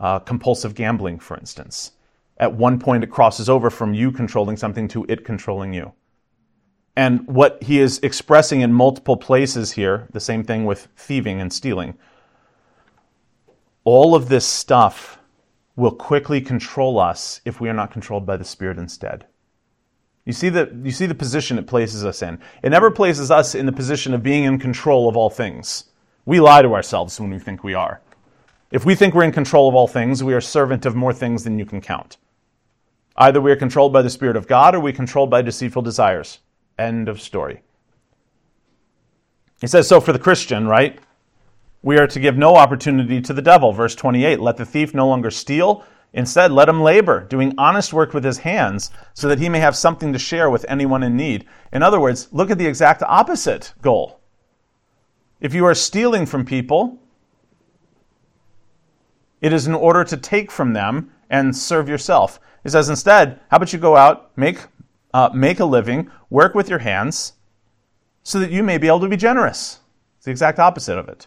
uh, 0.00 0.18
compulsive 0.20 0.74
gambling, 0.74 1.18
for 1.18 1.36
instance. 1.36 1.92
At 2.38 2.54
one 2.54 2.78
point, 2.78 3.04
it 3.04 3.10
crosses 3.10 3.48
over 3.48 3.70
from 3.70 3.94
you 3.94 4.12
controlling 4.12 4.56
something 4.56 4.88
to 4.88 5.04
it 5.08 5.24
controlling 5.24 5.72
you. 5.72 5.92
And 6.96 7.26
what 7.26 7.62
he 7.62 7.78
is 7.78 8.00
expressing 8.02 8.60
in 8.60 8.72
multiple 8.72 9.16
places 9.16 9.72
here, 9.72 10.08
the 10.12 10.20
same 10.20 10.42
thing 10.42 10.64
with 10.64 10.88
thieving 10.96 11.40
and 11.40 11.52
stealing, 11.52 11.96
all 13.84 14.14
of 14.14 14.28
this 14.28 14.44
stuff 14.44 15.18
will 15.76 15.92
quickly 15.92 16.40
control 16.40 16.98
us 16.98 17.40
if 17.44 17.60
we 17.60 17.68
are 17.68 17.74
not 17.74 17.92
controlled 17.92 18.26
by 18.26 18.36
the 18.36 18.44
Spirit 18.44 18.78
instead. 18.78 19.26
You 20.24 20.32
see, 20.32 20.48
the, 20.48 20.76
you 20.82 20.90
see 20.90 21.06
the 21.06 21.14
position 21.14 21.56
it 21.56 21.66
places 21.66 22.04
us 22.04 22.20
in. 22.20 22.40
It 22.62 22.70
never 22.70 22.90
places 22.90 23.30
us 23.30 23.54
in 23.54 23.64
the 23.64 23.72
position 23.72 24.12
of 24.12 24.22
being 24.22 24.44
in 24.44 24.58
control 24.58 25.08
of 25.08 25.16
all 25.16 25.30
things. 25.30 25.84
We 26.26 26.40
lie 26.40 26.62
to 26.62 26.74
ourselves 26.74 27.18
when 27.18 27.30
we 27.30 27.38
think 27.38 27.64
we 27.64 27.74
are. 27.74 28.02
If 28.70 28.84
we 28.84 28.94
think 28.94 29.14
we're 29.14 29.24
in 29.24 29.32
control 29.32 29.68
of 29.68 29.74
all 29.74 29.88
things, 29.88 30.22
we 30.22 30.34
are 30.34 30.40
servant 30.40 30.84
of 30.84 30.94
more 30.94 31.14
things 31.14 31.44
than 31.44 31.58
you 31.58 31.64
can 31.64 31.80
count. 31.80 32.18
Either 33.16 33.40
we 33.40 33.50
are 33.50 33.56
controlled 33.56 33.92
by 33.92 34.02
the 34.02 34.10
Spirit 34.10 34.36
of 34.36 34.46
God 34.46 34.74
or 34.74 34.80
we 34.80 34.90
are 34.90 34.94
controlled 34.94 35.30
by 35.30 35.42
deceitful 35.42 35.82
desires. 35.82 36.40
End 36.78 37.08
of 37.08 37.20
story. 37.20 37.62
He 39.60 39.66
says 39.66 39.88
so 39.88 40.00
for 40.00 40.12
the 40.12 40.18
Christian, 40.18 40.68
right? 40.68 40.98
We 41.82 41.98
are 41.98 42.06
to 42.06 42.20
give 42.20 42.36
no 42.36 42.56
opportunity 42.56 43.20
to 43.22 43.32
the 43.32 43.42
devil. 43.42 43.72
Verse 43.72 43.94
28 43.94 44.38
Let 44.38 44.56
the 44.56 44.66
thief 44.66 44.94
no 44.94 45.08
longer 45.08 45.30
steal. 45.30 45.84
Instead, 46.12 46.52
let 46.52 46.68
him 46.68 46.80
labor, 46.80 47.24
doing 47.24 47.54
honest 47.58 47.92
work 47.92 48.14
with 48.14 48.24
his 48.24 48.38
hands, 48.38 48.90
so 49.12 49.28
that 49.28 49.38
he 49.38 49.48
may 49.48 49.58
have 49.58 49.76
something 49.76 50.12
to 50.12 50.18
share 50.18 50.48
with 50.48 50.64
anyone 50.66 51.02
in 51.02 51.16
need. 51.16 51.44
In 51.72 51.82
other 51.82 52.00
words, 52.00 52.28
look 52.32 52.50
at 52.50 52.56
the 52.56 52.66
exact 52.66 53.02
opposite 53.02 53.74
goal. 53.82 54.20
If 55.40 55.52
you 55.52 55.66
are 55.66 55.74
stealing 55.74 56.24
from 56.24 56.46
people, 56.46 56.98
it 59.40 59.52
is 59.52 59.66
in 59.66 59.74
order 59.74 60.04
to 60.04 60.16
take 60.16 60.50
from 60.50 60.72
them 60.72 61.12
and 61.30 61.56
serve 61.56 61.88
yourself. 61.88 62.40
He 62.62 62.68
says 62.68 62.88
instead, 62.88 63.40
how 63.50 63.56
about 63.56 63.72
you 63.72 63.78
go 63.78 63.96
out, 63.96 64.36
make, 64.36 64.58
uh, 65.14 65.30
make 65.32 65.60
a 65.60 65.64
living, 65.64 66.10
work 66.30 66.54
with 66.54 66.68
your 66.68 66.80
hands, 66.80 67.34
so 68.22 68.38
that 68.40 68.50
you 68.50 68.62
may 68.62 68.78
be 68.78 68.88
able 68.88 69.00
to 69.00 69.08
be 69.08 69.16
generous. 69.16 69.80
It's 70.16 70.24
the 70.24 70.30
exact 70.30 70.58
opposite 70.58 70.98
of 70.98 71.08
it. 71.08 71.26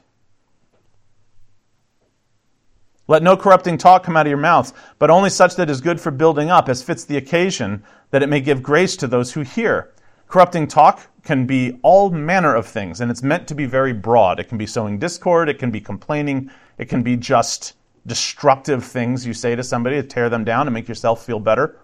Let 3.08 3.24
no 3.24 3.36
corrupting 3.36 3.78
talk 3.78 4.04
come 4.04 4.16
out 4.16 4.26
of 4.26 4.30
your 4.30 4.38
mouth, 4.38 4.72
but 5.00 5.10
only 5.10 5.30
such 5.30 5.56
that 5.56 5.70
is 5.70 5.82
good 5.82 6.00
for 6.00 6.12
building 6.12 6.50
up, 6.50 6.70
as 6.70 6.84
fits 6.84 7.04
the 7.04 7.18
occasion, 7.18 7.84
that 8.12 8.24
it 8.24 8.30
may 8.30 8.40
give 8.40 8.62
grace 8.64 8.96
to 8.98 9.08
those 9.08 9.34
who 9.34 9.42
hear. 9.42 9.94
Corrupting 10.28 10.68
talk 10.68 11.08
can 11.24 11.46
be 11.46 11.80
all 11.82 12.10
manner 12.10 12.56
of 12.56 12.66
things, 12.66 13.02
and 13.02 13.12
it's 13.12 13.24
meant 13.24 13.48
to 13.48 13.56
be 13.56 13.66
very 13.66 13.92
broad. 13.92 14.40
It 14.40 14.48
can 14.48 14.58
be 14.58 14.66
sowing 14.66 14.98
discord, 14.98 15.50
it 15.50 15.60
can 15.60 15.72
be 15.72 15.82
complaining, 15.82 16.50
it 16.78 16.88
can 16.88 17.04
be 17.04 17.18
just 17.18 17.74
destructive 18.06 18.84
things 18.84 19.26
you 19.26 19.34
say 19.34 19.56
to 19.56 19.64
somebody 19.64 19.96
to 19.98 20.08
tear 20.08 20.30
them 20.30 20.44
down 20.44 20.68
and 20.68 20.74
make 20.74 20.88
yourself 20.88 21.26
feel 21.26 21.40
better. 21.40 21.80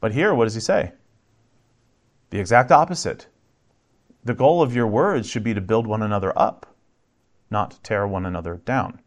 But 0.00 0.12
here, 0.12 0.34
what 0.34 0.44
does 0.44 0.54
he 0.54 0.60
say? 0.60 0.92
The 2.30 2.38
exact 2.38 2.70
opposite. 2.70 3.26
The 4.24 4.34
goal 4.34 4.62
of 4.62 4.74
your 4.74 4.86
words 4.86 5.28
should 5.28 5.44
be 5.44 5.54
to 5.54 5.60
build 5.60 5.86
one 5.86 6.02
another 6.02 6.32
up 6.38 6.70
not 7.50 7.78
tear 7.82 8.06
one 8.06 8.24
another 8.24 8.60
down. 8.64 9.00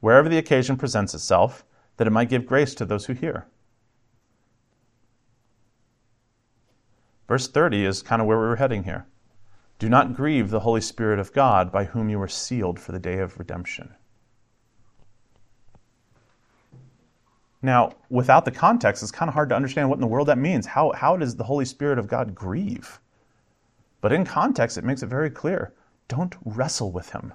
Wherever 0.00 0.28
the 0.28 0.38
occasion 0.38 0.76
presents 0.76 1.14
itself, 1.14 1.64
that 1.96 2.06
it 2.06 2.10
might 2.10 2.28
give 2.28 2.46
grace 2.46 2.74
to 2.76 2.84
those 2.84 3.06
who 3.06 3.12
hear. 3.12 3.46
Verse 7.26 7.48
30 7.48 7.84
is 7.84 8.02
kind 8.02 8.22
of 8.22 8.28
where 8.28 8.38
we 8.38 8.46
were 8.46 8.56
heading 8.56 8.84
here. 8.84 9.06
Do 9.78 9.88
not 9.88 10.14
grieve 10.14 10.50
the 10.50 10.60
Holy 10.60 10.80
Spirit 10.80 11.18
of 11.18 11.32
God, 11.32 11.70
by 11.70 11.84
whom 11.84 12.08
you 12.08 12.18
were 12.18 12.28
sealed 12.28 12.80
for 12.80 12.92
the 12.92 12.98
day 12.98 13.18
of 13.18 13.38
redemption. 13.38 13.94
Now, 17.62 17.92
without 18.10 18.44
the 18.44 18.50
context, 18.50 19.02
it's 19.02 19.12
kind 19.12 19.28
of 19.28 19.34
hard 19.34 19.48
to 19.48 19.56
understand 19.56 19.88
what 19.88 19.96
in 19.96 20.00
the 20.00 20.06
world 20.06 20.28
that 20.28 20.38
means. 20.38 20.66
How, 20.66 20.92
how 20.92 21.16
does 21.16 21.36
the 21.36 21.44
Holy 21.44 21.64
Spirit 21.64 21.98
of 21.98 22.06
God 22.06 22.34
grieve? 22.34 23.00
But 24.00 24.12
in 24.12 24.24
context, 24.24 24.78
it 24.78 24.84
makes 24.84 25.02
it 25.02 25.08
very 25.08 25.30
clear. 25.30 25.74
Don't 26.08 26.36
wrestle 26.44 26.92
with 26.92 27.10
him. 27.10 27.34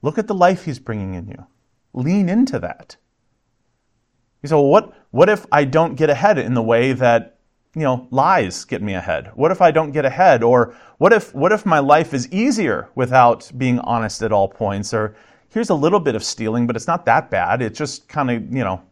Look 0.00 0.16
at 0.16 0.26
the 0.26 0.34
life 0.34 0.64
he's 0.64 0.78
bringing 0.78 1.14
in 1.14 1.28
you. 1.28 1.46
Lean 1.92 2.28
into 2.28 2.58
that. 2.60 2.96
You 4.42 4.48
say, 4.48 4.54
well, 4.54 4.66
what, 4.66 4.92
what 5.10 5.28
if 5.28 5.46
I 5.52 5.64
don't 5.64 5.94
get 5.94 6.10
ahead 6.10 6.38
in 6.38 6.54
the 6.54 6.62
way 6.62 6.92
that, 6.92 7.33
you 7.74 7.82
know, 7.82 8.06
lies 8.10 8.64
get 8.64 8.82
me 8.82 8.94
ahead? 8.94 9.30
What 9.34 9.50
if 9.50 9.60
I 9.60 9.70
don't 9.70 9.92
get 9.92 10.04
ahead? 10.04 10.42
Or 10.42 10.74
what 10.98 11.12
if, 11.12 11.34
what 11.34 11.52
if 11.52 11.66
my 11.66 11.78
life 11.78 12.14
is 12.14 12.30
easier 12.32 12.88
without 12.94 13.50
being 13.56 13.78
honest 13.80 14.22
at 14.22 14.32
all 14.32 14.48
points? 14.48 14.94
Or 14.94 15.16
here's 15.50 15.70
a 15.70 15.74
little 15.74 16.00
bit 16.00 16.14
of 16.14 16.22
stealing, 16.22 16.66
but 16.66 16.76
it's 16.76 16.86
not 16.86 17.04
that 17.06 17.30
bad. 17.30 17.62
It 17.62 17.74
just 17.74 18.08
kind 18.08 18.30
of, 18.30 18.54
you 18.54 18.64
know, 18.64 18.82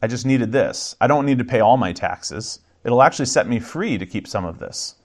I 0.00 0.06
just 0.06 0.26
needed 0.26 0.52
this. 0.52 0.96
I 1.00 1.06
don't 1.06 1.26
need 1.26 1.38
to 1.38 1.44
pay 1.44 1.60
all 1.60 1.76
my 1.76 1.92
taxes. 1.92 2.60
It'll 2.84 3.02
actually 3.02 3.26
set 3.26 3.48
me 3.48 3.60
free 3.60 3.98
to 3.98 4.06
keep 4.06 4.26
some 4.26 4.44
of 4.44 4.58
this 4.58 4.96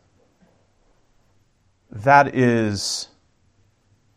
that 1.91 2.35
is 2.35 3.09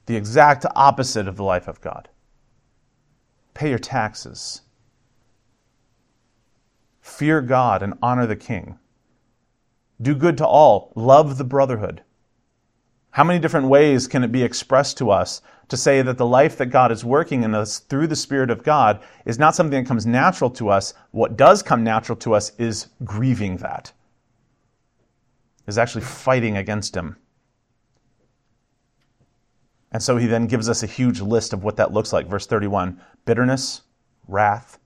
the 0.06 0.16
exact 0.16 0.66
opposite 0.74 1.28
of 1.28 1.36
the 1.36 1.44
life 1.44 1.68
of 1.68 1.80
God. 1.80 2.08
Pay 3.54 3.70
your 3.70 3.78
taxes. 3.78 4.62
Fear 7.10 7.42
God 7.42 7.82
and 7.82 7.94
honor 8.00 8.26
the 8.26 8.36
king. 8.36 8.78
Do 10.00 10.14
good 10.14 10.38
to 10.38 10.46
all. 10.46 10.92
Love 10.94 11.36
the 11.36 11.44
brotherhood. 11.44 12.02
How 13.10 13.24
many 13.24 13.38
different 13.38 13.66
ways 13.66 14.06
can 14.06 14.22
it 14.22 14.32
be 14.32 14.42
expressed 14.42 14.96
to 14.98 15.10
us 15.10 15.42
to 15.68 15.76
say 15.76 16.00
that 16.00 16.16
the 16.16 16.26
life 16.26 16.56
that 16.56 16.66
God 16.66 16.92
is 16.92 17.04
working 17.04 17.42
in 17.42 17.54
us 17.54 17.80
through 17.80 18.06
the 18.06 18.16
Spirit 18.16 18.48
of 18.48 18.62
God 18.62 19.02
is 19.26 19.38
not 19.38 19.54
something 19.54 19.82
that 19.82 19.88
comes 19.88 20.06
natural 20.06 20.48
to 20.50 20.70
us? 20.70 20.94
What 21.10 21.36
does 21.36 21.62
come 21.62 21.84
natural 21.84 22.16
to 22.18 22.34
us 22.34 22.52
is 22.58 22.88
grieving 23.04 23.58
that, 23.58 23.92
is 25.66 25.76
actually 25.76 26.04
fighting 26.04 26.56
against 26.56 26.96
Him. 26.96 27.16
And 29.92 30.02
so 30.02 30.16
he 30.16 30.26
then 30.26 30.46
gives 30.46 30.68
us 30.68 30.84
a 30.84 30.86
huge 30.86 31.20
list 31.20 31.52
of 31.52 31.64
what 31.64 31.76
that 31.76 31.92
looks 31.92 32.12
like. 32.12 32.28
Verse 32.28 32.46
31 32.46 33.00
bitterness, 33.24 33.82
wrath, 34.28 34.78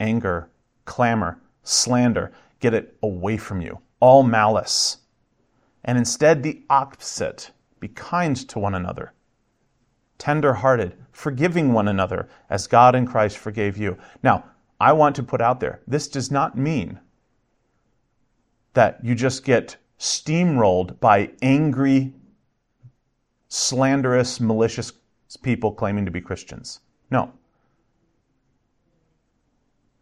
anger, 0.00 0.48
clamor, 0.86 1.38
slander. 1.68 2.32
Get 2.60 2.74
it 2.74 2.96
away 3.02 3.36
from 3.36 3.60
you. 3.60 3.80
All 4.00 4.22
malice. 4.22 4.98
And 5.84 5.98
instead, 5.98 6.42
the 6.42 6.62
opposite 6.68 7.50
be 7.78 7.88
kind 7.88 8.36
to 8.48 8.58
one 8.58 8.74
another, 8.74 9.12
tender 10.18 10.54
hearted, 10.54 10.96
forgiving 11.12 11.72
one 11.72 11.88
another 11.88 12.28
as 12.50 12.66
God 12.66 12.94
in 12.94 13.06
Christ 13.06 13.38
forgave 13.38 13.76
you. 13.76 13.96
Now, 14.22 14.44
I 14.80 14.92
want 14.92 15.16
to 15.16 15.22
put 15.22 15.40
out 15.40 15.60
there 15.60 15.80
this 15.86 16.08
does 16.08 16.30
not 16.30 16.58
mean 16.58 17.00
that 18.74 18.98
you 19.02 19.14
just 19.14 19.44
get 19.44 19.76
steamrolled 19.98 21.00
by 21.00 21.30
angry 21.40 22.12
slanderous, 23.48 24.40
malicious 24.40 24.92
people 25.42 25.72
claiming 25.72 26.04
to 26.04 26.10
be 26.10 26.20
Christians. 26.20 26.80
No. 27.10 27.32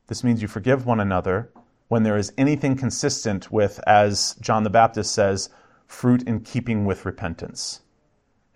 This 0.07 0.25
means 0.25 0.43
you 0.43 0.49
forgive 0.49 0.87
one 0.87 1.01
another 1.01 1.51
when 1.89 2.03
there 2.03 2.17
is 2.17 2.33
anything 2.37 2.77
consistent 2.77 3.51
with, 3.51 3.81
as 3.87 4.37
John 4.41 4.63
the 4.63 4.71
Baptist 4.71 5.13
says, 5.13 5.51
fruit 5.87 6.23
in 6.23 6.41
keeping 6.41 6.85
with 6.85 7.05
repentance. 7.05 7.81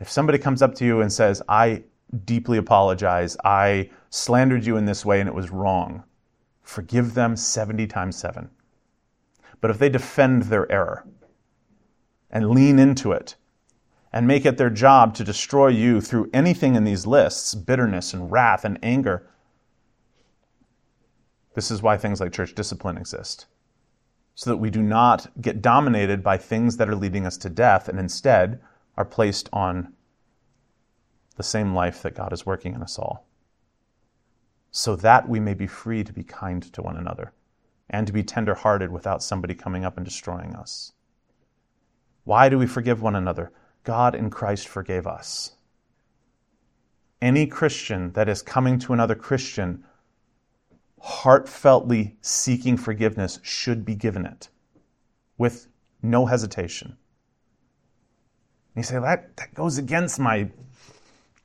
If 0.00 0.10
somebody 0.10 0.38
comes 0.38 0.62
up 0.62 0.74
to 0.76 0.84
you 0.84 1.00
and 1.00 1.12
says, 1.12 1.42
I 1.48 1.84
deeply 2.24 2.58
apologize, 2.58 3.36
I 3.44 3.90
slandered 4.10 4.64
you 4.64 4.76
in 4.76 4.86
this 4.86 5.04
way 5.04 5.20
and 5.20 5.28
it 5.28 5.34
was 5.34 5.50
wrong, 5.50 6.04
forgive 6.62 7.14
them 7.14 7.36
70 7.36 7.86
times 7.86 8.16
7. 8.16 8.50
But 9.60 9.70
if 9.70 9.78
they 9.78 9.88
defend 9.88 10.44
their 10.44 10.70
error 10.70 11.04
and 12.30 12.50
lean 12.50 12.78
into 12.78 13.12
it 13.12 13.36
and 14.12 14.26
make 14.26 14.46
it 14.46 14.56
their 14.56 14.70
job 14.70 15.14
to 15.14 15.24
destroy 15.24 15.68
you 15.68 16.00
through 16.00 16.30
anything 16.32 16.74
in 16.74 16.84
these 16.84 17.06
lists 17.06 17.54
bitterness 17.54 18.14
and 18.14 18.30
wrath 18.30 18.64
and 18.64 18.78
anger. 18.82 19.28
This 21.54 21.70
is 21.70 21.82
why 21.82 21.96
things 21.96 22.20
like 22.20 22.32
church 22.32 22.54
discipline 22.54 22.96
exist. 22.96 23.46
So 24.34 24.50
that 24.50 24.58
we 24.58 24.70
do 24.70 24.82
not 24.82 25.26
get 25.40 25.62
dominated 25.62 26.22
by 26.22 26.36
things 26.36 26.76
that 26.76 26.88
are 26.88 26.94
leading 26.94 27.26
us 27.26 27.36
to 27.38 27.48
death 27.48 27.88
and 27.88 27.98
instead 27.98 28.60
are 28.96 29.04
placed 29.04 29.48
on 29.52 29.92
the 31.36 31.42
same 31.42 31.74
life 31.74 32.02
that 32.02 32.14
God 32.14 32.32
is 32.32 32.46
working 32.46 32.74
in 32.74 32.82
us 32.82 32.98
all. 32.98 33.26
So 34.70 34.96
that 34.96 35.28
we 35.28 35.40
may 35.40 35.54
be 35.54 35.66
free 35.66 36.04
to 36.04 36.12
be 36.12 36.22
kind 36.22 36.62
to 36.72 36.82
one 36.82 36.96
another 36.96 37.32
and 37.90 38.06
to 38.06 38.12
be 38.12 38.22
tender-hearted 38.22 38.92
without 38.92 39.22
somebody 39.22 39.54
coming 39.54 39.84
up 39.84 39.96
and 39.96 40.04
destroying 40.04 40.54
us. 40.54 40.92
Why 42.24 42.48
do 42.48 42.58
we 42.58 42.66
forgive 42.66 43.00
one 43.00 43.16
another? 43.16 43.50
God 43.84 44.14
in 44.14 44.28
Christ 44.28 44.68
forgave 44.68 45.06
us. 45.06 45.52
Any 47.22 47.46
Christian 47.46 48.12
that 48.12 48.28
is 48.28 48.42
coming 48.42 48.78
to 48.80 48.92
another 48.92 49.14
Christian 49.14 49.84
heartfeltly 51.04 52.14
seeking 52.20 52.76
forgiveness 52.76 53.38
should 53.42 53.84
be 53.84 53.94
given 53.94 54.26
it 54.26 54.48
with 55.36 55.68
no 56.02 56.26
hesitation. 56.26 56.96
And 58.74 58.76
you 58.76 58.82
say, 58.82 59.00
that, 59.00 59.36
that 59.36 59.54
goes 59.54 59.78
against 59.78 60.18
my, 60.18 60.48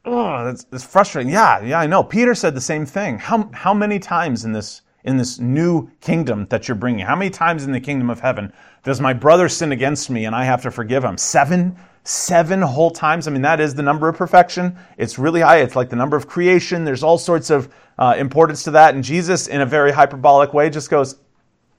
oh, 0.05 0.45
that's, 0.45 0.63
that's 0.65 0.83
frustrating. 0.83 1.31
Yeah, 1.31 1.61
yeah, 1.61 1.79
I 1.79 1.87
know. 1.87 2.03
Peter 2.03 2.35
said 2.35 2.55
the 2.55 2.61
same 2.61 2.85
thing. 2.85 3.17
How, 3.17 3.49
how 3.53 3.73
many 3.73 3.99
times 3.99 4.45
in 4.45 4.51
this, 4.51 4.81
in 5.03 5.17
this 5.17 5.39
new 5.39 5.89
kingdom 6.01 6.47
that 6.49 6.67
you're 6.67 6.75
bringing? 6.75 7.05
How 7.05 7.15
many 7.15 7.31
times 7.31 7.63
in 7.63 7.71
the 7.71 7.79
kingdom 7.79 8.09
of 8.09 8.19
heaven 8.19 8.53
does 8.83 9.01
my 9.01 9.13
brother 9.13 9.49
sin 9.49 9.71
against 9.71 10.09
me 10.09 10.25
and 10.25 10.35
I 10.35 10.43
have 10.43 10.61
to 10.63 10.71
forgive 10.71 11.03
him? 11.03 11.17
Seven? 11.17 11.77
Seven 12.03 12.61
whole 12.61 12.91
times? 12.91 13.27
I 13.27 13.31
mean, 13.31 13.43
that 13.43 13.59
is 13.59 13.75
the 13.75 13.83
number 13.83 14.09
of 14.09 14.17
perfection. 14.17 14.77
It's 14.97 15.17
really 15.17 15.41
high. 15.41 15.57
It's 15.57 15.75
like 15.75 15.89
the 15.89 15.95
number 15.95 16.17
of 16.17 16.27
creation. 16.27 16.83
There's 16.83 17.03
all 17.03 17.17
sorts 17.17 17.49
of 17.49 17.73
uh, 17.97 18.15
importance 18.17 18.63
to 18.63 18.71
that. 18.71 18.93
And 18.93 19.03
Jesus, 19.03 19.47
in 19.47 19.61
a 19.61 19.65
very 19.65 19.91
hyperbolic 19.91 20.53
way, 20.53 20.69
just 20.69 20.89
goes, 20.89 21.15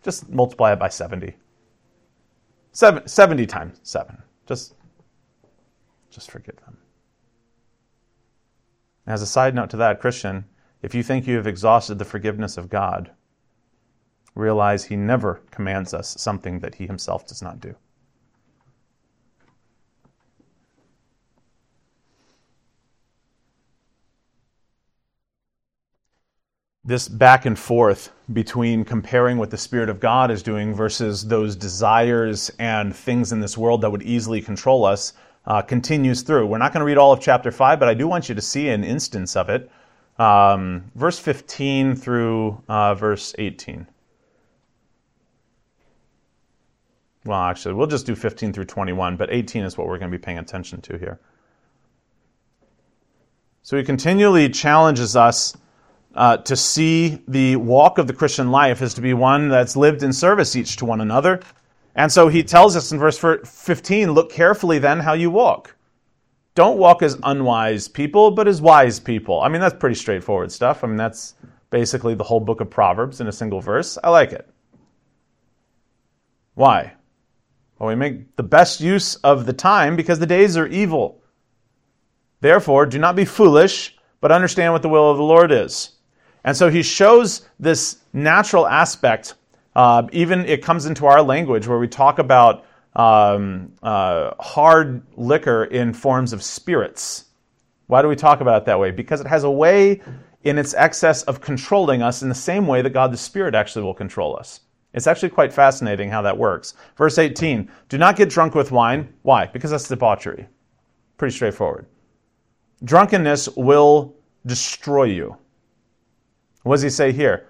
just 0.03 0.31
multiply 0.31 0.73
it 0.73 0.79
by 0.79 0.89
70. 0.89 1.35
Seven, 2.73 3.07
70 3.07 3.47
times 3.47 3.81
7. 3.83 4.17
Just, 4.47 4.75
just 6.11 6.31
forgive 6.31 6.57
them. 6.65 6.79
As 9.07 9.21
a 9.21 9.27
side 9.27 9.55
note 9.55 9.71
to 9.71 9.77
that, 9.77 10.01
Christian, 10.01 10.47
if 10.83 10.95
you 10.95 11.03
think 11.03 11.27
you 11.27 11.37
have 11.37 11.47
exhausted 11.47 11.99
the 11.99 12.05
forgiveness 12.05 12.57
of 12.57 12.71
God, 12.71 13.11
realize 14.35 14.85
He 14.85 14.97
never 14.97 15.43
commands 15.51 15.93
us 15.93 16.15
something 16.19 16.61
that 16.61 16.75
He 16.75 16.87
Himself 16.87 17.27
does 17.27 17.43
not 17.43 17.61
do. 17.61 17.75
This 26.85 27.09
back 27.09 27.47
and 27.47 27.59
forth 27.59 28.13
between 28.33 28.85
comparing 28.85 29.39
what 29.39 29.51
the 29.51 29.57
Spirit 29.57 29.89
of 29.89 30.01
God 30.01 30.31
is 30.31 30.43
doing 30.43 30.75
versus 30.75 31.27
those 31.27 31.57
desires 31.57 32.51
and 32.59 32.95
things 32.95 33.33
in 33.33 33.41
this 33.41 33.57
world 33.57 33.81
that 33.81 33.91
would 33.91 34.03
easily 34.03 34.43
control 34.43 34.85
us 34.85 35.15
uh, 35.47 35.63
continues 35.63 36.23
through. 36.23 36.47
We're 36.47 36.59
not 36.59 36.73
going 36.73 36.81
to 36.81 36.87
read 36.87 36.99
all 36.99 37.13
of 37.13 37.21
chapter 37.21 37.51
5, 37.51 37.79
but 37.79 37.89
I 37.89 37.95
do 37.95 38.07
want 38.07 38.29
you 38.29 38.35
to 38.35 38.43
see 38.43 38.69
an 38.69 38.85
instance 38.85 39.37
of 39.37 39.49
it 39.49 39.71
um, 40.19 40.91
verse 40.95 41.19
15 41.19 41.97
through 41.97 42.63
uh, 42.69 42.95
verse 42.95 43.35
18. 43.39 43.87
Well, 47.25 47.41
actually, 47.41 47.75
we'll 47.75 47.87
just 47.87 48.07
do 48.07 48.15
15 48.15 48.53
through 48.53 48.67
21, 48.67 49.17
but 49.17 49.33
18 49.33 49.65
is 49.65 49.79
what 49.79 49.87
we're 49.87 49.99
going 49.99 50.11
to 50.11 50.17
be 50.17 50.23
paying 50.23 50.39
attention 50.39 50.81
to 50.83 50.99
here. 50.99 51.19
So 53.63 53.79
he 53.79 53.83
continually 53.83 54.51
challenges 54.51 55.17
us 55.17 55.57
uh, 56.15 56.39
to 56.39 56.57
see 56.57 57.23
the 57.29 57.57
walk 57.57 57.99
of 57.99 58.07
the 58.07 58.13
Christian 58.13 58.51
life 58.51 58.83
is 58.83 58.95
to 58.95 59.01
be 59.01 59.15
one 59.15 59.49
that's 59.49 59.77
lived 59.77 60.03
in 60.03 60.13
service 60.13 60.57
each 60.57 60.77
to 60.77 60.85
one 60.85 61.01
another. 61.01 61.41
And 61.95 62.11
so 62.11 62.29
he 62.29 62.43
tells 62.43 62.77
us 62.77 62.93
in 62.93 62.99
verse 62.99 63.19
15 63.19 64.13
look 64.13 64.31
carefully 64.31 64.79
then 64.79 65.01
how 65.01 65.13
you 65.13 65.31
walk 65.31 65.75
don't 66.55 66.79
walk 66.79 67.03
as 67.03 67.19
unwise 67.25 67.89
people, 67.89 68.31
but 68.31 68.47
as 68.47 68.63
wise 68.63 69.01
people. 69.01 69.41
I 69.41 69.49
mean, 69.49 69.61
that's 69.61 69.75
pretty 69.75 69.97
straightforward 69.97 70.53
stuff. 70.53 70.85
I 70.85 70.87
mean, 70.87 70.97
that's 70.97 71.35
basically 71.71 72.15
the 72.15 72.25
whole 72.25 72.41
book 72.41 72.61
of 72.61 72.71
Proverbs 72.71 73.21
in 73.21 73.27
a 73.27 73.33
single 73.33 73.61
verse. 73.61 73.99
I 74.03 74.11
like 74.11 74.33
it. 74.33 74.49
Why? 76.55 76.93
Well, 77.79 77.89
we 77.89 77.97
make 77.97 78.37
the 78.37 78.45
best 78.45 78.81
use 78.81 79.17
of 79.17 79.47
the 79.47 79.53
time 79.53 79.97
because 79.97 80.21
the 80.21 80.27
days 80.27 80.57
are 80.57 80.69
evil. 80.69 81.21
Therefore, 82.41 82.87
do 82.87 83.01
not 83.01 83.17
be 83.17 83.25
foolish, 83.25 83.97
but 84.21 84.31
understand 84.31 84.73
what 84.73 84.83
the 84.83 84.89
will 84.89 85.11
of 85.11 85.17
the 85.17 85.25
Lord 85.25 85.51
is. 85.51 85.94
And 86.45 86.57
so 86.57 86.71
he 86.71 86.83
shows 86.83 87.49
this 87.59 87.99
natural 88.13 88.67
aspect. 88.67 89.35
Uh, 89.75 90.07
even 90.13 90.45
it 90.47 90.63
comes 90.63 90.87
into 90.87 91.07
our 91.07 91.23
language 91.23 91.67
where 91.67 91.79
we 91.79 91.89
talk 91.89 92.19
about 92.19 92.65
um, 92.95 93.73
uh, 93.83 94.33
hard 94.39 95.03
liquor 95.17 95.65
in 95.65 95.93
forms 95.93 96.33
of 96.33 96.43
spirits. 96.43 97.25
Why 97.87 98.03
do 98.03 98.09
we 98.09 98.17
talk 98.17 98.41
about 98.41 98.63
it 98.63 98.67
that 98.67 98.79
way? 98.79 98.91
Because 98.91 99.21
it 99.21 99.27
has 99.27 99.45
a 99.45 99.51
way 99.51 100.01
in 100.45 100.59
its 100.59 100.75
excess 100.75 101.23
of 101.25 101.41
controlling 101.41 102.03
us 102.03 102.23
in 102.23 102.29
the 102.29 102.35
same 102.35 102.67
way 102.67 102.83
that 102.83 102.91
God 102.91 103.13
the 103.13 103.17
Spirit 103.17 103.55
actually 103.55 103.83
will 103.83 103.95
control 103.95 104.37
us. 104.37 104.61
It's 104.93 105.07
actually 105.07 105.31
quite 105.31 105.53
fascinating 105.53 106.09
how 106.09 106.23
that 106.23 106.39
works. 106.39 106.75
Verse 106.97 107.19
18 107.19 107.69
Do 107.89 107.99
not 107.99 108.17
get 108.17 108.29
drunk 108.31 108.55
with 108.55 108.71
wine. 108.71 109.13
Why? 109.23 109.47
Because 109.47 109.71
that's 109.71 109.89
debauchery. 109.89 110.47
Pretty 111.17 111.35
straightforward. 111.35 111.87
Drunkenness 112.85 113.49
will 113.57 114.15
destroy 114.47 115.05
you. 115.05 115.37
What 116.65 116.77
does 116.77 116.83
he 116.83 116.91
say 116.91 117.13
here? 117.13 117.47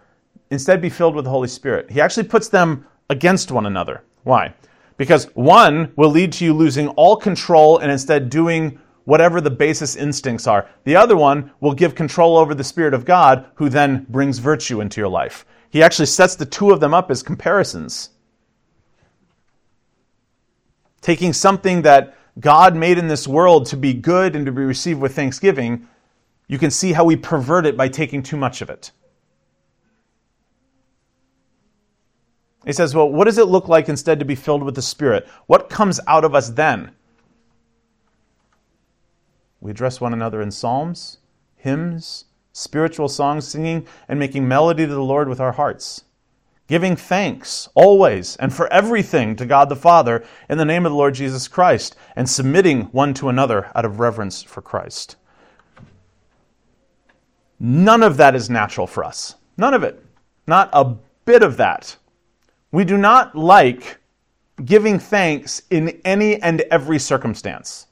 Instead, 0.50 0.82
be 0.82 0.90
filled 0.90 1.14
with 1.14 1.24
the 1.24 1.30
Holy 1.30 1.48
Spirit. 1.48 1.90
He 1.90 2.00
actually 2.00 2.28
puts 2.28 2.48
them 2.48 2.86
against 3.08 3.50
one 3.50 3.66
another. 3.66 4.02
Why? 4.24 4.54
Because 4.96 5.24
one 5.34 5.92
will 5.96 6.10
lead 6.10 6.32
to 6.34 6.44
you 6.44 6.52
losing 6.52 6.88
all 6.88 7.16
control 7.16 7.78
and 7.78 7.90
instead 7.90 8.28
doing 8.28 8.78
whatever 9.04 9.40
the 9.40 9.50
basis 9.50 9.96
instincts 9.96 10.46
are. 10.46 10.68
The 10.84 10.96
other 10.96 11.16
one 11.16 11.50
will 11.60 11.74
give 11.74 11.94
control 11.94 12.36
over 12.36 12.54
the 12.54 12.64
Spirit 12.64 12.94
of 12.94 13.04
God, 13.04 13.46
who 13.54 13.68
then 13.68 14.06
brings 14.08 14.38
virtue 14.38 14.80
into 14.80 15.00
your 15.00 15.08
life. 15.08 15.44
He 15.70 15.82
actually 15.82 16.06
sets 16.06 16.36
the 16.36 16.46
two 16.46 16.70
of 16.70 16.80
them 16.80 16.94
up 16.94 17.10
as 17.10 17.22
comparisons. 17.22 18.10
Taking 21.00 21.32
something 21.32 21.82
that 21.82 22.16
God 22.40 22.74
made 22.74 22.98
in 22.98 23.08
this 23.08 23.28
world 23.28 23.66
to 23.66 23.76
be 23.76 23.92
good 23.92 24.34
and 24.34 24.46
to 24.46 24.52
be 24.52 24.62
received 24.62 25.00
with 25.00 25.14
thanksgiving, 25.14 25.86
you 26.48 26.58
can 26.58 26.70
see 26.70 26.92
how 26.92 27.04
we 27.04 27.16
pervert 27.16 27.66
it 27.66 27.76
by 27.76 27.88
taking 27.88 28.22
too 28.22 28.36
much 28.36 28.62
of 28.62 28.70
it. 28.70 28.90
He 32.64 32.72
says, 32.72 32.94
Well, 32.94 33.10
what 33.10 33.24
does 33.24 33.38
it 33.38 33.48
look 33.48 33.68
like 33.68 33.88
instead 33.88 34.18
to 34.18 34.24
be 34.24 34.34
filled 34.34 34.62
with 34.62 34.74
the 34.74 34.82
Spirit? 34.82 35.26
What 35.46 35.68
comes 35.68 36.00
out 36.06 36.24
of 36.24 36.34
us 36.34 36.50
then? 36.50 36.92
We 39.60 39.70
address 39.70 40.00
one 40.00 40.12
another 40.12 40.42
in 40.42 40.50
psalms, 40.50 41.18
hymns, 41.56 42.26
spiritual 42.52 43.08
songs, 43.08 43.48
singing, 43.48 43.86
and 44.08 44.18
making 44.18 44.46
melody 44.46 44.86
to 44.86 44.92
the 44.92 45.02
Lord 45.02 45.28
with 45.28 45.40
our 45.40 45.52
hearts. 45.52 46.04
Giving 46.66 46.96
thanks 46.96 47.68
always 47.74 48.36
and 48.36 48.52
for 48.52 48.72
everything 48.72 49.36
to 49.36 49.46
God 49.46 49.68
the 49.68 49.76
Father 49.76 50.24
in 50.48 50.56
the 50.56 50.64
name 50.64 50.86
of 50.86 50.92
the 50.92 50.96
Lord 50.96 51.14
Jesus 51.14 51.48
Christ, 51.48 51.96
and 52.16 52.28
submitting 52.28 52.84
one 52.84 53.12
to 53.14 53.28
another 53.28 53.70
out 53.74 53.84
of 53.84 54.00
reverence 54.00 54.42
for 54.42 54.62
Christ. 54.62 55.16
None 57.60 58.02
of 58.02 58.16
that 58.16 58.34
is 58.34 58.48
natural 58.48 58.86
for 58.86 59.04
us. 59.04 59.36
None 59.56 59.74
of 59.74 59.82
it. 59.82 60.04
Not 60.46 60.70
a 60.72 60.96
bit 61.24 61.42
of 61.42 61.56
that. 61.58 61.96
We 62.74 62.84
do 62.84 62.96
not 62.96 63.36
like 63.36 64.00
giving 64.64 64.98
thanks 64.98 65.62
in 65.70 66.00
any 66.04 66.42
and 66.42 66.60
every 66.72 66.98
circumstance. 66.98 67.86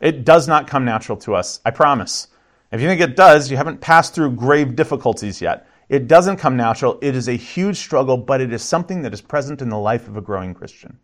It 0.00 0.24
does 0.24 0.48
not 0.48 0.66
come 0.66 0.86
natural 0.86 1.18
to 1.18 1.34
us, 1.34 1.60
I 1.62 1.70
promise. 1.70 2.28
If 2.72 2.80
you 2.80 2.88
think 2.88 3.02
it 3.02 3.14
does, 3.14 3.50
you 3.50 3.58
haven't 3.58 3.82
passed 3.82 4.14
through 4.14 4.36
grave 4.36 4.74
difficulties 4.74 5.42
yet. 5.42 5.68
It 5.90 6.08
doesn't 6.08 6.38
come 6.38 6.56
natural. 6.56 6.98
It 7.02 7.14
is 7.14 7.28
a 7.28 7.36
huge 7.36 7.76
struggle, 7.76 8.16
but 8.16 8.40
it 8.40 8.54
is 8.54 8.62
something 8.62 9.02
that 9.02 9.12
is 9.12 9.20
present 9.20 9.60
in 9.60 9.68
the 9.68 9.78
life 9.78 10.08
of 10.08 10.16
a 10.16 10.22
growing 10.22 10.54
Christian. 10.54 10.98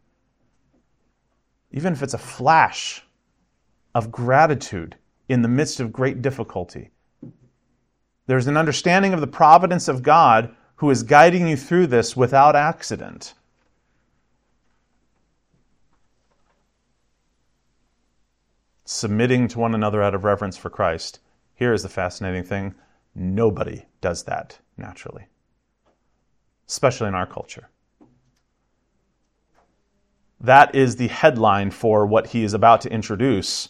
Even 1.71 1.92
if 1.92 2.03
it's 2.03 2.14
a 2.14 2.18
flash 2.18 3.05
of 3.95 4.11
gratitude 4.11 4.97
in 5.29 5.42
the 5.42 5.49
midst 5.49 5.81
of 5.81 5.92
great 5.92 6.23
difficulty, 6.23 6.92
there's 8.27 8.47
an 8.47 8.57
understanding 8.57 9.12
of 9.12 9.21
the 9.21 9.27
providence 9.27 9.87
of 9.87 10.03
God 10.03 10.57
who 10.77 10.91
is 10.91 11.03
guiding 11.03 11.47
you 11.47 11.57
through 11.57 11.87
this 11.87 12.17
without 12.17 12.57
accident. 12.57 13.35
Submitting 18.85 19.49
to 19.49 19.59
one 19.59 19.75
another 19.75 20.03
out 20.03 20.15
of 20.15 20.25
reverence 20.25 20.57
for 20.57 20.71
Christ. 20.71 21.21
Here 21.55 21.73
is 21.73 21.83
the 21.83 21.89
fascinating 21.89 22.45
thing 22.45 22.75
nobody 23.15 23.85
does 24.01 24.25
that 24.25 24.59
naturally, 24.77 25.27
especially 26.69 27.09
in 27.09 27.15
our 27.15 27.27
culture. 27.27 27.69
That 30.41 30.75
is 30.75 30.97
the 30.97 31.09
headline 31.09 31.71
for 31.71 32.05
what 32.05 32.29
he 32.29 32.43
is 32.43 32.53
about 32.53 32.81
to 32.81 32.93
introduce 32.93 33.69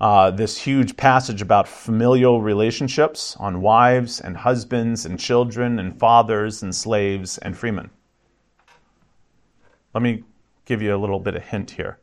uh, 0.00 0.30
this 0.30 0.56
huge 0.56 0.96
passage 0.96 1.42
about 1.42 1.68
familial 1.68 2.40
relationships 2.40 3.36
on 3.38 3.60
wives 3.60 4.20
and 4.20 4.36
husbands 4.36 5.04
and 5.04 5.20
children 5.20 5.78
and 5.78 5.98
fathers 5.98 6.62
and 6.62 6.74
slaves 6.74 7.36
and 7.38 7.56
freemen. 7.56 7.90
Let 9.92 10.02
me 10.02 10.24
give 10.64 10.80
you 10.80 10.94
a 10.94 10.98
little 10.98 11.20
bit 11.20 11.34
of 11.34 11.42
hint 11.42 11.72
here. 11.72 11.98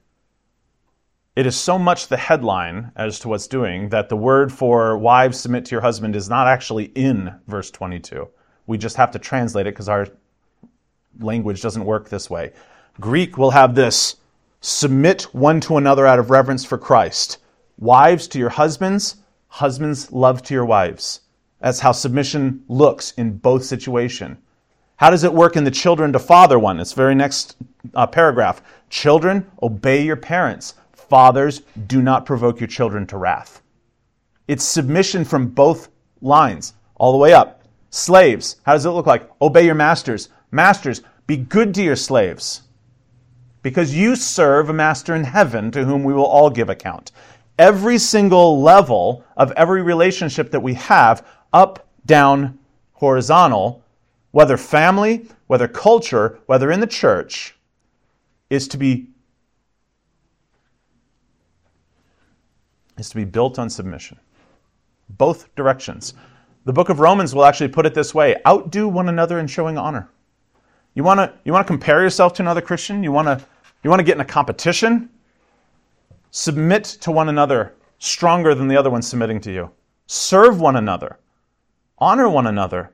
It 1.36 1.45
is 1.45 1.55
so 1.55 1.79
much 1.79 2.07
the 2.07 2.17
headline 2.17 2.91
as 2.95 3.19
to 3.19 3.29
what's 3.29 3.47
doing 3.47 3.89
that 3.89 4.10
the 4.10 4.17
word 4.17 4.51
for 4.51 4.97
wives 4.97 5.39
submit 5.39 5.65
to 5.65 5.71
your 5.71 5.81
husband 5.81 6.15
is 6.15 6.29
not 6.29 6.47
actually 6.47 6.86
in 6.95 7.33
verse 7.47 7.71
22. 7.71 8.27
We 8.65 8.77
just 8.77 8.97
have 8.97 9.12
to 9.12 9.19
translate 9.19 9.67
it 9.67 9.73
because 9.73 9.89
our 9.89 10.07
language 11.19 11.62
doesn't 11.62 11.86
work 11.86 12.10
this 12.10 12.29
way. 12.29 12.53
Greek 12.99 13.38
will 13.38 13.51
have 13.51 13.75
this 13.75 14.17
submit 14.62 15.23
one 15.33 15.62
to 15.62 15.77
another 15.77 16.05
out 16.05 16.19
of 16.19 16.29
reverence 16.29 16.65
for 16.65 16.77
Christ. 16.77 17.38
Wives 17.77 18.27
to 18.29 18.39
your 18.39 18.49
husbands, 18.49 19.17
husbands 19.47 20.11
love 20.11 20.41
to 20.43 20.53
your 20.53 20.65
wives. 20.65 21.21
That's 21.59 21.79
how 21.79 21.91
submission 21.91 22.63
looks 22.67 23.11
in 23.11 23.37
both 23.37 23.63
situation. 23.63 24.37
How 24.95 25.11
does 25.11 25.23
it 25.23 25.33
work 25.33 25.55
in 25.55 25.63
the 25.63 25.71
children 25.71 26.11
to 26.13 26.19
father 26.19 26.57
one? 26.57 26.79
It's 26.79 26.93
very 26.93 27.13
next 27.13 27.55
uh, 27.93 28.07
paragraph. 28.07 28.63
Children, 28.89 29.45
obey 29.61 30.03
your 30.03 30.15
parents. 30.15 30.73
Fathers, 30.93 31.61
do 31.85 32.01
not 32.01 32.25
provoke 32.25 32.59
your 32.59 32.67
children 32.67 33.05
to 33.07 33.17
wrath. 33.17 33.61
It's 34.47 34.63
submission 34.63 35.23
from 35.23 35.49
both 35.49 35.89
lines, 36.21 36.73
all 36.95 37.11
the 37.11 37.17
way 37.17 37.33
up. 37.33 37.63
Slaves, 37.91 38.57
how 38.63 38.73
does 38.73 38.85
it 38.85 38.89
look 38.89 39.05
like? 39.05 39.29
Obey 39.39 39.65
your 39.65 39.75
masters. 39.75 40.29
Masters, 40.51 41.03
be 41.27 41.37
good 41.37 41.75
to 41.75 41.83
your 41.83 41.95
slaves. 41.95 42.63
Because 43.61 43.95
you 43.95 44.15
serve 44.15 44.69
a 44.69 44.73
master 44.73 45.13
in 45.13 45.23
heaven 45.25 45.69
to 45.71 45.85
whom 45.85 46.03
we 46.03 46.13
will 46.13 46.25
all 46.25 46.49
give 46.49 46.69
account. 46.69 47.11
Every 47.57 47.97
single 47.97 48.61
level 48.61 49.23
of 49.35 49.51
every 49.53 49.81
relationship 49.81 50.51
that 50.51 50.59
we 50.59 50.75
have, 50.75 51.25
up, 51.53 51.87
down, 52.05 52.59
horizontal, 52.93 53.83
whether 54.31 54.57
family, 54.57 55.27
whether 55.47 55.67
culture, 55.67 56.39
whether 56.45 56.71
in 56.71 56.79
the 56.79 56.87
church, 56.87 57.55
is 58.49 58.67
to 58.69 58.77
be 58.77 59.07
is 62.97 63.09
to 63.09 63.15
be 63.15 63.25
built 63.25 63.59
on 63.59 63.69
submission. 63.69 64.17
Both 65.09 65.53
directions. 65.55 66.15
The 66.65 66.73
book 66.73 66.89
of 66.89 66.99
Romans 66.99 67.35
will 67.35 67.45
actually 67.45 67.69
put 67.69 67.85
it 67.85 67.93
this 67.93 68.13
way 68.13 68.35
outdo 68.45 68.87
one 68.87 69.09
another 69.09 69.39
in 69.39 69.47
showing 69.47 69.77
honor. 69.77 70.09
You 70.95 71.03
want 71.03 71.19
to 71.19 71.33
you 71.43 71.53
want 71.53 71.65
to 71.65 71.71
compare 71.71 72.01
yourself 72.01 72.33
to 72.33 72.41
another 72.41 72.61
Christian? 72.61 73.03
You 73.03 73.11
want 73.11 73.27
to 73.27 73.45
you 73.83 73.89
want 73.89 73.99
to 73.99 74.03
get 74.03 74.15
in 74.15 74.21
a 74.21 74.25
competition? 74.25 75.09
Submit 76.31 76.83
to 77.01 77.11
one 77.11 77.29
another 77.29 77.75
stronger 77.99 78.53
than 78.53 78.67
the 78.67 78.77
other 78.77 78.89
one 78.89 79.01
submitting 79.01 79.41
to 79.41 79.51
you. 79.51 79.71
Serve 80.05 80.59
one 80.59 80.75
another. 80.75 81.19
Honor 81.97 82.29
one 82.29 82.47
another. 82.47 82.91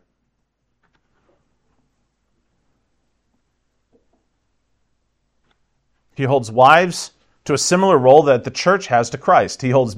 He 6.16 6.24
holds 6.24 6.52
wives 6.52 7.12
to 7.46 7.54
a 7.54 7.58
similar 7.58 7.98
role 7.98 8.24
that 8.24 8.44
the 8.44 8.52
church 8.52 8.88
has 8.88 9.10
to 9.10 9.18
Christ. 9.18 9.62
He 9.62 9.72
holds 9.72 9.96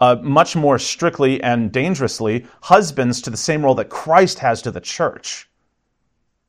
uh, 0.00 0.16
much 0.22 0.54
more 0.54 0.78
strictly 0.78 1.42
and 1.42 1.72
dangerously 1.72 2.46
husbands 2.62 3.20
to 3.22 3.30
the 3.30 3.36
same 3.36 3.64
role 3.64 3.74
that 3.74 3.88
Christ 3.88 4.38
has 4.38 4.62
to 4.62 4.70
the 4.70 4.80
church. 4.80 5.48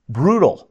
Brutal 0.07 0.69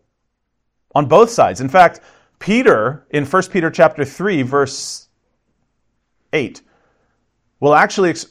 on 0.95 1.07
both 1.07 1.31
sides. 1.31 1.61
In 1.61 1.69
fact, 1.69 2.01
Peter 2.39 3.07
in 3.11 3.27
1 3.27 3.43
Peter 3.51 3.71
chapter 3.71 4.05
3 4.05 4.43
verse 4.43 5.08
8 6.33 6.63
will 7.61 7.75
actually 7.75 8.11
ex- 8.11 8.27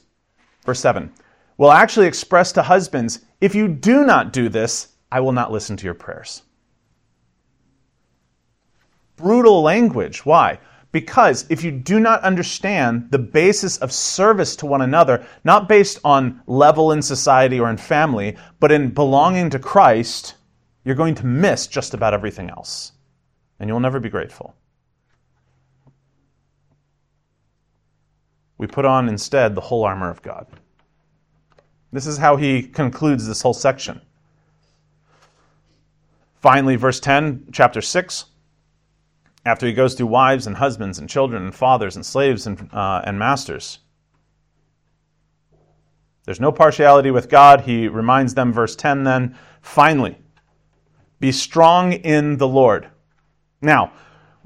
verse 0.66 0.80
7 0.80 1.12
will 1.58 1.72
actually 1.72 2.08
express 2.08 2.52
to 2.54 2.62
husbands, 2.62 3.20
if 3.42 3.56
you 3.56 3.68
do 3.68 4.06
not 4.06 4.32
do 4.32 4.50
this, 4.50 4.90
I 5.12 5.20
will 5.20 5.32
not 5.32 5.52
listen 5.52 5.78
to 5.78 5.86
your 5.86 5.94
prayers. 5.94 6.44
Brutal 9.16 9.64
language. 9.64 10.26
Why? 10.26 10.60
Because 10.92 11.46
if 11.50 11.64
you 11.64 11.72
do 11.72 12.00
not 12.00 12.22
understand 12.22 13.10
the 13.12 13.20
basis 13.20 13.78
of 13.78 13.92
service 13.92 14.56
to 14.58 14.66
one 14.66 14.82
another, 14.82 15.26
not 15.44 15.68
based 15.68 16.00
on 16.04 16.42
level 16.48 16.92
in 16.92 17.02
society 17.02 17.60
or 17.60 17.70
in 17.70 17.78
family, 17.78 18.38
but 18.60 18.72
in 18.72 18.90
belonging 18.90 19.50
to 19.50 19.60
Christ, 19.60 20.36
you're 20.86 20.96
going 20.96 21.16
to 21.16 21.26
miss 21.26 21.68
just 21.68 21.94
about 21.94 22.14
everything 22.14 22.50
else. 22.50 22.94
And 23.60 23.68
you'll 23.68 23.80
never 23.80 24.00
be 24.00 24.10
grateful. 24.10 24.56
We 28.58 28.68
put 28.68 28.86
on 28.86 29.10
instead 29.10 29.56
the 29.56 29.62
whole 29.62 29.84
armor 29.84 30.10
of 30.10 30.22
God. 30.22 30.48
This 31.92 32.08
is 32.08 32.18
how 32.18 32.36
he 32.36 32.64
concludes 32.64 33.28
this 33.28 33.42
whole 33.42 33.54
section. 33.54 34.02
Finally, 36.42 36.76
verse 36.76 37.00
10, 37.00 37.48
chapter 37.52 37.82
6 37.82 38.26
after 39.46 39.66
he 39.66 39.72
goes 39.72 39.94
through 39.94 40.08
wives 40.08 40.46
and 40.46 40.58
husbands 40.58 41.00
and 41.00 41.10
children 41.10 41.44
and 41.44 41.56
fathers 41.56 41.96
and 41.96 42.06
slaves 42.06 42.48
and, 42.48 42.70
uh, 42.74 43.02
and 43.06 43.18
masters. 43.18 43.80
There's 46.26 46.42
no 46.42 46.52
partiality 46.52 47.12
with 47.12 47.30
God. 47.30 47.62
He 47.62 47.88
reminds 47.88 48.34
them, 48.34 48.52
verse 48.52 48.76
10 48.76 49.06
then, 49.06 49.38
finally, 49.62 50.18
be 51.22 51.32
strong 51.32 51.94
in 51.94 52.36
the 52.36 52.48
Lord. 52.48 52.90
Now, 53.62 53.94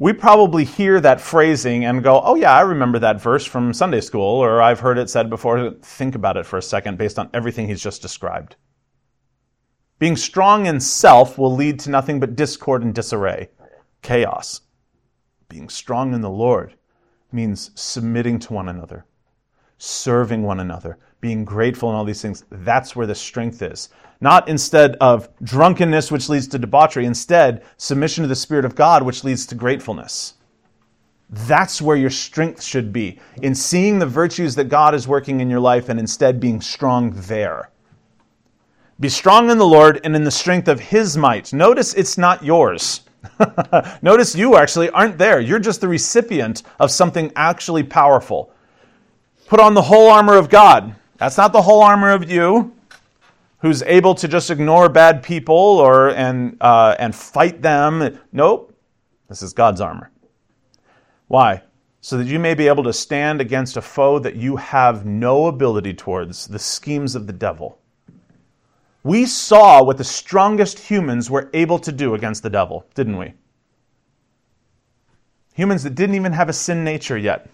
we 0.02 0.12
probably 0.12 0.66
hear 0.66 1.00
that 1.00 1.22
phrasing 1.22 1.86
and 1.86 2.02
go, 2.02 2.22
oh, 2.24 2.34
yeah, 2.34 2.52
I 2.52 2.62
remember 2.62 2.98
that 2.98 3.22
verse 3.22 3.46
from 3.46 3.72
Sunday 3.72 4.02
school, 4.02 4.24
or 4.40 4.60
I've 4.60 4.80
heard 4.80 4.98
it 4.98 5.12
said 5.12 5.30
before. 5.30 5.76
Think 5.84 6.16
about 6.16 6.38
it 6.38 6.48
for 6.48 6.58
a 6.58 6.62
second 6.64 6.98
based 6.98 7.20
on 7.20 7.30
everything 7.36 7.68
he's 7.68 7.84
just 7.84 8.02
described. 8.02 8.56
Being 10.00 10.16
strong 10.16 10.66
in 10.66 10.80
self 10.80 11.38
will 11.38 11.54
lead 11.54 11.80
to 11.82 11.92
nothing 11.92 12.20
but 12.20 12.36
discord 12.36 12.82
and 12.82 12.96
disarray, 12.96 13.52
chaos. 14.02 14.62
Being 15.50 15.70
strong 15.70 16.16
in 16.16 16.22
the 16.22 16.32
Lord 16.32 16.74
means 17.32 17.70
submitting 17.76 18.40
to 18.40 18.54
one 18.54 18.70
another, 18.70 19.06
serving 19.78 20.42
one 20.42 20.62
another, 20.62 20.98
being 21.20 21.46
grateful 21.46 21.90
and 21.90 21.96
all 21.96 22.06
these 22.06 22.24
things. 22.24 22.44
That's 22.50 22.96
where 22.96 23.06
the 23.06 23.14
strength 23.14 23.62
is. 23.62 23.90
Not 24.22 24.48
instead 24.48 24.96
of 25.02 25.28
drunkenness, 25.44 26.12
which 26.12 26.30
leads 26.30 26.48
to 26.50 26.60
debauchery, 26.60 27.06
instead, 27.06 27.64
submission 27.78 28.22
to 28.22 28.28
the 28.28 28.36
Spirit 28.36 28.66
of 28.66 28.76
God, 28.76 29.02
which 29.02 29.24
leads 29.24 29.48
to 29.48 29.56
gratefulness. 29.56 30.36
That's 31.32 31.82
where 31.82 31.98
your 31.98 32.10
strength 32.12 32.62
should 32.62 32.94
be, 32.94 33.20
in 33.42 33.56
seeing 33.56 33.98
the 33.98 34.06
virtues 34.06 34.54
that 34.56 34.66
God 34.66 34.94
is 34.94 35.08
working 35.08 35.40
in 35.40 35.50
your 35.50 35.60
life 35.60 35.90
and 35.90 36.00
instead 36.00 36.40
being 36.40 36.62
strong 36.62 37.12
there. 37.12 37.72
Be 39.00 39.10
strong 39.10 39.50
in 39.50 39.58
the 39.58 39.66
Lord 39.66 40.00
and 40.04 40.16
in 40.16 40.24
the 40.24 40.30
strength 40.30 40.68
of 40.68 40.80
His 40.80 41.18
might. 41.18 41.52
Notice 41.52 41.96
it's 41.96 42.20
not 42.20 42.44
yours. 42.44 43.02
Notice 44.04 44.36
you 44.36 44.56
actually 44.56 44.92
aren't 44.92 45.18
there. 45.18 45.40
You're 45.40 45.58
just 45.58 45.82
the 45.82 45.88
recipient 45.88 46.62
of 46.80 46.92
something 46.92 47.32
actually 47.36 47.84
powerful. 47.84 48.54
Put 49.48 49.60
on 49.60 49.74
the 49.74 49.82
whole 49.82 50.12
armor 50.12 50.38
of 50.38 50.50
God. 50.50 50.96
That's 51.18 51.38
not 51.38 51.54
the 51.54 51.62
whole 51.62 51.82
armor 51.82 52.12
of 52.12 52.30
you, 52.30 52.74
who's 53.62 53.84
able 53.84 54.16
to 54.16 54.28
just 54.28 54.50
ignore 54.50 54.90
bad 54.90 55.24
people 55.24 55.56
or 55.56 56.10
and 56.10 56.58
uh, 56.62 56.96
and 57.00 57.16
fight 57.16 57.62
them. 57.62 58.20
Nope. 58.32 58.76
This 59.30 59.42
is 59.42 59.54
God's 59.54 59.80
armor. 59.80 60.12
Why? 61.28 61.64
So 62.02 62.18
that 62.18 62.28
you 62.28 62.40
may 62.40 62.56
be 62.56 62.68
able 62.68 62.84
to 62.84 62.94
stand 62.94 63.40
against 63.40 63.78
a 63.78 63.82
foe 63.82 64.20
that 64.20 64.36
you 64.36 64.56
have 64.58 65.06
no 65.06 65.46
ability 65.48 65.94
towards, 65.94 66.48
the 66.48 66.60
schemes 66.60 67.16
of 67.16 67.28
the 67.28 67.34
devil. 67.34 67.78
We 69.04 69.26
saw 69.26 69.84
what 69.84 69.98
the 69.98 70.04
strongest 70.04 70.80
humans 70.80 71.30
were 71.30 71.50
able 71.54 71.80
to 71.80 71.92
do 71.92 72.14
against 72.16 72.44
the 72.44 72.50
devil, 72.50 72.86
didn't 72.96 73.18
we? 73.18 73.34
Humans 75.54 75.84
that 75.84 75.96
didn't 75.96 76.16
even 76.16 76.34
have 76.34 76.50
a 76.50 76.54
sin 76.54 76.84
nature 76.84 77.18
yet. 77.18 77.50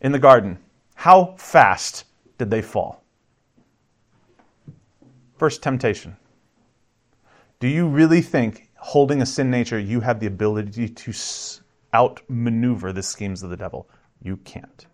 In 0.00 0.12
the 0.12 0.18
garden, 0.18 0.58
how 0.94 1.34
fast 1.38 2.04
did 2.38 2.50
they 2.50 2.62
fall? 2.62 3.01
First 5.42 5.60
temptation. 5.60 6.16
Do 7.58 7.66
you 7.66 7.88
really 7.88 8.20
think, 8.20 8.70
holding 8.76 9.20
a 9.22 9.26
sin 9.26 9.50
nature, 9.50 9.76
you 9.76 9.98
have 9.98 10.20
the 10.20 10.28
ability 10.28 10.88
to 10.88 11.12
outmaneuver 11.92 12.92
the 12.92 13.02
schemes 13.02 13.42
of 13.42 13.50
the 13.50 13.56
devil? 13.56 13.88
You 14.22 14.36
can't. 14.36 14.86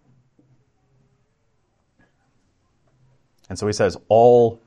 And 3.51 3.59
so 3.59 3.67
he 3.67 3.75
says, 3.75 3.99
all, 4.09 4.59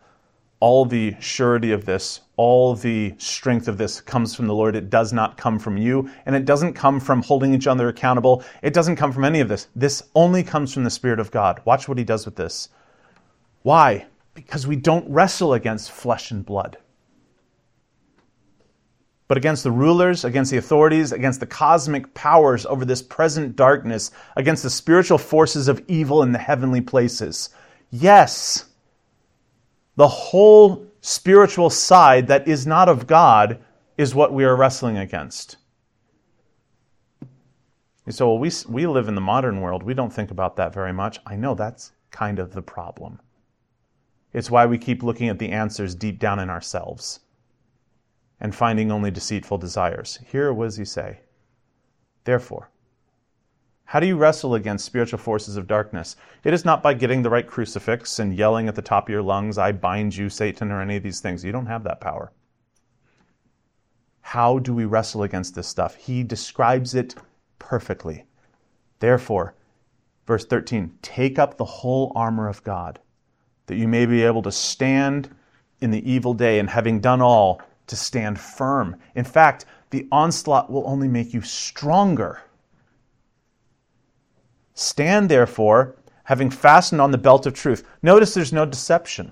all 0.59 0.85
the 0.85 1.15
surety 1.19 1.71
of 1.71 1.87
this, 1.87 2.21
all 2.35 2.75
the 2.75 3.15
strength 3.17 3.67
of 3.67 3.79
this 3.79 4.01
comes 4.01 4.35
from 4.35 4.45
the 4.45 4.53
Lord. 4.53 4.75
It 4.75 4.91
does 4.91 5.11
not 5.11 5.35
come 5.35 5.57
from 5.57 5.77
you, 5.77 6.11
and 6.27 6.35
it 6.35 6.45
doesn't 6.45 6.73
come 6.73 6.99
from 6.99 7.23
holding 7.23 7.55
each 7.55 7.65
other 7.65 7.87
accountable. 7.87 8.43
It 8.61 8.75
doesn't 8.75 8.97
come 8.97 9.11
from 9.11 9.25
any 9.25 9.39
of 9.39 9.47
this. 9.47 9.67
This 9.75 10.03
only 10.13 10.43
comes 10.43 10.75
from 10.75 10.83
the 10.83 10.91
Spirit 10.91 11.19
of 11.19 11.31
God. 11.31 11.59
Watch 11.65 11.87
what 11.87 11.97
he 11.97 12.03
does 12.03 12.25
with 12.25 12.35
this. 12.35 12.69
Why? 13.63 14.05
Because 14.33 14.65
we 14.65 14.75
don't 14.75 15.09
wrestle 15.09 15.53
against 15.53 15.91
flesh 15.91 16.31
and 16.31 16.45
blood 16.45 16.77
but 19.31 19.37
against 19.37 19.63
the 19.63 19.71
rulers, 19.71 20.25
against 20.25 20.51
the 20.51 20.57
authorities, 20.57 21.13
against 21.13 21.39
the 21.39 21.45
cosmic 21.45 22.13
powers 22.13 22.65
over 22.65 22.83
this 22.83 23.01
present 23.01 23.55
darkness, 23.55 24.11
against 24.35 24.61
the 24.61 24.69
spiritual 24.69 25.17
forces 25.17 25.69
of 25.69 25.81
evil 25.87 26.21
in 26.21 26.33
the 26.33 26.37
heavenly 26.37 26.81
places. 26.81 27.47
Yes, 27.91 28.65
the 29.95 30.09
whole 30.09 30.85
spiritual 30.99 31.69
side 31.69 32.27
that 32.27 32.45
is 32.45 32.67
not 32.67 32.89
of 32.89 33.07
God 33.07 33.63
is 33.97 34.13
what 34.13 34.33
we 34.33 34.43
are 34.43 34.57
wrestling 34.57 34.97
against. 34.97 35.55
Say, 38.09 38.25
well, 38.25 38.37
we, 38.37 38.51
we 38.67 38.85
live 38.85 39.07
in 39.07 39.15
the 39.15 39.21
modern 39.21 39.61
world. 39.61 39.81
We 39.81 39.93
don't 39.93 40.11
think 40.11 40.31
about 40.31 40.57
that 40.57 40.73
very 40.73 40.91
much. 40.91 41.21
I 41.25 41.37
know 41.37 41.55
that's 41.55 41.93
kind 42.09 42.37
of 42.37 42.51
the 42.51 42.61
problem. 42.61 43.21
It's 44.33 44.51
why 44.51 44.65
we 44.65 44.77
keep 44.77 45.03
looking 45.03 45.29
at 45.29 45.39
the 45.39 45.51
answers 45.51 45.95
deep 45.95 46.19
down 46.19 46.39
in 46.39 46.49
ourselves 46.49 47.19
and 48.39 48.55
finding 48.55 48.91
only 48.91 49.11
deceitful 49.11 49.57
desires. 49.57 50.19
Here, 50.25 50.51
what 50.53 50.65
does 50.65 50.77
he 50.77 50.85
say? 50.85 51.19
Therefore, 52.23 52.69
how 53.85 53.99
do 53.99 54.07
you 54.07 54.15
wrestle 54.15 54.55
against 54.55 54.85
spiritual 54.85 55.19
forces 55.19 55.57
of 55.57 55.67
darkness? 55.67 56.15
It 56.45 56.53
is 56.53 56.63
not 56.63 56.81
by 56.81 56.93
getting 56.93 57.21
the 57.21 57.29
right 57.29 57.45
crucifix 57.45 58.19
and 58.19 58.33
yelling 58.33 58.67
at 58.69 58.75
the 58.75 58.81
top 58.81 59.07
of 59.07 59.11
your 59.11 59.21
lungs, 59.21 59.57
I 59.57 59.73
bind 59.73 60.15
you, 60.15 60.29
Satan, 60.29 60.71
or 60.71 60.81
any 60.81 60.95
of 60.95 61.03
these 61.03 61.19
things. 61.19 61.43
You 61.43 61.51
don't 61.51 61.65
have 61.65 61.83
that 61.83 61.99
power. 61.99 62.31
How 64.21 64.59
do 64.59 64.73
we 64.73 64.85
wrestle 64.85 65.23
against 65.23 65.55
this 65.55 65.67
stuff? 65.67 65.95
He 65.95 66.23
describes 66.23 66.95
it 66.95 67.15
perfectly. 67.59 68.25
Therefore, 68.99 69.55
verse 70.25 70.45
13, 70.45 70.97
take 71.01 71.37
up 71.37 71.57
the 71.57 71.65
whole 71.65 72.13
armor 72.15 72.47
of 72.47 72.63
God 72.63 72.99
that 73.67 73.75
you 73.75 73.87
may 73.87 74.05
be 74.05 74.23
able 74.23 74.41
to 74.43 74.51
stand 74.51 75.33
in 75.81 75.91
the 75.91 76.09
evil 76.09 76.33
day, 76.33 76.59
and 76.59 76.69
having 76.69 76.99
done 76.99 77.21
all, 77.21 77.61
to 77.87 77.95
stand 77.95 78.39
firm. 78.39 78.95
In 79.15 79.25
fact, 79.25 79.65
the 79.89 80.07
onslaught 80.11 80.71
will 80.71 80.87
only 80.87 81.07
make 81.07 81.33
you 81.33 81.41
stronger. 81.41 82.41
Stand 84.75 85.27
therefore, 85.27 85.95
having 86.23 86.49
fastened 86.49 87.01
on 87.01 87.11
the 87.11 87.17
belt 87.17 87.45
of 87.45 87.53
truth. 87.53 87.83
Notice 88.01 88.33
there's 88.33 88.53
no 88.53 88.65
deception. 88.65 89.31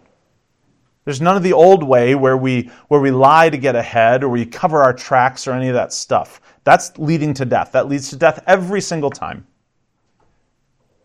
There's 1.05 1.21
none 1.21 1.37
of 1.37 1.43
the 1.43 1.53
old 1.53 1.83
way 1.83 2.15
where 2.15 2.35
we, 2.35 2.69
where 2.89 2.99
we 2.99 3.11
lie 3.11 3.49
to 3.49 3.57
get 3.57 3.75
ahead 3.75 4.23
or 4.23 4.29
we 4.29 4.45
cover 4.45 4.81
our 4.81 4.93
tracks 4.93 5.47
or 5.47 5.53
any 5.53 5.69
of 5.69 5.73
that 5.75 5.93
stuff. 5.93 6.41
That's 6.65 6.97
leading 6.97 7.33
to 7.35 7.45
death. 7.45 7.71
That 7.71 7.87
leads 7.87 8.09
to 8.09 8.15
death 8.15 8.43
every 8.45 8.81
single 8.81 9.09
time. 9.09 9.47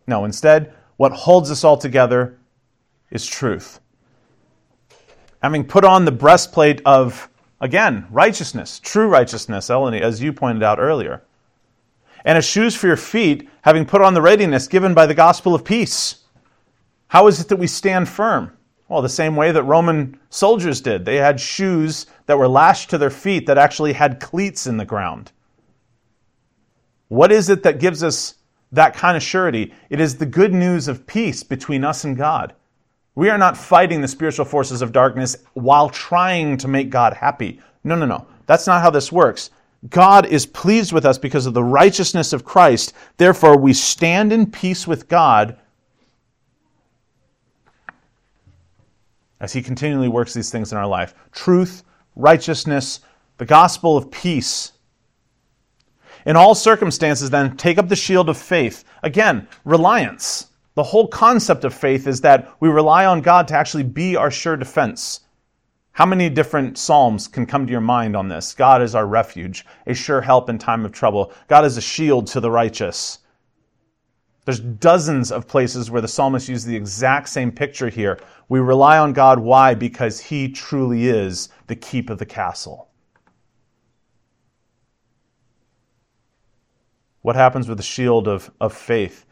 No, 0.07 0.25
instead, 0.25 0.75
what 0.97 1.13
holds 1.13 1.51
us 1.51 1.65
all 1.65 1.77
together 1.77 2.39
is 3.15 3.25
truth. 3.25 3.81
Having 5.43 5.65
put 5.65 5.85
on 5.85 6.05
the 6.05 6.13
breastplate 6.13 6.83
of, 6.85 7.31
again, 7.61 8.07
righteousness, 8.11 8.81
true 8.81 9.09
righteousness, 9.09 9.69
Eleni, 9.69 10.01
as 10.01 10.23
you 10.23 10.33
pointed 10.33 10.63
out 10.63 10.79
earlier. 10.79 11.23
And 12.25 12.37
as 12.37 12.45
shoes 12.45 12.75
for 12.75 12.87
your 12.87 12.97
feet, 12.97 13.49
having 13.63 13.87
put 13.87 14.03
on 14.03 14.15
the 14.15 14.23
readiness 14.23 14.69
given 14.69 14.93
by 14.93 15.07
the 15.07 15.15
gospel 15.15 15.55
of 15.55 15.65
peace. 15.65 16.25
How 17.09 17.27
is 17.27 17.41
it 17.41 17.49
that 17.49 17.57
we 17.57 17.67
stand 17.67 18.09
firm? 18.09 18.57
Well, 18.89 19.03
the 19.03 19.09
same 19.09 19.37
way 19.37 19.53
that 19.53 19.63
Roman 19.63 20.19
soldiers 20.31 20.81
did. 20.81 21.05
They 21.05 21.17
had 21.17 21.41
shoes 21.41 22.07
that 22.27 22.39
were 22.39 22.49
lashed 22.49 22.91
to 22.91 22.99
their 22.99 23.11
feet 23.11 23.47
that 23.47 23.59
actually 23.59 23.93
had 23.93 24.21
cleats 24.21 24.67
in 24.67 24.77
the 24.77 24.85
ground. 24.85 25.33
What 27.09 27.33
is 27.33 27.49
it 27.49 27.63
that 27.63 27.81
gives 27.81 28.03
us 28.03 28.35
that 28.73 28.95
kind 28.95 29.17
of 29.17 29.23
surety? 29.23 29.73
It 29.91 30.01
is 30.01 30.17
the 30.17 30.27
good 30.27 30.53
news 30.53 30.89
of 30.89 31.07
peace 31.07 31.43
between 31.43 31.85
us 31.85 32.05
and 32.05 32.17
God. 32.17 32.55
We 33.15 33.31
are 33.31 33.39
not 33.39 33.57
fighting 33.57 34.01
the 34.01 34.09
spiritual 34.09 34.45
forces 34.45 34.83
of 34.83 34.93
darkness 34.93 35.37
while 35.55 35.89
trying 35.89 36.57
to 36.59 36.69
make 36.69 36.91
God 36.91 37.15
happy. 37.15 37.61
No, 37.85 37.95
no, 37.95 38.07
no. 38.07 38.27
That's 38.47 38.67
not 38.67 38.83
how 38.83 38.91
this 38.91 39.13
works. 39.13 39.51
God 39.91 40.27
is 40.27 40.47
pleased 40.47 40.93
with 40.93 41.05
us 41.05 41.19
because 41.19 41.47
of 41.47 41.55
the 41.55 41.63
righteousness 41.63 42.33
of 42.33 42.45
Christ. 42.45 42.95
Therefore, 43.19 43.59
we 43.59 43.73
stand 43.73 44.33
in 44.33 44.51
peace 44.51 44.87
with 44.87 45.09
God 45.09 45.59
as 49.41 49.53
He 49.53 49.63
continually 49.63 50.09
works 50.09 50.33
these 50.33 50.51
things 50.51 50.73
in 50.73 50.79
our 50.79 50.87
life 50.87 51.15
truth, 51.33 51.85
righteousness, 52.17 53.01
the 53.37 53.45
gospel 53.45 53.97
of 53.97 54.11
peace. 54.11 54.73
In 56.27 56.37
all 56.37 56.55
circumstances, 56.55 57.29
then, 57.29 57.57
take 57.57 57.77
up 57.77 57.89
the 57.89 57.97
shield 57.97 58.31
of 58.31 58.39
faith. 58.39 58.85
Again, 59.03 59.47
reliance. 59.67 60.47
The 60.75 60.83
whole 60.83 61.07
concept 61.07 61.65
of 61.65 61.73
faith 61.73 62.07
is 62.07 62.21
that 62.23 62.51
we 62.61 62.69
rely 62.69 63.07
on 63.07 63.21
God 63.21 63.49
to 63.49 63.57
actually 63.57 63.85
be 63.85 64.17
our 64.17 64.31
sure 64.31 64.57
defense. 64.57 65.21
How 65.93 66.07
many 66.07 66.29
different 66.29 66.77
psalms 66.77 67.29
can 67.29 67.47
come 67.47 67.67
to 67.67 67.71
your 67.71 67.81
mind 67.81 68.17
on 68.17 68.29
this? 68.29 68.53
God 68.55 68.83
is 68.83 68.97
our 68.97 69.07
refuge, 69.07 69.65
a 69.87 69.95
sure 69.95 70.21
help 70.21 70.51
in 70.51 70.59
time 70.59 70.85
of 70.85 70.91
trouble. 70.91 71.33
God 71.47 71.65
is 71.65 71.77
a 71.77 71.81
shield 71.81 72.27
to 72.29 72.41
the 72.41 72.51
righteous. 72.51 73.21
There's 74.45 74.59
dozens 74.59 75.31
of 75.31 75.47
places 75.47 75.91
where 75.91 76.03
the 76.03 76.09
psalmist 76.09 76.49
used 76.49 76.67
the 76.67 76.75
exact 76.75 77.29
same 77.29 77.53
picture 77.53 77.89
here. 77.89 78.19
We 78.49 78.59
rely 78.59 78.99
on 78.99 79.13
God. 79.13 79.39
Why? 79.39 79.75
Because 79.75 80.21
he 80.21 80.49
truly 80.49 81.07
is 81.07 81.49
the 81.69 81.77
keep 81.77 82.11
of 82.11 82.19
the 82.19 82.27
castle. 82.27 82.89
What 87.23 87.37
happens 87.37 87.69
with 87.69 87.79
the 87.79 87.85
shield 87.85 88.27
of, 88.27 88.51
of 88.61 88.75
faith? 88.75 89.25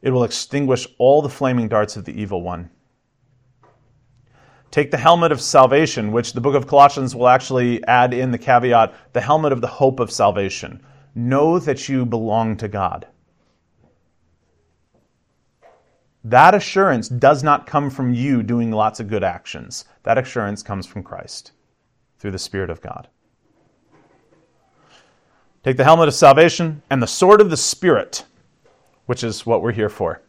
It 0.00 0.10
will 0.10 0.24
extinguish 0.24 0.86
all 0.98 1.22
the 1.22 1.28
flaming 1.28 1.68
darts 1.68 1.96
of 1.96 2.04
the 2.04 2.20
evil 2.20 2.42
one. 2.42 2.70
Take 4.70 4.90
the 4.90 4.98
helmet 4.98 5.32
of 5.32 5.40
salvation, 5.40 6.12
which 6.12 6.34
the 6.34 6.40
book 6.40 6.54
of 6.54 6.66
Colossians 6.66 7.14
will 7.14 7.28
actually 7.28 7.82
add 7.84 8.12
in 8.12 8.30
the 8.30 8.38
caveat 8.38 8.94
the 9.12 9.20
helmet 9.20 9.52
of 9.52 9.60
the 9.60 9.66
hope 9.66 9.98
of 9.98 10.10
salvation. 10.10 10.84
Know 11.14 11.58
that 11.58 11.88
you 11.88 12.04
belong 12.04 12.56
to 12.58 12.68
God. 12.68 13.06
That 16.22 16.54
assurance 16.54 17.08
does 17.08 17.42
not 17.42 17.66
come 17.66 17.88
from 17.88 18.12
you 18.12 18.42
doing 18.42 18.70
lots 18.70 19.00
of 19.00 19.08
good 19.08 19.24
actions. 19.24 19.86
That 20.02 20.18
assurance 20.18 20.62
comes 20.62 20.86
from 20.86 21.02
Christ 21.02 21.52
through 22.18 22.32
the 22.32 22.38
Spirit 22.38 22.68
of 22.68 22.82
God. 22.82 23.08
Take 25.62 25.76
the 25.76 25.84
helmet 25.84 26.08
of 26.08 26.14
salvation 26.14 26.82
and 26.90 27.02
the 27.02 27.06
sword 27.06 27.40
of 27.40 27.50
the 27.50 27.56
Spirit 27.56 28.24
which 29.08 29.24
is 29.24 29.46
what 29.46 29.62
we're 29.62 29.72
here 29.72 29.88
for. 29.88 30.20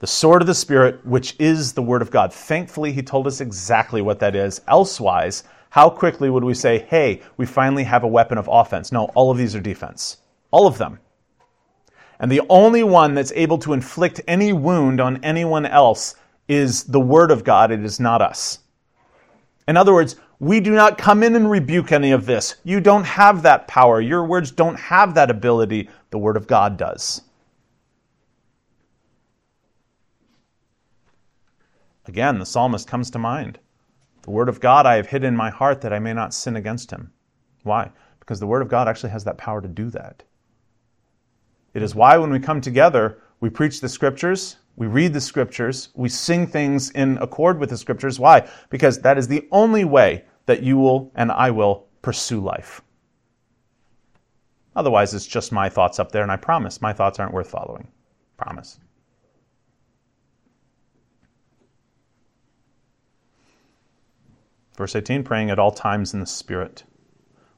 The 0.00 0.06
sword 0.06 0.42
of 0.42 0.46
the 0.46 0.54
Spirit, 0.54 1.04
which 1.06 1.34
is 1.38 1.72
the 1.72 1.82
Word 1.82 2.02
of 2.02 2.10
God. 2.10 2.30
Thankfully, 2.30 2.92
he 2.92 3.00
told 3.00 3.26
us 3.26 3.40
exactly 3.40 4.02
what 4.02 4.18
that 4.18 4.36
is. 4.36 4.60
Elsewise, 4.68 5.44
how 5.70 5.88
quickly 5.88 6.28
would 6.28 6.44
we 6.44 6.52
say, 6.52 6.80
hey, 6.90 7.22
we 7.38 7.46
finally 7.46 7.84
have 7.84 8.04
a 8.04 8.08
weapon 8.08 8.36
of 8.36 8.50
offense? 8.52 8.92
No, 8.92 9.06
all 9.14 9.30
of 9.30 9.38
these 9.38 9.56
are 9.56 9.60
defense. 9.60 10.18
All 10.50 10.66
of 10.66 10.76
them. 10.76 10.98
And 12.20 12.30
the 12.30 12.42
only 12.50 12.82
one 12.82 13.14
that's 13.14 13.32
able 13.32 13.56
to 13.58 13.72
inflict 13.72 14.20
any 14.28 14.52
wound 14.52 15.00
on 15.00 15.24
anyone 15.24 15.64
else 15.64 16.14
is 16.48 16.84
the 16.84 17.00
Word 17.00 17.30
of 17.30 17.44
God. 17.44 17.70
It 17.70 17.82
is 17.82 17.98
not 17.98 18.20
us. 18.20 18.58
In 19.66 19.78
other 19.78 19.94
words, 19.94 20.16
we 20.38 20.60
do 20.60 20.72
not 20.72 20.98
come 20.98 21.22
in 21.22 21.34
and 21.34 21.50
rebuke 21.50 21.92
any 21.92 22.12
of 22.12 22.26
this. 22.26 22.56
You 22.62 22.78
don't 22.78 23.04
have 23.04 23.42
that 23.44 23.68
power. 23.68 24.02
Your 24.02 24.26
words 24.26 24.50
don't 24.50 24.78
have 24.78 25.14
that 25.14 25.30
ability. 25.30 25.88
The 26.10 26.18
Word 26.18 26.36
of 26.36 26.46
God 26.46 26.76
does. 26.76 27.22
Again, 32.12 32.38
the 32.38 32.44
psalmist 32.44 32.86
comes 32.86 33.10
to 33.12 33.18
mind. 33.18 33.58
The 34.20 34.32
word 34.32 34.50
of 34.50 34.60
God 34.60 34.84
I 34.84 34.96
have 34.96 35.06
hid 35.06 35.24
in 35.24 35.34
my 35.34 35.48
heart 35.48 35.80
that 35.80 35.94
I 35.94 35.98
may 35.98 36.12
not 36.12 36.34
sin 36.34 36.56
against 36.56 36.90
him. 36.90 37.10
Why? 37.62 37.90
Because 38.20 38.38
the 38.38 38.46
word 38.46 38.60
of 38.60 38.68
God 38.68 38.86
actually 38.86 39.12
has 39.12 39.24
that 39.24 39.38
power 39.38 39.62
to 39.62 39.66
do 39.66 39.88
that. 39.88 40.22
It 41.72 41.80
is 41.80 41.94
why 41.94 42.18
when 42.18 42.30
we 42.30 42.38
come 42.38 42.60
together, 42.60 43.22
we 43.40 43.48
preach 43.48 43.80
the 43.80 43.88
scriptures, 43.88 44.58
we 44.76 44.88
read 44.88 45.14
the 45.14 45.22
scriptures, 45.22 45.88
we 45.94 46.10
sing 46.10 46.46
things 46.46 46.90
in 46.90 47.16
accord 47.16 47.58
with 47.58 47.70
the 47.70 47.78
scriptures. 47.78 48.20
Why? 48.20 48.46
Because 48.68 49.00
that 49.00 49.16
is 49.16 49.26
the 49.26 49.48
only 49.50 49.86
way 49.86 50.26
that 50.44 50.62
you 50.62 50.76
will 50.76 51.10
and 51.14 51.32
I 51.32 51.50
will 51.50 51.86
pursue 52.02 52.40
life. 52.40 52.82
Otherwise, 54.76 55.14
it's 55.14 55.26
just 55.26 55.50
my 55.50 55.70
thoughts 55.70 55.98
up 55.98 56.12
there, 56.12 56.22
and 56.22 56.30
I 56.30 56.36
promise 56.36 56.82
my 56.82 56.92
thoughts 56.92 57.18
aren't 57.18 57.32
worth 57.32 57.48
following. 57.48 57.88
Promise. 58.36 58.80
Verse 64.82 64.96
18, 64.96 65.22
praying 65.22 65.48
at 65.48 65.60
all 65.60 65.70
times 65.70 66.12
in 66.12 66.18
the 66.18 66.26
Spirit, 66.26 66.82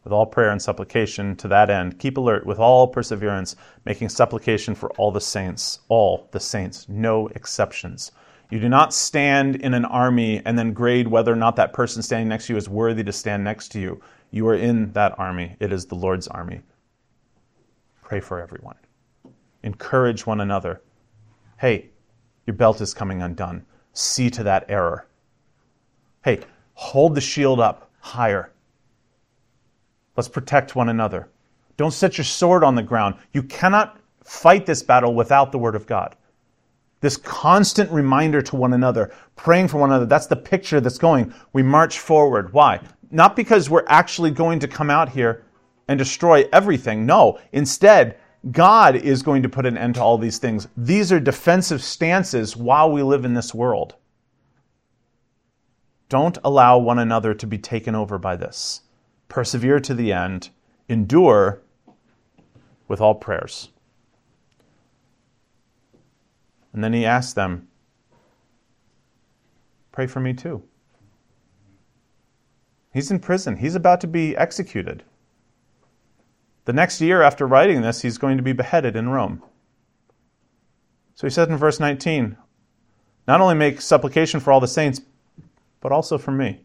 with 0.03 0.13
all 0.13 0.27
prayer 0.27 0.51
and 0.51 0.61
supplication 0.61 1.35
to 1.37 1.49
that 1.49 1.71
end. 1.71 1.99
Keep 1.99 2.19
alert 2.19 2.45
with 2.45 2.59
all 2.59 2.87
perseverance, 2.87 3.57
making 3.87 4.11
supplication 4.11 4.75
for 4.75 4.91
all 4.99 5.11
the 5.11 5.23
saints, 5.23 5.79
all 5.89 6.29
the 6.33 6.39
saints, 6.39 6.87
no 6.87 7.29
exceptions. 7.29 8.13
You 8.51 8.61
do 8.61 8.69
not 8.69 8.93
stand 8.93 9.57
in 9.57 9.73
an 9.73 9.87
army 9.87 10.43
and 10.45 10.59
then 10.59 10.75
grade 10.75 11.09
whether 11.09 11.33
or 11.33 11.37
not 11.37 11.57
that 11.57 11.73
person 11.73 12.03
standing 12.03 12.29
next 12.29 12.49
to 12.49 12.53
you 12.53 12.59
is 12.59 12.69
worthy 12.69 13.03
to 13.03 13.11
stand 13.11 13.43
next 13.43 13.69
to 13.69 13.81
you. 13.81 14.03
You 14.31 14.47
are 14.49 14.55
in 14.55 14.93
that 14.93 15.19
army, 15.19 15.57
it 15.61 15.73
is 15.73 15.87
the 15.87 15.95
Lord's 15.95 16.29
army. 16.29 16.61
Pray 18.03 18.21
for 18.21 18.39
everyone, 18.39 18.77
encourage 19.63 20.27
one 20.27 20.43
another. 20.43 20.83
Hey, 21.57 21.89
your 22.45 22.55
belt 22.55 22.83
is 22.83 22.93
coming 22.93 23.23
undone. 23.23 23.65
See 23.95 24.29
to 24.29 24.43
that 24.43 24.67
error. 24.69 25.07
Hey, 26.23 26.41
Hold 26.75 27.15
the 27.15 27.21
shield 27.21 27.61
up 27.61 27.91
higher. 28.01 28.53
Let's 30.17 30.29
protect 30.29 30.77
one 30.77 30.89
another. 30.89 31.29
Don't 31.77 31.93
set 31.93 32.19
your 32.19 32.25
sword 32.25 32.63
on 32.63 32.75
the 32.75 32.83
ground. 32.83 33.17
You 33.33 33.43
cannot 33.43 33.99
fight 34.23 34.67
this 34.67 34.83
battle 34.83 35.15
without 35.15 35.51
the 35.51 35.59
Word 35.59 35.75
of 35.75 35.87
God. 35.87 36.17
This 37.01 37.17
constant 37.17 37.91
reminder 37.91 38.41
to 38.43 38.57
one 38.57 38.73
another, 38.73 39.13
praying 39.37 39.69
for 39.69 39.79
one 39.79 39.91
another, 39.91 40.07
that's 40.07 40.27
the 40.27 40.37
picture 40.37 40.81
that's 40.81 40.99
going. 40.99 41.35
We 41.53 41.63
march 41.63 41.99
forward. 41.99 42.53
Why? 42.53 42.81
Not 43.11 43.37
because 43.37 43.69
we're 43.69 43.85
actually 43.89 44.31
going 44.31 44.59
to 44.61 44.69
come 44.69 44.89
out 44.89 45.09
here 45.09 45.45
and 45.89 45.99
destroy 45.99 46.49
everything. 46.53 47.05
No. 47.05 47.39
Instead, 47.53 48.19
God 48.51 48.97
is 48.97 49.23
going 49.23 49.43
to 49.43 49.49
put 49.49 49.67
an 49.67 49.77
end 49.77 49.97
to 49.97 50.03
all 50.03 50.17
these 50.17 50.39
things. 50.39 50.69
These 50.77 51.13
are 51.13 51.21
defensive 51.21 51.83
stances 51.83 52.57
while 52.57 52.91
we 52.91 53.03
live 53.03 53.25
in 53.25 53.35
this 53.35 53.55
world. 53.55 53.95
Don't 56.09 56.39
allow 56.45 56.79
one 56.79 56.99
another 56.99 57.35
to 57.35 57.47
be 57.47 57.59
taken 57.59 57.95
over 57.95 58.19
by 58.19 58.37
this. 58.37 58.83
Persevere 59.29 59.81
to 59.81 59.95
the 59.95 60.13
end. 60.13 60.51
Endure 60.89 61.63
with 62.89 63.01
all 63.01 63.15
prayers. 63.15 63.71
And 66.73 66.83
then 66.83 66.93
he 66.93 67.07
asked 67.07 67.35
them, 67.35 67.69
Pray 69.93 70.07
for 70.07 70.21
me 70.21 70.35
too. 70.35 70.63
He's 72.93 73.11
in 73.11 73.21
prison. 73.21 73.57
He's 73.57 73.77
about 73.77 74.01
to 74.03 74.07
be 74.07 74.37
executed. 74.37 75.05
The 76.65 76.73
next 76.73 77.01
year 77.01 77.23
after 77.23 77.47
writing 77.47 77.83
this, 77.83 78.03
he's 78.03 78.19
going 78.19 78.37
to 78.37 78.43
be 78.43 78.53
beheaded 78.53 78.97
in 78.97 79.09
Rome. 79.09 79.43
So 81.15 81.27
he 81.27 81.31
said 81.31 81.49
in 81.49 81.57
verse 81.57 81.79
19, 81.79 82.37
not 83.29 83.41
only 83.41 83.55
make 83.55 83.81
supplication 83.81 84.41
for 84.41 84.53
all 84.53 84.61
the 84.61 84.67
saints, 84.67 85.01
but 85.85 85.93
also 85.93 86.17
for 86.17 86.33
me. 86.33 86.63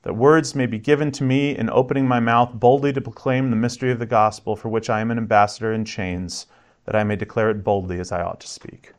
That 0.00 0.14
words 0.14 0.54
may 0.54 0.64
be 0.64 0.78
given 0.78 1.12
to 1.12 1.22
me 1.22 1.54
in 1.54 1.68
opening 1.68 2.08
my 2.08 2.18
mouth 2.18 2.54
boldly 2.54 2.94
to 2.94 3.00
proclaim 3.02 3.50
the 3.50 3.56
mystery 3.56 3.92
of 3.92 3.98
the 3.98 4.06
gospel, 4.06 4.56
for 4.56 4.70
which 4.70 4.88
I 4.88 5.02
am 5.02 5.10
an 5.10 5.18
ambassador 5.18 5.74
in 5.74 5.84
chains, 5.84 6.46
that 6.86 6.96
I 6.96 7.04
may 7.04 7.14
declare 7.14 7.50
it 7.50 7.62
boldly 7.62 8.00
as 8.00 8.10
I 8.10 8.22
ought 8.22 8.40
to 8.40 8.48
speak. 8.48 8.94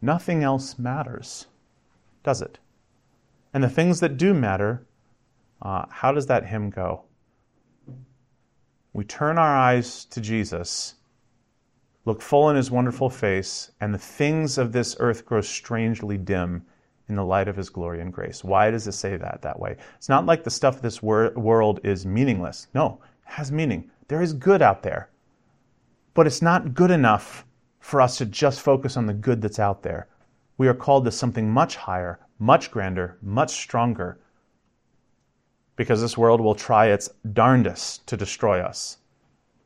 Nothing 0.00 0.42
else 0.42 0.80
matters, 0.80 1.46
does 2.24 2.42
it? 2.42 2.58
And 3.54 3.62
the 3.62 3.68
things 3.68 4.00
that 4.00 4.16
do 4.16 4.34
matter, 4.34 4.84
uh, 5.62 5.84
how 5.88 6.10
does 6.10 6.26
that 6.26 6.46
hymn 6.46 6.70
go? 6.70 7.04
We 8.92 9.04
turn 9.04 9.38
our 9.38 9.56
eyes 9.56 10.06
to 10.06 10.20
Jesus 10.20 10.96
Look 12.04 12.20
full 12.20 12.50
in 12.50 12.56
his 12.56 12.68
wonderful 12.68 13.10
face, 13.10 13.70
and 13.80 13.94
the 13.94 13.98
things 13.98 14.58
of 14.58 14.72
this 14.72 14.96
earth 14.98 15.24
grow 15.24 15.40
strangely 15.40 16.18
dim 16.18 16.64
in 17.12 17.16
the 17.16 17.24
light 17.24 17.48
of 17.48 17.56
his 17.56 17.68
glory 17.68 18.00
and 18.00 18.12
grace. 18.12 18.42
Why 18.42 18.70
does 18.70 18.86
it 18.86 18.92
say 18.92 19.16
that 19.16 19.42
that 19.42 19.60
way? 19.60 19.76
It's 19.96 20.08
not 20.08 20.26
like 20.26 20.42
the 20.42 20.50
stuff 20.50 20.76
of 20.76 20.82
this 20.82 21.02
wor- 21.02 21.32
world 21.36 21.80
is 21.84 22.06
meaningless. 22.06 22.68
No, 22.74 23.00
it 23.26 23.32
has 23.32 23.52
meaning. 23.52 23.90
There 24.08 24.22
is 24.22 24.32
good 24.32 24.62
out 24.62 24.82
there. 24.82 25.10
But 26.14 26.26
it's 26.26 26.42
not 26.42 26.74
good 26.74 26.90
enough 26.90 27.46
for 27.80 28.00
us 28.00 28.18
to 28.18 28.26
just 28.26 28.60
focus 28.60 28.96
on 28.96 29.06
the 29.06 29.14
good 29.14 29.42
that's 29.42 29.58
out 29.58 29.82
there. 29.82 30.08
We 30.58 30.68
are 30.68 30.74
called 30.74 31.04
to 31.04 31.12
something 31.12 31.50
much 31.50 31.76
higher, 31.76 32.18
much 32.38 32.70
grander, 32.70 33.18
much 33.22 33.50
stronger. 33.50 34.18
Because 35.76 36.00
this 36.00 36.18
world 36.18 36.40
will 36.40 36.54
try 36.54 36.86
its 36.86 37.08
darndest 37.32 38.06
to 38.08 38.16
destroy 38.16 38.60
us 38.60 38.98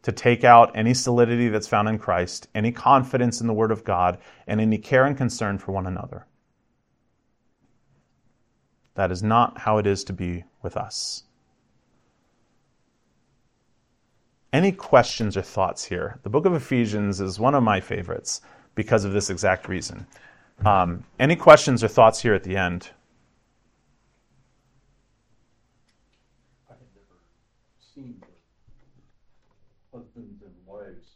to 0.07 0.13
take 0.13 0.45
out 0.45 0.71
any 0.77 0.95
solidity 0.95 1.49
that's 1.49 1.67
found 1.67 1.89
in 1.89 1.99
Christ, 1.99 2.47
any 2.55 2.71
confidence 2.71 3.41
in 3.41 3.49
the 3.49 3.53
Word 3.53 3.73
of 3.73 3.83
God, 3.83 4.19
and 4.47 4.61
any 4.61 4.79
care 4.79 5.05
and 5.05 5.17
concern 5.17 5.59
for 5.59 5.73
one 5.73 5.89
another. 5.89 6.29
That 8.97 9.13
is 9.13 9.23
not 9.23 9.59
how 9.59 9.79
it 9.79 9.87
is 9.87 10.05
to 10.05 10.13
be 10.13 10.45
with 10.63 10.77
us. 10.77 11.23
Any 14.53 14.73
questions 14.73 15.37
or 15.37 15.43
thoughts 15.43 15.85
here? 15.85 16.19
The 16.23 16.31
book 16.31 16.47
of 16.47 16.55
Ephesians 16.55 17.21
is 17.21 17.39
one 17.39 17.55
of 17.55 17.63
my 17.63 17.79
favorites 17.79 18.41
because 18.75 19.05
of 19.05 19.13
this 19.13 19.29
exact 19.29 19.69
reason. 19.69 20.07
Um, 20.65 21.05
any 21.19 21.37
questions 21.37 21.85
or 21.85 21.89
thoughts 21.89 22.23
here 22.23 22.33
at 22.33 22.43
the 22.43 22.57
end? 22.57 22.89
I 26.71 26.73
had 26.73 26.81
never 26.95 27.21
seen 27.95 28.23
husbands 29.93 30.43
and 30.43 30.55
wives 30.65 31.07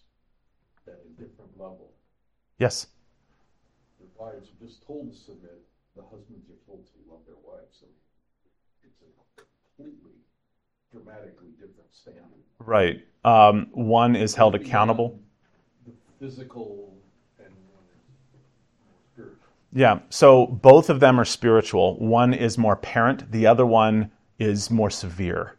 at 0.86 1.00
a 1.00 1.08
different 1.18 1.52
level. 1.56 1.92
Yes. 2.58 2.88
The 3.98 4.06
wives 4.22 4.50
are 4.50 4.66
just 4.66 4.86
told 4.86 5.12
to 5.12 5.18
submit, 5.18 5.62
the 5.96 6.02
husbands 6.02 6.44
are 6.50 6.60
told 6.66 6.84
to 6.84 7.10
love 7.10 7.20
their 7.26 7.40
wives. 7.42 7.78
So 7.80 7.86
it's 8.84 9.00
a 9.00 9.42
completely 9.76 10.20
dramatically 10.92 11.48
different 11.58 11.92
standard. 11.92 12.24
Right. 12.58 13.04
Um, 13.24 13.68
one 13.72 14.16
is 14.16 14.34
held 14.34 14.54
accountable. 14.54 15.18
The 15.86 15.92
physical 16.18 16.94
and 17.38 17.54
spiritual. 19.12 19.38
Yeah. 19.72 20.00
So 20.10 20.46
both 20.46 20.90
of 20.90 21.00
them 21.00 21.20
are 21.20 21.24
spiritual. 21.24 21.98
One 21.98 22.34
is 22.34 22.58
more 22.58 22.76
parent, 22.76 23.30
the 23.30 23.46
other 23.46 23.66
one 23.66 24.10
is 24.38 24.70
more 24.70 24.90
severe. 24.90 25.56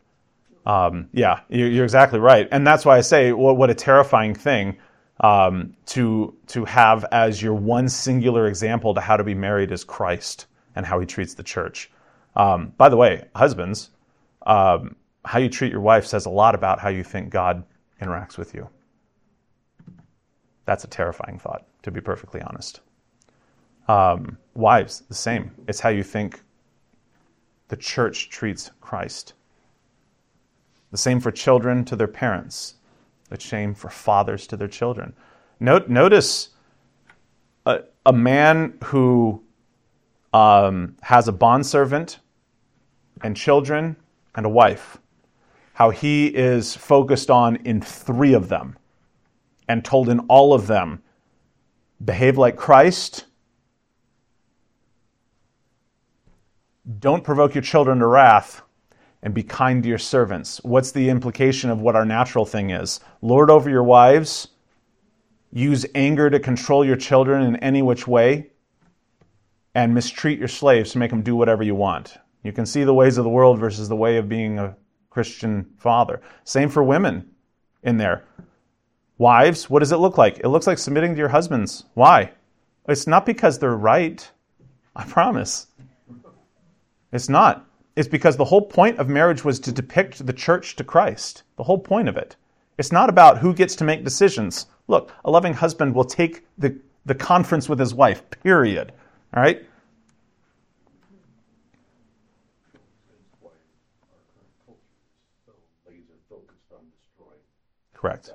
Um, 0.65 1.09
yeah, 1.11 1.39
you're 1.49 1.83
exactly 1.83 2.19
right, 2.19 2.47
and 2.51 2.67
that's 2.67 2.85
why 2.85 2.95
I 2.97 3.01
say 3.01 3.31
what, 3.31 3.57
what 3.57 3.71
a 3.71 3.73
terrifying 3.73 4.35
thing 4.35 4.77
um, 5.21 5.75
to 5.87 6.35
to 6.47 6.65
have 6.65 7.03
as 7.11 7.41
your 7.41 7.55
one 7.55 7.89
singular 7.89 8.45
example 8.47 8.93
to 8.93 9.01
how 9.01 9.17
to 9.17 9.23
be 9.23 9.33
married 9.33 9.71
is 9.71 9.83
Christ 9.83 10.45
and 10.75 10.85
how 10.85 10.99
He 10.99 11.07
treats 11.07 11.33
the 11.33 11.43
church. 11.43 11.89
Um, 12.35 12.73
by 12.77 12.89
the 12.89 12.97
way, 12.97 13.25
husbands, 13.35 13.89
um, 14.45 14.95
how 15.25 15.39
you 15.39 15.49
treat 15.49 15.71
your 15.71 15.81
wife 15.81 16.05
says 16.05 16.25
a 16.25 16.29
lot 16.29 16.55
about 16.55 16.79
how 16.79 16.89
you 16.89 17.03
think 17.03 17.29
God 17.29 17.63
interacts 18.01 18.37
with 18.37 18.53
you. 18.53 18.67
That's 20.65 20.83
a 20.83 20.87
terrifying 20.87 21.37
thought, 21.37 21.65
to 21.83 21.91
be 21.91 22.01
perfectly 22.01 22.41
honest. 22.41 22.81
Um, 23.87 24.37
wives, 24.53 25.03
the 25.07 25.15
same. 25.15 25.51
It's 25.67 25.79
how 25.79 25.89
you 25.89 26.03
think 26.03 26.41
the 27.67 27.77
church 27.77 28.29
treats 28.29 28.71
Christ. 28.81 29.33
The 30.91 30.97
same 30.97 31.19
for 31.19 31.31
children 31.31 31.85
to 31.85 31.95
their 31.95 32.07
parents. 32.07 32.75
The 33.29 33.39
same 33.39 33.73
for 33.73 33.89
fathers 33.89 34.45
to 34.47 34.57
their 34.57 34.67
children. 34.67 35.13
Note, 35.59 35.89
notice 35.89 36.49
a, 37.65 37.81
a 38.05 38.13
man 38.13 38.73
who 38.83 39.41
um, 40.33 40.95
has 41.01 41.27
a 41.27 41.31
bondservant 41.31 42.19
and 43.21 43.35
children 43.35 43.95
and 44.35 44.45
a 44.45 44.49
wife, 44.49 44.97
how 45.73 45.89
he 45.89 46.27
is 46.27 46.75
focused 46.75 47.29
on 47.29 47.55
in 47.57 47.81
three 47.81 48.33
of 48.33 48.49
them 48.49 48.77
and 49.67 49.83
told 49.85 50.09
in 50.09 50.19
all 50.21 50.53
of 50.53 50.67
them 50.67 51.01
behave 52.03 52.37
like 52.37 52.55
Christ. 52.55 53.25
Don't 56.99 57.23
provoke 57.23 57.55
your 57.55 57.61
children 57.61 57.99
to 57.99 58.07
wrath 58.07 58.61
and 59.23 59.33
be 59.33 59.43
kind 59.43 59.83
to 59.83 59.89
your 59.89 59.97
servants. 59.97 60.59
What's 60.63 60.91
the 60.91 61.09
implication 61.09 61.69
of 61.69 61.79
what 61.79 61.95
our 61.95 62.05
natural 62.05 62.45
thing 62.45 62.71
is? 62.71 62.99
Lord 63.21 63.49
over 63.49 63.69
your 63.69 63.83
wives, 63.83 64.47
use 65.51 65.85
anger 65.93 66.29
to 66.29 66.39
control 66.39 66.83
your 66.83 66.95
children 66.95 67.43
in 67.43 67.55
any 67.57 67.81
which 67.81 68.07
way, 68.07 68.47
and 69.75 69.93
mistreat 69.93 70.39
your 70.39 70.47
slaves 70.47 70.91
to 70.91 70.97
make 70.97 71.11
them 71.11 71.21
do 71.21 71.35
whatever 71.35 71.63
you 71.63 71.75
want. 71.75 72.17
You 72.43 72.51
can 72.51 72.65
see 72.65 72.83
the 72.83 72.93
ways 72.93 73.17
of 73.17 73.23
the 73.23 73.29
world 73.29 73.59
versus 73.59 73.87
the 73.87 73.95
way 73.95 74.17
of 74.17 74.27
being 74.27 74.59
a 74.59 74.75
Christian 75.11 75.67
father. 75.77 76.19
Same 76.43 76.69
for 76.69 76.83
women 76.83 77.29
in 77.83 77.97
there. 77.97 78.23
Wives, 79.19 79.69
what 79.69 79.79
does 79.79 79.91
it 79.91 79.97
look 79.97 80.17
like? 80.17 80.39
It 80.39 80.47
looks 80.47 80.65
like 80.65 80.79
submitting 80.79 81.13
to 81.13 81.19
your 81.19 81.29
husbands. 81.29 81.85
Why? 81.93 82.31
It's 82.87 83.05
not 83.05 83.27
because 83.27 83.59
they're 83.59 83.75
right. 83.77 84.27
I 84.95 85.05
promise. 85.05 85.67
It's 87.11 87.29
not. 87.29 87.67
It's 87.95 88.07
because 88.07 88.37
the 88.37 88.45
whole 88.45 88.61
point 88.61 88.97
of 88.97 89.09
marriage 89.09 89.43
was 89.43 89.59
to 89.59 89.71
depict 89.71 90.25
the 90.25 90.33
church 90.33 90.75
to 90.77 90.83
Christ. 90.83 91.43
The 91.57 91.63
whole 91.63 91.77
point 91.77 92.09
of 92.09 92.17
it. 92.17 92.35
It's 92.77 92.91
not 92.91 93.09
about 93.09 93.37
who 93.37 93.53
gets 93.53 93.75
to 93.75 93.83
make 93.83 94.03
decisions. 94.03 94.65
Look, 94.87 95.11
a 95.25 95.29
loving 95.29 95.53
husband 95.53 95.93
will 95.93 96.05
take 96.05 96.45
the, 96.57 96.75
the 97.05 97.13
conference 97.13 97.69
with 97.69 97.79
his 97.79 97.93
wife, 97.93 98.23
period. 98.43 98.91
All 99.35 99.43
right? 99.43 99.61
That's 102.71 103.35
why 103.39 103.51
our 103.51 104.23
current 104.33 104.55
culture 104.65 104.79
is 105.27 105.37
so 105.45 105.51
laser 105.85 106.17
focused 106.29 106.71
on 106.71 106.79
destroying 106.89 107.43
Correct. 108.01 108.33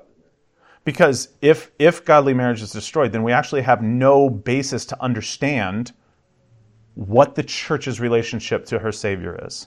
Because 0.84 1.30
if, 1.42 1.72
if 1.80 2.04
godly 2.04 2.32
marriage 2.32 2.62
is 2.62 2.70
destroyed, 2.70 3.10
then 3.10 3.24
we 3.24 3.32
actually 3.32 3.62
have 3.62 3.82
no 3.82 4.30
basis 4.30 4.86
to 4.86 5.02
understand 5.02 5.92
what 6.94 7.34
the 7.34 7.42
church's 7.42 8.00
relationship 8.00 8.64
to 8.66 8.78
her 8.78 8.92
Savior 8.92 9.36
is. 9.44 9.66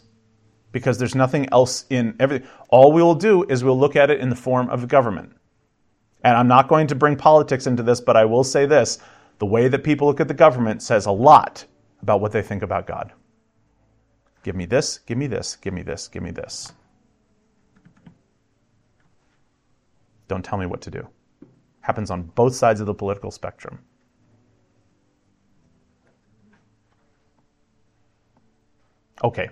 Because 0.72 0.98
there's 0.98 1.16
nothing 1.16 1.50
else 1.52 1.84
in 1.90 2.16
everything. 2.20 2.48
All 2.70 2.94
we 2.94 3.04
will 3.04 3.16
do 3.16 3.44
is 3.50 3.62
we'll 3.62 3.78
look 3.78 3.98
at 3.98 4.10
it 4.10 4.22
in 4.22 4.30
the 4.30 4.36
form 4.36 4.70
of 4.70 4.88
government. 4.88 5.34
And 6.24 6.38
I'm 6.38 6.48
not 6.48 6.70
going 6.70 6.88
to 6.88 6.96
bring 6.96 7.18
politics 7.18 7.68
into 7.68 7.84
this, 7.84 8.00
but 8.00 8.16
I 8.16 8.24
will 8.24 8.46
say 8.46 8.66
this 8.66 9.00
the 9.40 9.46
way 9.46 9.68
that 9.68 9.84
people 9.84 10.08
look 10.08 10.22
at 10.22 10.28
the 10.30 10.34
government 10.34 10.82
says 10.82 11.06
a 11.06 11.12
lot 11.12 11.66
about 12.02 12.22
what 12.22 12.32
they 12.32 12.42
think 12.42 12.64
about 12.64 12.88
God. 12.88 13.12
Give 14.44 14.56
me 14.56 14.66
this, 14.66 15.00
give 15.00 15.18
me 15.18 15.28
this, 15.28 15.58
give 15.58 15.74
me 15.74 15.82
this, 15.82 16.08
give 16.08 16.24
me 16.24 16.32
this. 16.32 16.72
Don't 20.30 20.46
tell 20.46 20.58
me 20.58 20.68
what 20.68 20.80
to 20.82 20.92
do. 20.92 21.06
Happens 21.82 22.10
on 22.10 22.24
both 22.24 22.56
sides 22.56 22.80
of 22.80 22.86
the 22.86 22.94
political 22.94 23.32
spectrum. 23.32 23.80
Okay, 29.22 29.50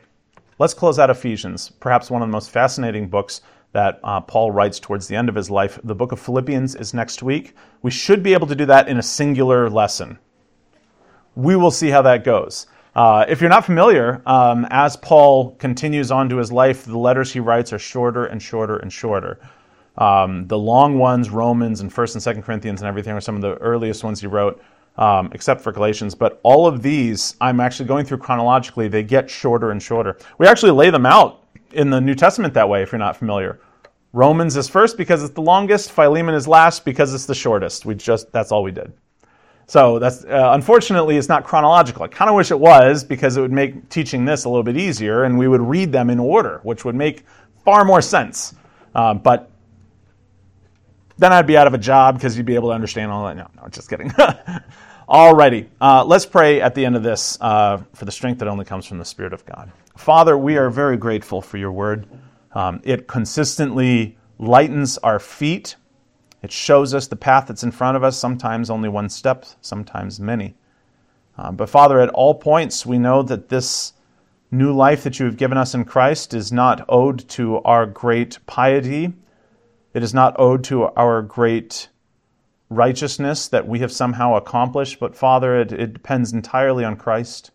let's 0.59 0.73
close 0.73 0.97
out 0.97 1.09
Ephesians, 1.09 1.69
perhaps 1.69 2.09
one 2.09 2.21
of 2.21 2.30
the 2.30 2.32
most 2.32 2.51
fascinating 2.51 3.09
books 3.09 3.41
that 3.73 3.99
uh, 4.03 4.21
Paul 4.21 4.51
writes 4.51 4.80
towards 4.80 5.07
the 5.07 5.15
end 5.15 5.28
of 5.28 5.36
his 5.36 5.49
life. 5.49 5.78
The 5.84 5.95
book 5.95 6.13
of 6.13 6.21
Philippians 6.21 6.75
is 6.75 6.93
next 6.93 7.21
week. 7.21 7.53
We 7.82 7.91
should 7.91 8.23
be 8.23 8.34
able 8.34 8.47
to 8.47 8.55
do 8.55 8.65
that 8.67 8.88
in 8.88 8.97
a 8.97 9.03
singular 9.03 9.69
lesson. 9.69 10.19
We 11.36 11.57
will 11.57 11.71
see 11.71 11.89
how 11.89 12.01
that 12.03 12.23
goes. 12.23 12.67
Uh, 12.95 13.25
if 13.28 13.41
you're 13.41 13.49
not 13.49 13.65
familiar, 13.65 14.21
um, 14.25 14.65
as 14.69 14.95
Paul 14.95 15.51
continues 15.55 16.11
on 16.11 16.30
to 16.30 16.38
his 16.38 16.51
life, 16.51 16.86
the 16.86 16.97
letters 16.97 17.34
he 17.34 17.39
writes 17.39 17.73
are 17.73 17.80
shorter 17.80 18.25
and 18.25 18.41
shorter 18.41 18.78
and 18.78 18.91
shorter. 18.91 19.39
Um, 19.98 20.48
the 20.48 20.58
long 20.58 20.98
ones, 20.98 21.30
Romans 21.30 21.82
and 21.82 21.91
First 21.91 22.16
and 22.16 22.22
Second 22.22 22.43
Corinthians 22.43 22.82
and 22.82 22.88
everything, 22.88 23.14
are 23.14 23.22
some 23.22 23.36
of 23.36 23.41
the 23.41 23.56
earliest 23.56 24.04
ones 24.04 24.22
he 24.22 24.28
wrote 24.28 24.62
um, 24.98 25.30
except 25.34 25.62
for 25.62 25.72
Galatians. 25.72 26.16
But 26.16 26.39
all 26.43 26.68
of 26.68 26.82
these, 26.82 27.36
I'm 27.39 27.60
actually 27.60 27.88
going 27.88 28.06
through 28.06 28.18
chronologically, 28.18 28.88
they 28.88 29.04
get 29.04 29.30
shorter 29.30 29.72
and 29.72 29.82
shorter. 29.82 30.18
We 30.38 30.48
actually 30.48 30.72
lay 30.72 30.89
them 30.89 31.06
out 31.06 31.43
in 31.74 31.89
the 31.89 32.02
New 32.02 32.16
Testament 32.16 32.54
that 32.56 32.68
way, 32.68 32.82
if 32.82 32.91
you're 32.91 33.00
not 33.00 33.18
familiar. 33.18 33.60
Romans 34.14 34.56
is 34.56 34.68
first 34.68 34.98
because 34.98 35.22
it's 35.24 35.34
the 35.34 35.41
longest, 35.41 35.91
Philemon 35.91 36.34
is 36.34 36.48
last 36.48 36.86
because 36.86 37.14
it's 37.14 37.26
the 37.26 37.36
shortest. 37.36 37.86
We 37.86 37.93
just 37.93 38.32
that's 38.32 38.52
all 38.52 38.64
we 38.64 38.72
did. 38.72 38.91
So 39.68 40.00
that's 40.00 40.24
uh, 40.24 40.52
unfortunately 40.54 41.18
it's 41.18 41.28
not 41.28 41.43
chronological. 41.43 42.04
I 42.04 42.08
kind 42.08 42.30
of 42.30 42.36
wish 42.36 42.52
it 42.52 42.60
was 42.60 43.04
because 43.04 43.36
it 43.36 43.41
would 43.41 43.52
make 43.52 43.89
teaching 43.89 44.24
this 44.24 44.45
a 44.45 44.50
little 44.50 44.64
bit 44.64 44.78
easier, 44.78 45.26
and 45.26 45.38
we 45.38 45.48
would 45.48 45.62
read 45.62 45.91
them 45.91 46.10
in 46.10 46.20
order, 46.20 46.62
which 46.64 46.86
would 46.86 46.95
make 46.95 47.26
far 47.66 47.84
more 47.84 48.02
sense. 48.02 48.56
Uh, 48.95 49.14
but 49.14 49.52
then 51.18 51.34
I'd 51.34 51.47
be 51.47 51.57
out 51.57 51.68
of 51.68 51.74
a 51.74 51.78
job 51.78 52.15
because 52.15 52.38
you'd 52.38 52.45
be 52.45 52.55
able 52.55 52.70
to 52.70 52.76
understand 52.76 53.11
all 53.11 53.26
that. 53.28 53.38
No, 53.38 53.47
no, 53.61 53.68
just 53.70 53.89
kidding. 53.89 54.09
Alrighty, 55.09 55.68
uh, 55.80 56.03
let's 56.03 56.26
pray 56.26 56.61
at 56.61 56.76
the 56.76 56.86
end 56.86 56.95
of 56.95 57.03
this 57.03 57.38
uh, 57.39 57.82
for 57.93 58.05
the 58.05 58.11
strength 58.11 58.39
that 58.39 58.47
only 58.47 58.65
comes 58.65 58.86
from 58.86 58.97
the 58.97 59.05
Spirit 59.05 59.34
of 59.34 59.45
God. 59.45 59.72
Father, 59.95 60.38
we 60.38 60.57
are 60.57 60.70
very 60.70 60.97
grateful 60.97 61.41
for 61.41 61.57
your 61.57 61.72
word. 61.72 62.07
Um, 62.51 62.82
it 62.84 63.07
consistently 63.07 64.18
lightens 64.38 64.97
our 64.99 65.20
feet 65.20 65.76
it 66.43 66.51
shows 66.51 66.93
us 66.93 67.07
the 67.07 67.15
path 67.15 67.47
that's 67.47 67.63
in 67.63 67.72
front 67.72 67.97
of 67.97 68.03
us, 68.03 68.18
sometimes 68.18 68.70
only 68.70 68.89
one 68.89 69.09
step, 69.09 69.45
sometimes 69.61 70.20
many. 70.20 70.55
Uh, 71.38 71.51
but 71.51 71.70
Father, 71.70 71.99
at 71.99 72.09
all 72.09 72.36
points, 72.36 72.86
we 72.86 72.97
know 72.97 73.22
that 73.24 73.49
this 73.49 73.93
new 74.51 74.72
life 74.72 75.03
that 75.03 75.20
you 75.20 75.26
have 75.26 75.38
given 75.38 75.57
us 75.57 75.74
in 75.74 75.84
Christ 75.84 76.34
is 76.34 76.51
not 76.51 76.86
owed 76.88 77.28
to 77.30 77.57
our 77.63 77.86
great 77.86 78.39
piety. 78.45 79.13
It 79.98 80.04
is 80.04 80.14
not 80.14 80.36
owed 80.38 80.64
to 80.66 80.84
our 80.89 81.24
great 81.24 81.89
righteousness 82.70 83.48
that 83.48 83.68
we 83.68 83.80
have 83.80 83.91
somehow 83.91 84.36
accomplished, 84.36 85.00
but 85.00 85.16
Father, 85.16 85.60
it, 85.60 85.72
it 85.72 85.93
depends 85.93 86.32
entirely 86.32 86.86
on 86.86 86.98
Christ 86.98 87.50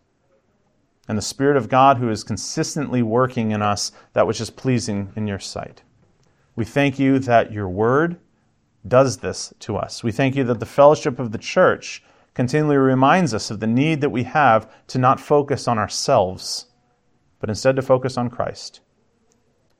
and 1.07 1.17
the 1.17 1.21
Spirit 1.21 1.55
of 1.55 1.69
God 1.69 1.99
who 1.99 2.09
is 2.09 2.25
consistently 2.25 3.01
working 3.01 3.51
in 3.51 3.61
us 3.61 3.93
that 4.11 4.27
which 4.27 4.41
is 4.41 4.49
pleasing 4.49 5.13
in 5.15 5.25
your 5.25 5.39
sight. 5.39 5.83
We 6.53 6.65
thank 6.65 6.99
you 6.99 7.17
that 7.19 7.53
your 7.53 7.69
word 7.69 8.19
does 8.85 9.19
this 9.19 9.53
to 9.59 9.77
us. 9.77 10.03
We 10.03 10.11
thank 10.11 10.35
you 10.35 10.43
that 10.43 10.59
the 10.59 10.65
fellowship 10.65 11.19
of 11.19 11.31
the 11.31 11.37
church 11.37 12.03
continually 12.33 12.75
reminds 12.75 13.33
us 13.33 13.51
of 13.51 13.61
the 13.61 13.67
need 13.67 14.01
that 14.01 14.09
we 14.09 14.23
have 14.23 14.69
to 14.87 14.97
not 14.97 15.21
focus 15.21 15.65
on 15.65 15.79
ourselves, 15.79 16.65
but 17.39 17.47
instead 17.47 17.77
to 17.77 17.81
focus 17.81 18.17
on 18.17 18.29
Christ. 18.29 18.81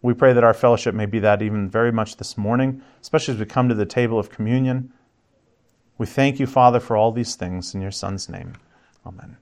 We 0.04 0.14
pray 0.14 0.34
that 0.34 0.44
our 0.44 0.54
fellowship 0.54 0.94
may 0.94 1.06
be 1.06 1.20
that 1.20 1.42
even 1.42 1.70
very 1.70 1.92
much 1.92 2.18
this 2.18 2.38
morning, 2.38 2.82
especially 3.02 3.36
as 3.36 3.40
we 3.40 3.46
come 3.46 3.70
to 3.70 3.76
the 3.76 3.86
table 3.86 4.20
of 4.20 4.30
communion. 4.30 4.92
We 5.98 6.06
thank 6.06 6.40
you, 6.40 6.46
Father, 6.46 6.82
for 6.82 6.98
all 6.98 7.14
these 7.14 7.36
things 7.36 7.74
in 7.74 7.82
your 7.82 7.92
Son's 7.92 8.28
name. 8.28 8.54
Amen. 9.06 9.38